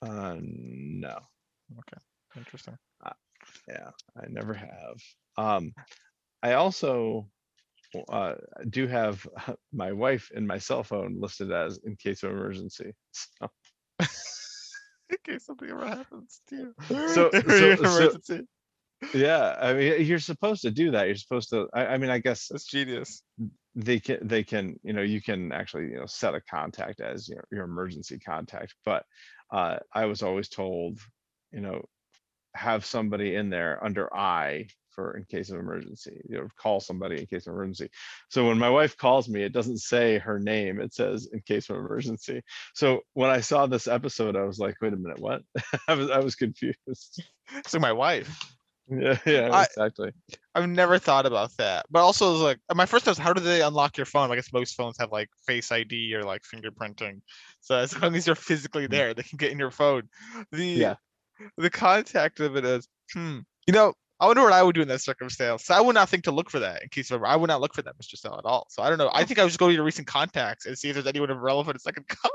[0.01, 1.19] Uh, no,
[1.79, 1.99] Okay.
[2.39, 2.79] Interesting.
[3.69, 4.97] yeah, I never have.
[5.37, 5.75] Um,
[6.43, 7.29] I also
[8.09, 8.35] uh,
[8.71, 9.27] do have
[9.73, 12.93] my wife and my cell phone listed as in case of emergency.
[13.13, 13.49] So,
[15.11, 16.75] In case something ever happens to you.
[17.15, 18.41] So- so- so-
[19.13, 21.07] yeah, I mean, you're supposed to do that.
[21.07, 21.69] You're supposed to.
[21.75, 23.23] I, I mean, I guess That's genius.
[23.75, 27.29] they can they can you know you can actually you know set a contact as
[27.29, 29.05] your, your emergency contact but
[29.53, 30.99] uh i was always told
[31.53, 31.85] you know
[32.55, 34.67] have somebody in there under i
[34.97, 37.89] for in case of emergency you know call somebody in case of emergency
[38.29, 41.71] so when my wife calls me it doesn't say her name it says in case
[41.71, 42.43] of emergency
[42.75, 45.43] so when i saw this episode i was like wait a minute what
[45.89, 47.23] i was i was confused
[47.67, 48.29] So my wife.
[48.89, 50.11] yeah yeah exactly
[50.55, 51.87] I've never thought about that.
[51.91, 54.31] But also, like my first thought is how do they unlock your phone?
[54.31, 57.21] I guess most phones have like Face ID or like fingerprinting.
[57.61, 58.91] So as long as you're physically Mm.
[58.91, 60.09] there, they can get in your phone.
[60.53, 60.95] The Yeah.
[61.59, 63.41] the contact of it is, hmm.
[63.67, 65.65] You know, I wonder what I would do in that circumstance.
[65.65, 67.61] So I would not think to look for that in case of I would not
[67.61, 68.17] look for that, Mr.
[68.17, 68.67] Sal at all.
[68.71, 69.11] So I don't know.
[69.13, 71.31] I think I would just go to your recent contacts and see if there's anyone
[71.33, 72.31] relevant as I can call.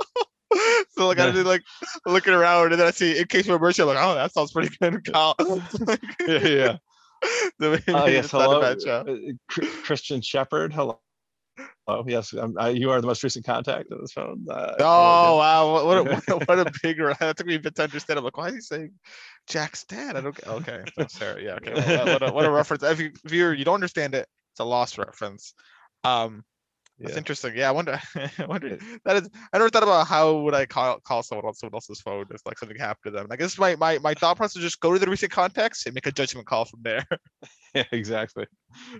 [0.91, 1.31] so like I Yeah.
[1.31, 1.63] did like
[2.05, 4.51] looking around and then I see in case of emergency, I'm like, oh, that sounds
[4.51, 5.11] pretty good.
[5.11, 5.35] Call.
[6.27, 6.77] yeah yeah
[7.61, 10.73] So Oh yes, it's not a hello, uh, Chr- Christian Shepherd.
[10.73, 10.99] Hello.
[11.87, 14.45] Oh yes, um, uh, you are the most recent contact of this phone.
[14.49, 15.73] Uh, Oh wow!
[15.73, 17.17] What, what, a, what, a, what a big ride!
[17.19, 18.19] That took me a bit to understand.
[18.19, 18.91] I'm like, why is he saying
[19.47, 20.15] Jack's dad?
[20.15, 20.35] I don't.
[20.35, 21.41] get- Okay, so Sarah.
[21.41, 21.55] Yeah.
[21.55, 21.73] Okay.
[21.73, 22.83] Well, what, a, what a reference.
[22.83, 25.53] If you, if you're, you don't understand it, it's a lost reference.
[26.03, 26.43] Um,
[26.99, 27.17] that's Yeah.
[27.17, 27.53] interesting.
[27.55, 27.99] Yeah, I wonder.
[28.15, 28.77] I wonder.
[29.05, 29.29] That is.
[29.51, 32.41] I never thought about how would I call call someone on someone else's phone if
[32.45, 33.27] like something happened to them.
[33.31, 35.95] I guess my my my thought process is just go to the recent contacts and
[35.95, 37.05] make a judgment call from there.
[37.73, 38.45] yeah, exactly.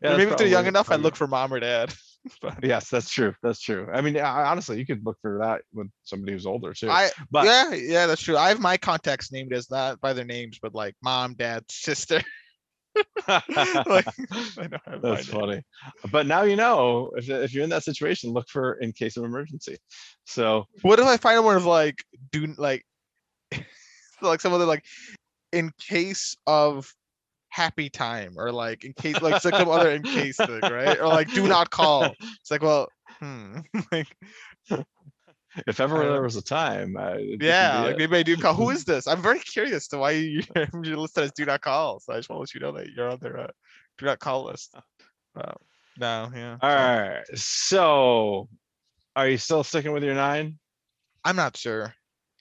[0.01, 1.93] Yeah, maybe if they're young enough, I look for mom or dad.
[2.41, 3.33] But Yes, that's true.
[3.41, 3.87] That's true.
[3.91, 6.89] I mean, yeah, honestly, you could look for that with somebody who's older too.
[6.89, 8.37] I but yeah yeah that's true.
[8.37, 12.21] I have my contacts named as not by their names, but like mom, dad, sister.
[13.27, 15.63] like, I don't have my that's funny.
[16.11, 19.23] But now you know if if you're in that situation, look for in case of
[19.23, 19.77] emergency.
[20.25, 22.85] So What if I find one of like do like
[24.21, 24.85] like some other like
[25.51, 26.93] in case of
[27.51, 30.99] happy time or like in case like some other in case thing, right?
[30.99, 32.13] Or like do not call.
[32.41, 33.59] It's like well, hmm,
[33.91, 34.07] like
[35.67, 38.53] if ever there was a time, uh, would yeah, like maybe I do call.
[38.55, 39.05] Who is this?
[39.05, 40.41] I'm very curious to why you
[40.73, 41.99] listed as do not call.
[41.99, 43.47] So I just want to let you know that you're on their uh,
[43.97, 44.75] do not call list.
[45.35, 45.53] Uh,
[45.99, 46.57] no, yeah.
[46.61, 47.23] All so- right.
[47.35, 48.49] So,
[49.15, 50.57] are you still sticking with your nine?
[51.23, 51.93] I'm not sure.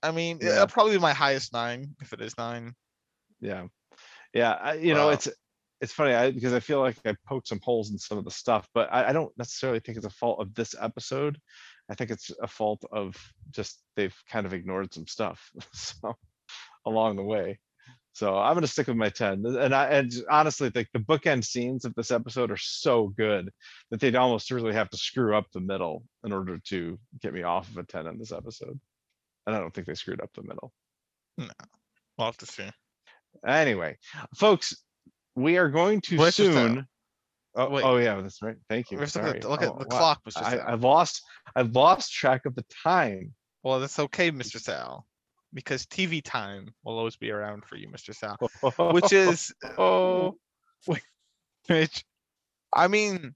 [0.03, 0.55] I mean, Yeah.
[0.55, 2.75] it'll probably be my highest nine if it is nine.
[3.41, 3.67] Yeah,
[4.35, 4.53] yeah.
[4.53, 5.29] I, you know, it's
[5.81, 8.31] it's funny I, because I feel like I poked some holes in some of the
[8.31, 11.39] stuff, but I, I don't necessarily think it's a fault of this episode.
[11.91, 13.17] I think it's a fault of
[13.51, 16.15] just they've kind of ignored some stuff so
[16.87, 17.59] along the way.
[18.13, 21.85] So I'm gonna stick with my ten, and I and honestly, like the bookend scenes
[21.85, 23.51] of this episode are so good
[23.91, 27.45] that they'd almost really have to screw up the middle in order to get me
[27.45, 28.79] off of a ten in this episode.
[29.47, 30.73] And I don't think they screwed up the middle.
[31.39, 31.49] No
[32.21, 32.69] we'll have to see.
[33.47, 33.97] Anyway,
[34.37, 34.75] folks,
[35.35, 36.87] we are going to Where's the soon.
[37.57, 37.85] Oh, Wait.
[37.85, 38.57] oh yeah, that's right.
[38.69, 38.97] Thank you.
[38.99, 39.39] To look Sorry.
[39.39, 39.85] at, Oh, the wow.
[39.89, 40.43] clock, Mr.
[40.43, 40.65] I, Sal.
[40.69, 41.23] I've lost.
[41.57, 43.35] I've lost track of the time.
[43.63, 44.61] Well, that's okay, Mr.
[44.61, 45.05] Sal,
[45.53, 48.15] because TV time will always be around for you, Mr.
[48.15, 48.37] Sal.
[48.93, 50.37] Which is, oh,
[51.67, 52.05] which,
[52.73, 53.35] I mean,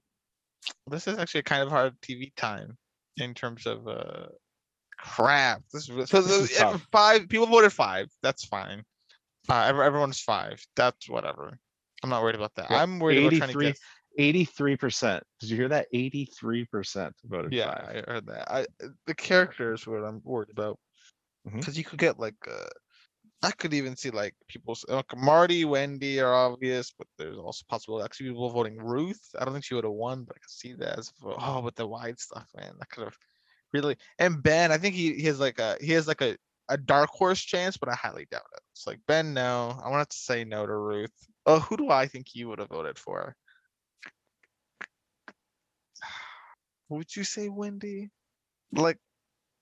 [0.87, 2.77] this is actually kind of hard TV time
[3.17, 4.27] in terms of uh
[4.97, 5.61] crap.
[5.73, 6.87] This is so This is the- tough.
[6.91, 8.07] five people voted five.
[8.23, 8.83] That's fine.
[9.49, 10.63] Uh, everyone's five.
[10.75, 11.59] That's whatever.
[12.03, 12.69] I'm not worried about that.
[12.69, 13.79] Yeah, I'm worried about trying to 83 get.
[14.17, 15.23] 83 percent.
[15.39, 15.87] Did you hear that?
[15.93, 17.53] 83 percent voted.
[17.53, 18.03] Yeah, five.
[18.07, 18.51] I heard that.
[18.51, 18.65] I
[19.05, 20.79] the characters what I'm worried about
[21.47, 21.59] Mhm.
[21.59, 22.69] because you could get like uh,
[23.43, 27.63] I could even see like people s- like Marty, Wendy are obvious, but there's also
[27.69, 29.21] possible actually people voting Ruth.
[29.37, 31.75] I don't think she would have won, but I could see that as oh, with
[31.75, 33.17] the wide stuff, man, that could have
[33.73, 33.97] really.
[34.19, 36.37] And Ben, I think he, he has like a he has like a
[36.69, 38.61] a dark horse chance, but I highly doubt it.
[38.73, 41.11] It's like Ben, no, I want to say no to Ruth.
[41.45, 43.35] Oh, who do I think you would have voted for?
[46.89, 48.09] Would you say Wendy?
[48.71, 48.97] Like,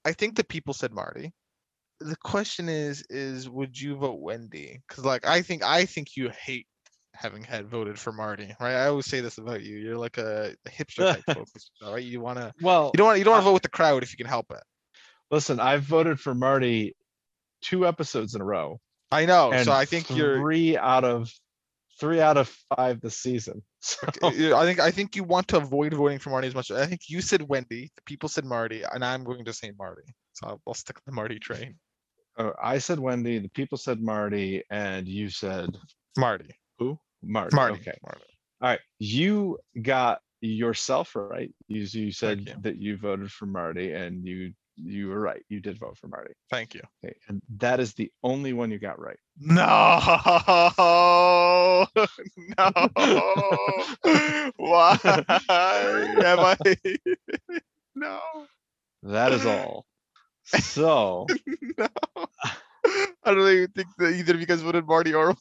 [0.05, 1.33] I think the people said Marty.
[1.99, 4.81] The question is, is would you vote Wendy?
[4.87, 6.67] Because like I think I think you hate
[7.13, 8.75] having had voted for Marty, right?
[8.75, 9.77] I always say this about you.
[9.77, 12.03] You're like a, hipster type focus, right?
[12.03, 14.17] You wanna Well, you don't want you don't to vote with the crowd if you
[14.17, 14.61] can help it.
[15.33, 16.95] Listen, I've voted for Marty
[17.61, 18.79] two episodes in a row.
[19.11, 19.51] I know.
[19.51, 21.31] and Oh, So I think you're three out of
[21.99, 23.61] three out of five this season.
[23.85, 26.71] So, I think I think you want to avoid voting for Marty as much.
[26.71, 30.03] I think you said Wendy, the people said Marty, and I'm going to say Marty.
[30.31, 31.75] So I'll, I'll stick with the Marty train.
[32.37, 35.77] uh, I said Wendy, the people said Marty, and you said
[36.17, 36.55] Marty.
[36.79, 36.97] who?
[37.21, 37.53] Marty.
[37.53, 37.73] Marty.
[37.81, 37.97] Okay.
[38.05, 38.23] Marty.
[38.61, 38.79] All right.
[38.99, 41.53] You got yourself right.
[41.67, 42.53] You you said you.
[42.61, 45.43] that you voted for Marty, and you you were right.
[45.49, 46.33] You did vote for Marty.
[46.49, 46.81] Thank you.
[47.03, 47.15] Okay.
[47.27, 49.17] And that is the only one you got right.
[49.39, 49.99] No.
[52.57, 52.71] No.
[54.57, 56.55] Why am I?
[57.95, 58.19] No.
[59.03, 59.85] That is all.
[60.45, 61.27] So
[61.77, 61.87] No.
[63.23, 65.35] I don't even think that either of you guys voted Marty or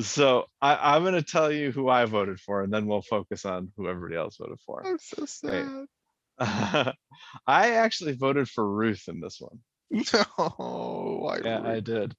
[0.00, 3.72] so I, I'm gonna tell you who I voted for, and then we'll focus on
[3.76, 4.84] who everybody else voted for.
[4.84, 5.86] I'm so sad.
[7.46, 9.58] I actually voted for Ruth in this one.
[9.90, 10.24] No.
[10.38, 12.14] Oh, why Yeah, I did.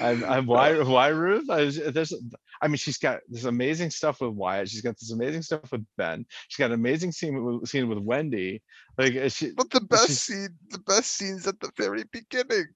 [0.00, 1.48] I'm, I'm why why Ruth?
[1.50, 2.12] I was, there's
[2.60, 4.68] I mean she's got this amazing stuff with Wyatt.
[4.68, 6.26] She's got this amazing stuff with Ben.
[6.48, 8.62] She's got an amazing scene with scene with Wendy.
[8.98, 12.66] Like she But the best scene, the best scenes at the very beginning.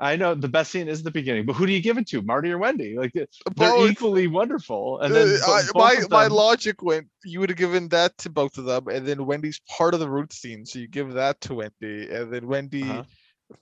[0.00, 2.22] I know the best scene is the beginning, but who do you give it to?
[2.22, 2.96] Marty or Wendy?
[2.96, 3.26] Like they're
[3.56, 3.90] Both.
[3.90, 5.00] equally wonderful.
[5.00, 8.30] And then Uh, I- my of my logic went, you would have given that to
[8.30, 11.40] both of them, and then Wendy's part of the root scene, so you give that
[11.42, 13.02] to Wendy, and then Wendy Uh-huh.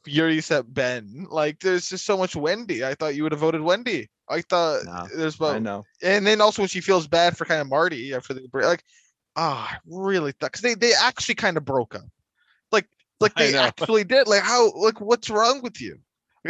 [0.05, 1.27] furious at Ben.
[1.31, 2.85] Like, there's just so much Wendy.
[2.85, 4.11] I thought you would have voted Wendy.
[4.29, 4.83] I thought
[5.15, 5.87] there's I both, know.
[6.03, 8.83] and then also when she feels bad for kind of Marty after the break, like,
[9.37, 12.09] ah, I really thought because they they actually kind of broke up,
[12.73, 12.89] like
[13.21, 14.27] like they actually did.
[14.27, 15.99] Like, how like what's wrong with you?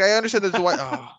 [0.01, 0.77] Like, I understand a why.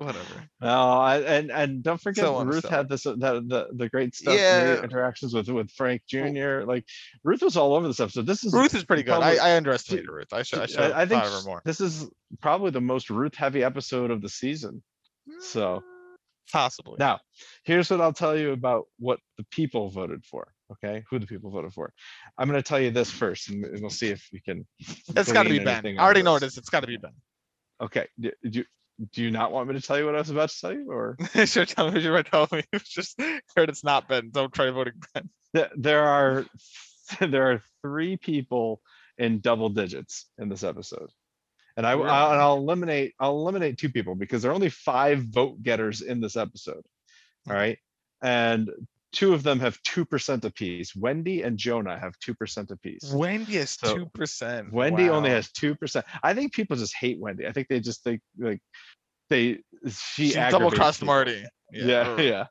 [0.00, 0.44] Oh, whatever.
[0.60, 4.34] No, I, and and don't forget So Ruth had this uh, the the great stuff,
[4.36, 4.74] Yeah.
[4.74, 6.62] great interactions with with Frank Jr.
[6.66, 6.84] Like
[7.22, 8.26] Ruth was all over this episode.
[8.26, 9.12] This is Ruth is pretty good.
[9.12, 10.32] probably- I, I underestimated Ruth.
[10.32, 11.62] I should I should I, I think thought of her more.
[11.64, 12.08] this is
[12.42, 14.82] probably the most Ruth heavy episode of the season.
[15.40, 15.82] So
[16.52, 16.96] Possibly.
[16.98, 17.20] now,
[17.64, 20.48] here's what I'll tell you about what the people voted for.
[20.72, 21.92] Okay, who the people voted for.
[22.36, 24.66] I'm going to tell you this first, and and we'll see if we can.
[25.14, 25.74] It's got to be glean Ben.
[25.76, 26.54] anything I already know of it this.
[26.54, 26.58] is.
[26.58, 27.12] It's got to be Ben.
[27.80, 28.64] Okay, do, do you
[29.12, 30.90] do you not want me to tell you what I was about to tell you,
[30.90, 32.00] or Should tell me.
[32.00, 32.62] Should tell me?
[32.72, 33.20] It's just
[33.56, 34.30] heard it's not Ben.
[34.30, 35.28] Don't try voting Ben.
[35.54, 36.46] Th- there are
[37.20, 38.80] there are three people
[39.18, 41.10] in double digits in this episode
[41.76, 42.08] and I, Really?
[42.08, 46.00] I'll, and I'll eliminate i'll eliminate two people because there are only five vote getters
[46.02, 46.82] in this episode
[47.48, 47.78] all right
[48.22, 48.70] and
[49.14, 50.94] two of them have 2% apiece.
[50.94, 53.10] Wendy and jonah have 2% apiece.
[53.12, 54.72] Wendy is So, two percent.
[54.72, 57.46] wendy only has 2% i think people just hate wendy.
[57.46, 58.60] I think they just think like
[59.30, 59.58] they
[59.88, 61.14] she, She double crossed people.
[61.14, 61.44] Marty.
[61.72, 62.46] yeah or- yeah.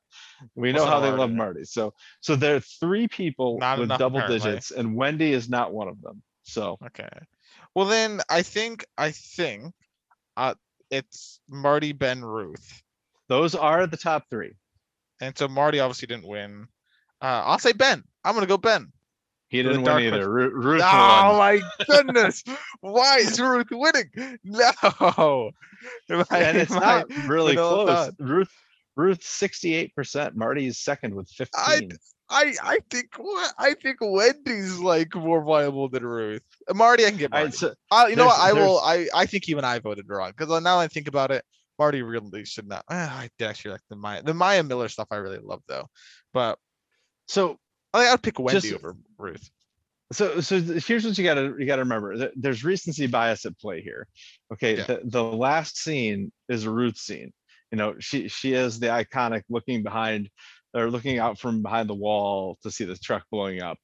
[0.56, 1.64] We know how they hard, love marty.
[1.65, 4.49] So so there are three people Not with enough, double apparently.
[4.52, 6.22] digits and wendy is not one of them.
[6.44, 7.10] So Okay.
[7.76, 9.73] Well then, I think I think,
[10.38, 10.56] uh,
[10.90, 12.84] it's Marty, Ben, Ruth,
[13.30, 14.53] those are the top three
[15.24, 16.68] and so Marty obviously didn't win.
[17.22, 18.04] Uh, I'll say Ben.
[18.24, 18.91] I'm gonna go Ben.
[19.50, 20.52] he didn't dark win either horse.
[20.54, 22.44] Ru- ruth Oh won my goodness!
[22.82, 24.40] Why is Ruth winning?
[24.44, 24.72] No.
[26.10, 28.14] Am I- and it's am I- not really close thought?
[28.20, 28.52] ruth
[28.95, 31.90] ruth 68 percent marty is second with 15 I-
[32.30, 36.41] I I think what I think Wendy's like more viable than Ruth.
[36.74, 37.45] Marty, I can get Marty.
[37.45, 38.40] right, so Uh, you know what?
[38.40, 38.80] I will.
[38.80, 41.44] I I think even I voted wrong because now I think about it,
[41.80, 42.84] Marty really should not.
[42.90, 45.08] Uh, I did actually like the Maya the Maya Miller stuff.
[45.12, 45.88] I really love though,
[46.34, 46.58] but
[47.28, 47.58] so
[47.94, 49.50] I I'd pick Wendy Just- over Ruth.
[50.12, 54.08] so so here's what you gotta you gotta remember there's recency bias at play here
[54.52, 54.84] okay Yeah.
[54.86, 57.32] the, the last scene is a ruth scene
[57.72, 60.30] you know she she is the iconic looking behind
[60.76, 63.78] or looking out from behind the wall to see the truck blowing up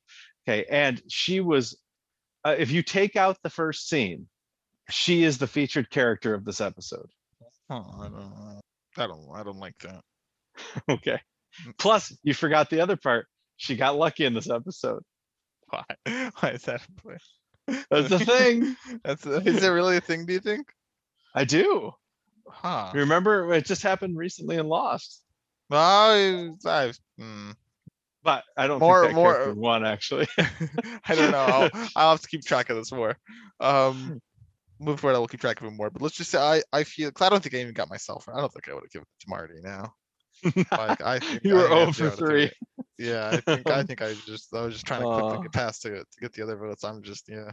[0.47, 1.79] okay and she was
[2.45, 4.27] uh, if you take out the first scene
[4.89, 7.09] she is the featured character of this episode
[7.69, 8.61] Oh, I don't.
[8.97, 9.27] I don't.
[9.33, 10.01] I don't like that.
[10.89, 11.19] okay
[11.65, 11.75] Mm.
[11.79, 13.25] plus you forgot the other part
[13.57, 15.01] she got lucky in this episode
[15.69, 15.83] Why?
[16.39, 16.81] Why is that?
[16.85, 17.17] a play?
[17.89, 20.27] that's the thing That's is it really a thing?
[20.27, 20.67] Do you think?
[21.33, 21.91] i do
[22.47, 22.91] Huh?
[22.93, 25.23] remember it just happened recently in lost
[25.71, 27.51] I, I, hmm.
[28.21, 30.27] But I don't More- think that more- won actually.
[30.37, 31.37] I don't know.
[31.39, 33.17] I'll, I'll have to keep track of this more.
[33.59, 34.21] Um,
[34.79, 35.89] moving forward, I will keep track of him more.
[35.89, 38.27] But let's just say I, I feel I don't think I even got myself.
[38.29, 39.93] I don't think I would have given it to Marty now.
[40.71, 42.51] Like I think you I were think I 0 for be able to three.
[42.97, 45.41] Yeah, I think I think I just I was just trying to quickly Aw.
[45.41, 46.83] get past to, to get the other votes.
[46.83, 47.51] I'm just yeah.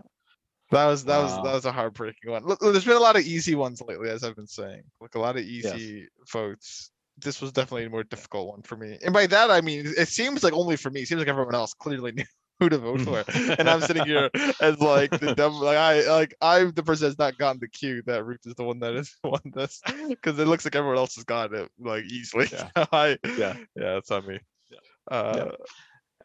[0.71, 1.43] That was that was Wow.
[1.43, 2.45] that was a heartbreaking one.
[2.45, 4.83] Look, there's been a lot of easy ones lately, as I've been saying.
[5.01, 6.91] Like a lot of easy votes.
[7.19, 8.99] this was definitely a more difficult one for me.
[9.03, 11.03] And by that I mean it seems like only for me.
[11.03, 12.25] It seems like everyone else clearly knew
[12.61, 13.25] who to vote for,
[13.59, 14.31] and I'm sitting here
[14.61, 18.03] as like the dumb like I like I'm the person that's not gotten the cue
[18.07, 21.17] that Ruth is the one that has won this because it looks like everyone else
[21.17, 22.49] has gotten it like easily.
[22.53, 22.69] Yeah.
[22.93, 23.57] I Yeah.
[23.77, 24.41] yeah, it's on me.
[24.71, 24.79] Yeah.
[25.17, 25.53] Uh,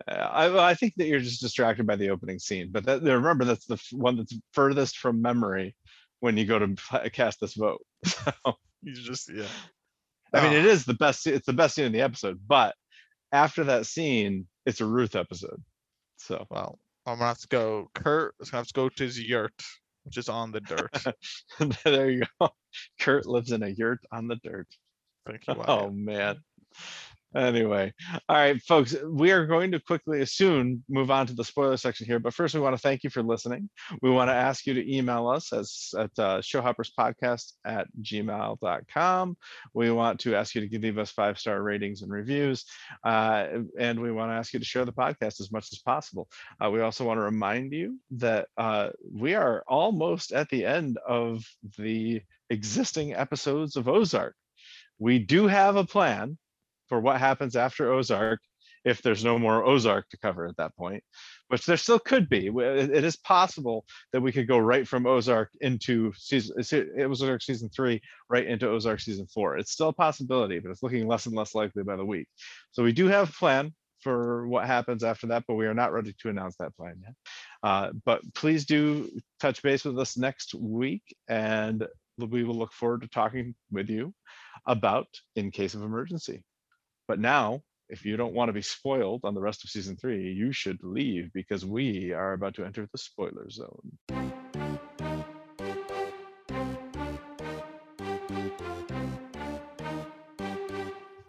[0.08, 3.46] Uh, I, I think that you're just distracted by the opening scene, but that, remember
[3.46, 5.76] that's the one that's furthest from memory
[6.22, 7.86] when you go to cast this vote.
[8.82, 9.46] you just yeah.
[10.34, 10.60] I mean, Ah.
[10.60, 11.28] it is the best.
[11.28, 12.74] It's the best scene in the episode, but
[13.32, 15.62] after that scene, it's a Ruth episode.
[16.22, 17.90] So Well, I'm gonna have to go.
[17.96, 19.60] Kurt is gonna have to go to his yurt,
[20.04, 21.04] which is on the dirt.
[21.84, 22.50] there you go.
[23.00, 24.68] Kurt lives in a yurt on the dirt.
[25.26, 25.56] Thank you.
[25.68, 26.38] Oh man.
[27.36, 27.94] Anyway,
[28.28, 32.06] all right, folks, we are going to quickly soon move on to the spoiler section
[32.06, 32.20] here.
[32.20, 33.70] But first, we want to thank you for listening.
[34.02, 39.38] We want to ask you to email us as, at uh, showhopperspodcast at gmail.com.
[39.74, 42.66] We want to ask you to leave us five star ratings and reviews.
[43.04, 43.48] Uh,
[43.80, 46.28] and we want to ask you to share the podcast as much as possible.
[46.64, 50.98] Uh, we also want to remind you that uh, we are almost at the end
[51.08, 51.46] of
[51.78, 54.36] the existing episodes of Ozark.
[55.00, 56.38] We do have a plan
[56.92, 58.42] for what happens after Ozark
[58.84, 61.02] if there's no more Ozark to cover at that point,
[61.48, 62.48] which there still could be.
[62.48, 67.44] It is possible that we could go right from Ozark into season it was Ozark
[67.44, 69.58] season three, right into Ozark season four.
[69.58, 72.28] It's still a possibility, but it's looking less and less likely by the week.
[72.72, 75.94] So we do have a plan for what happens after that, but we are not
[75.94, 77.14] ready to announce that plan yet.
[77.64, 79.10] Uh, but please do
[79.40, 81.88] touch base with us next week and
[82.18, 84.14] we will look forward to talking with you
[84.66, 85.08] about
[85.38, 86.44] in case of emergency.
[87.12, 90.32] But now, if you don't want to be spoiled on the rest of season three,
[90.32, 93.98] you should leave because we are about to enter the spoiler zone.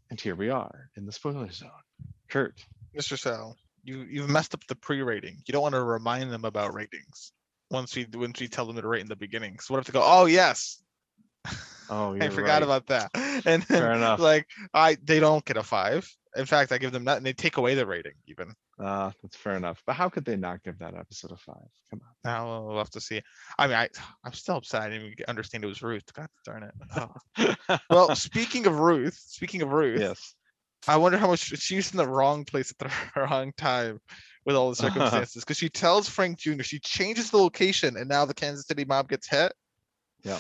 [0.08, 1.70] And here we are in the spoiler zone.
[2.30, 2.64] Kurt,
[2.96, 3.18] Mr.
[3.18, 5.42] Sal, you you've messed up the pre-rating.
[5.44, 7.32] You don't want to remind them about ratings
[7.72, 9.58] once we once we tell them to rate in the beginning.
[9.58, 10.80] So what if they go, oh yes,
[11.90, 12.62] oh, I forgot right.
[12.62, 14.20] about that, and then Fair enough.
[14.20, 16.08] like I they don't get a five.
[16.34, 18.54] In fact, I give them that, and they take away the rating even.
[18.82, 19.82] Uh, that's fair enough.
[19.86, 21.68] But how could they not give that episode a five?
[21.90, 22.14] Come on.
[22.24, 23.20] Now we'll have to see.
[23.58, 23.88] I mean, I
[24.24, 24.82] I'm still upset.
[24.82, 26.10] I didn't even understand it was Ruth.
[26.12, 26.74] God darn it.
[27.38, 27.78] Oh.
[27.90, 30.34] Well, speaking of Ruth, speaking of Ruth, yes.
[30.88, 34.00] I wonder how much she's in the wrong place at the wrong time
[34.44, 35.42] with all the circumstances.
[35.44, 36.62] Because she tells Frank Jr.
[36.62, 39.52] she changes the location, and now the Kansas City mob gets hit.
[40.22, 40.38] Yeah.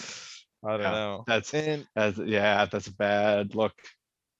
[0.64, 0.90] I don't Yeah.
[0.90, 1.26] know.
[1.26, 3.74] That's And that's yeah, that's a bad look.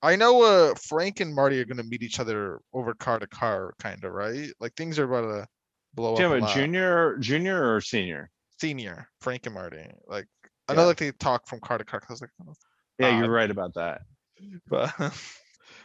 [0.03, 3.75] I know uh Frank and Marty are gonna meet each other over car to car,
[3.79, 4.53] kind of right.
[4.61, 5.49] Like things are about to
[5.95, 6.31] blow up.
[6.31, 6.71] A lot.
[6.71, 8.31] junior, junior or senior?
[8.61, 9.91] senior, Frank and Marty.
[10.07, 10.29] Like
[10.69, 10.87] I know Yeah.
[10.87, 12.01] like they talk from car to car.
[12.01, 12.55] 'cause I was like, oh,
[12.99, 14.03] Yeah, you're right about that.
[14.69, 14.93] but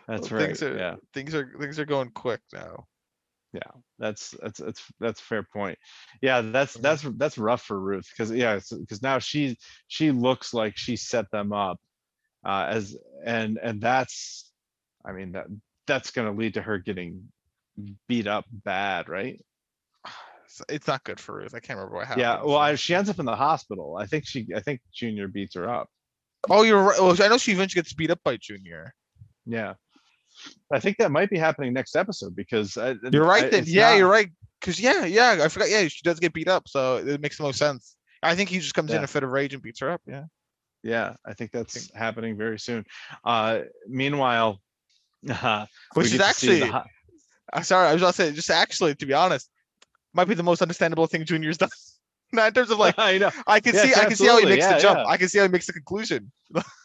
[0.07, 0.57] That's right.
[0.57, 2.87] things are Yeah, things are things are going quick now.
[3.99, 5.77] That's that's that's that's a fair point.
[6.21, 6.81] Yeah, that's Mhm.
[6.81, 9.57] that's that's rough for Ruth because yeah, because now she
[9.87, 11.79] she looks like she set them up
[12.45, 14.51] uh, as and and that's,
[15.05, 15.47] I mean that
[15.85, 17.29] that's gonna lead to her getting
[18.07, 19.39] beat up bad, right?
[20.45, 21.53] It's, it's not good for Ruth.
[21.53, 22.21] I can't remember what happened.
[22.21, 22.43] Yeah.
[22.43, 23.97] Well, I, she ends up in the hospital.
[23.99, 25.89] I think she I think Junior beats her up.
[26.49, 26.99] Oh, you're right.
[26.99, 28.93] Well, I know she eventually gets beat up by Junior.
[29.45, 29.73] Yeah.
[30.73, 33.63] I think that might be happening next episode because I, You're right I- then.
[33.67, 34.29] Yeah, not- you're right.
[34.61, 35.69] Cause yeah, yeah, I forgot.
[35.69, 37.95] Yeah, she does get beat up, so it makes the most sense.
[38.23, 40.01] I think he just comes in a fit of rage and beats her up.
[40.07, 40.23] Yeah.
[40.83, 42.83] Yeah, I think that's happening very soon.
[43.23, 44.59] Uh, meanwhile,
[45.29, 46.71] uh, Which is see the actually,
[47.53, 49.49] I'm sorry, I was about to say, just actually, to be honest,
[50.13, 51.69] might be the most understandable thing Junior's done.
[52.33, 53.29] Not in terms of like, I know.
[53.45, 54.55] I can Yes, see, I can see how he absolutely.
[54.55, 54.99] makes the jump.
[54.99, 55.05] yeah.
[55.05, 56.31] I can see how he makes the conclusion.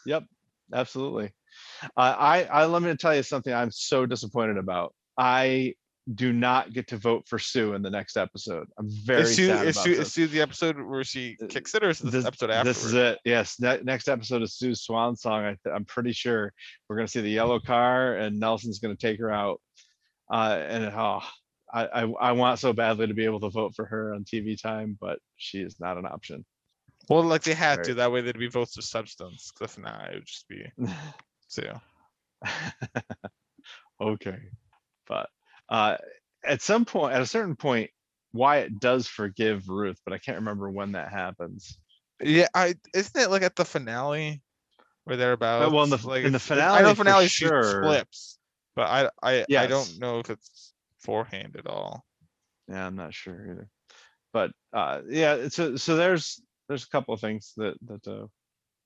[0.05, 0.23] Yep,
[0.73, 1.31] absolutely.
[1.97, 4.93] Uh, I, I let me tell you something I'm so disappointed about.
[5.17, 5.75] I
[6.13, 8.67] do not get to vote for Sue in the next episode.
[8.77, 10.07] I'm very Is Sue, sad is about Sue, this.
[10.07, 12.77] is Sue the episode where she Uh, kicks it, or is this, the episode afterwards?
[12.81, 13.19] This is it.
[13.23, 13.59] Yes.
[13.59, 15.43] Ne- next episode is Sue's swan song.
[15.45, 16.51] I th- I'm pretty sure
[16.89, 19.61] we're gonna see the yellow car and Nelson's gonna take her out.
[20.29, 21.21] Uh, and oh,
[21.73, 24.61] I, I I want so badly to be able to vote for her on TV
[24.61, 26.43] time, but she is not an option.
[27.09, 27.93] Well, like they had to.
[27.95, 29.51] That way they'd be votes of substance.
[29.61, 30.65] if not, it would just be
[31.53, 31.71] Sue.
[34.01, 34.37] okay,
[35.07, 35.29] but
[35.69, 35.97] uh,
[36.43, 37.91] at some point, at a certain point,
[38.33, 41.77] Wyatt does forgive Ruth, but I can't remember when that happens.
[42.21, 44.41] Yeah, I isn't it like at the finale
[45.05, 45.71] or thereabouts?
[45.71, 47.83] well, in the- like in the it's- I know for finale she sure.
[47.83, 48.39] flips,
[48.75, 52.03] but I I I don't know if it's forehand at all.
[52.67, 53.69] Yeah, I'm not sure either.
[54.31, 58.25] But uh, yeah, so so there's there's a couple of things that that uh,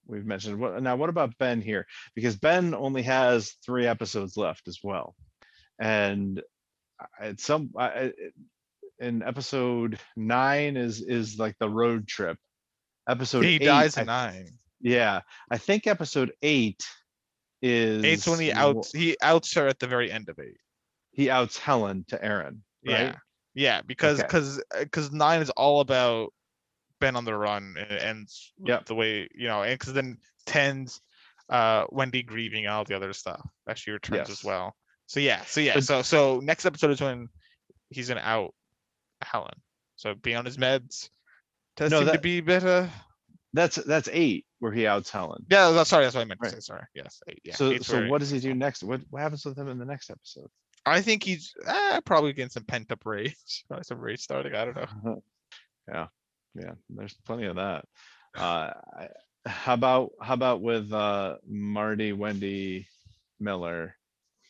[0.07, 0.59] we've mentioned.
[0.59, 0.95] What now?
[0.95, 1.85] What about Ben here?
[2.15, 5.15] Because Ben only has three episodes left as well,
[5.79, 6.41] and
[7.19, 8.13] at some I-
[8.99, 12.37] in episode nine is is like the road trip.
[13.07, 14.47] Episode he eight, dies I- nine.
[14.81, 15.21] yeah,
[15.51, 16.83] I think episode eight
[17.61, 20.57] is Eight's when he outs he outs her at the very end of eight.
[21.11, 22.63] he outs Helen to Erin.
[22.85, 22.99] Right?
[22.99, 23.15] Yeah.
[23.55, 24.27] Yeah, because Okay.
[24.27, 26.31] because because nine is all about
[26.99, 30.17] Ben on the run and it ends with the way you know, and because then
[30.45, 31.01] tens
[31.49, 34.39] uh Wendy grieving all the other stuff that she returns Yes.
[34.39, 34.75] as well.
[35.07, 37.29] So yeah, so yeah, so so next episode is when
[37.89, 38.53] he's gonna out
[39.21, 39.53] Helen.
[39.95, 41.09] So be on his meds.
[41.77, 42.89] Does No, seem to be better.
[43.53, 45.45] That's that's eight where he outs Helen.
[45.49, 46.59] Yeah, that's sorry, that's what I meant to say.
[46.59, 46.83] Sorry.
[46.93, 47.21] Yes.
[47.29, 47.55] eight, yeah.
[47.55, 48.83] so so what does he do next?
[48.83, 50.49] What what happens with him in the next episode?
[50.85, 53.63] I think he's uh, probably getting some pent up rage.
[53.67, 54.53] Probably some rage starting.
[54.55, 55.23] I don't know.
[55.87, 56.07] yeah,
[56.59, 56.71] yeah.
[56.89, 57.85] There's plenty of that.
[58.37, 59.09] Uh, I-
[59.45, 62.85] how about how about with uh Marty, Wendy,
[63.39, 63.95] Miller?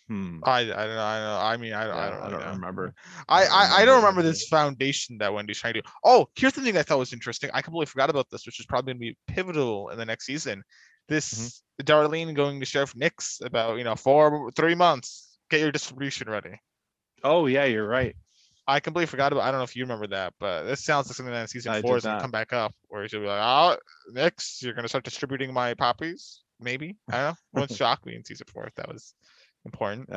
[0.07, 0.39] Hmm.
[0.43, 1.01] I I don't know.
[1.03, 1.39] I don't know.
[1.39, 2.51] I mean, I, don't- I yeah, don't, I really don't know.
[2.53, 2.93] remember.
[3.29, 5.87] I, I, I don't remember this foundation that Wendy's trying to do.
[6.03, 7.51] Oh, here's the thing I thought was interesting.
[7.53, 10.63] I completely forgot about this, which is probably gonna be pivotal in the next season.
[11.09, 15.37] This Darlene going to Sheriff Nix about, you know, four three months.
[15.51, 16.59] Get your distribution ready.
[17.23, 18.15] Oh yeah, you're right.
[18.67, 21.15] I completely forgot about I don't know if you remember that, but this sounds like
[21.15, 23.39] something that in season I four is gonna come back up where she'll be like,
[23.41, 23.77] Oh,
[24.11, 26.41] next you're gonna start distributing my poppies?
[26.59, 26.97] Maybe.
[27.09, 27.35] I don't know.
[27.61, 29.13] Wouldn't shock me in season four if that was
[29.65, 30.09] important.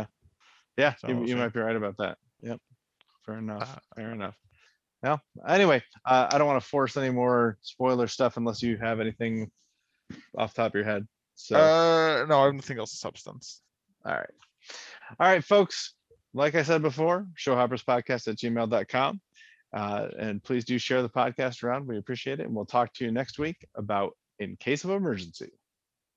[0.77, 2.19] Yeah, So you, you might be right about that.
[2.43, 2.59] Yep.
[3.27, 3.63] Fair enough.
[3.77, 4.37] Uh, Fair enough.
[5.03, 9.01] Well, anyway, uh, I don't want to force any more spoiler stuff unless you have
[9.01, 9.51] anything
[10.37, 11.07] off the top of your head.
[11.37, 11.57] So.
[11.57, 13.63] Uh no, I have nothing else of substance.
[14.05, 14.31] All right.
[15.19, 15.95] All right, folks.
[16.33, 19.21] Like I said before, showhopperspodcast at gmail.com.
[19.73, 21.87] Uh, and please do share the podcast around.
[21.87, 22.47] We appreciate it.
[22.47, 25.51] And we'll talk to you next week about In Case of Emergency.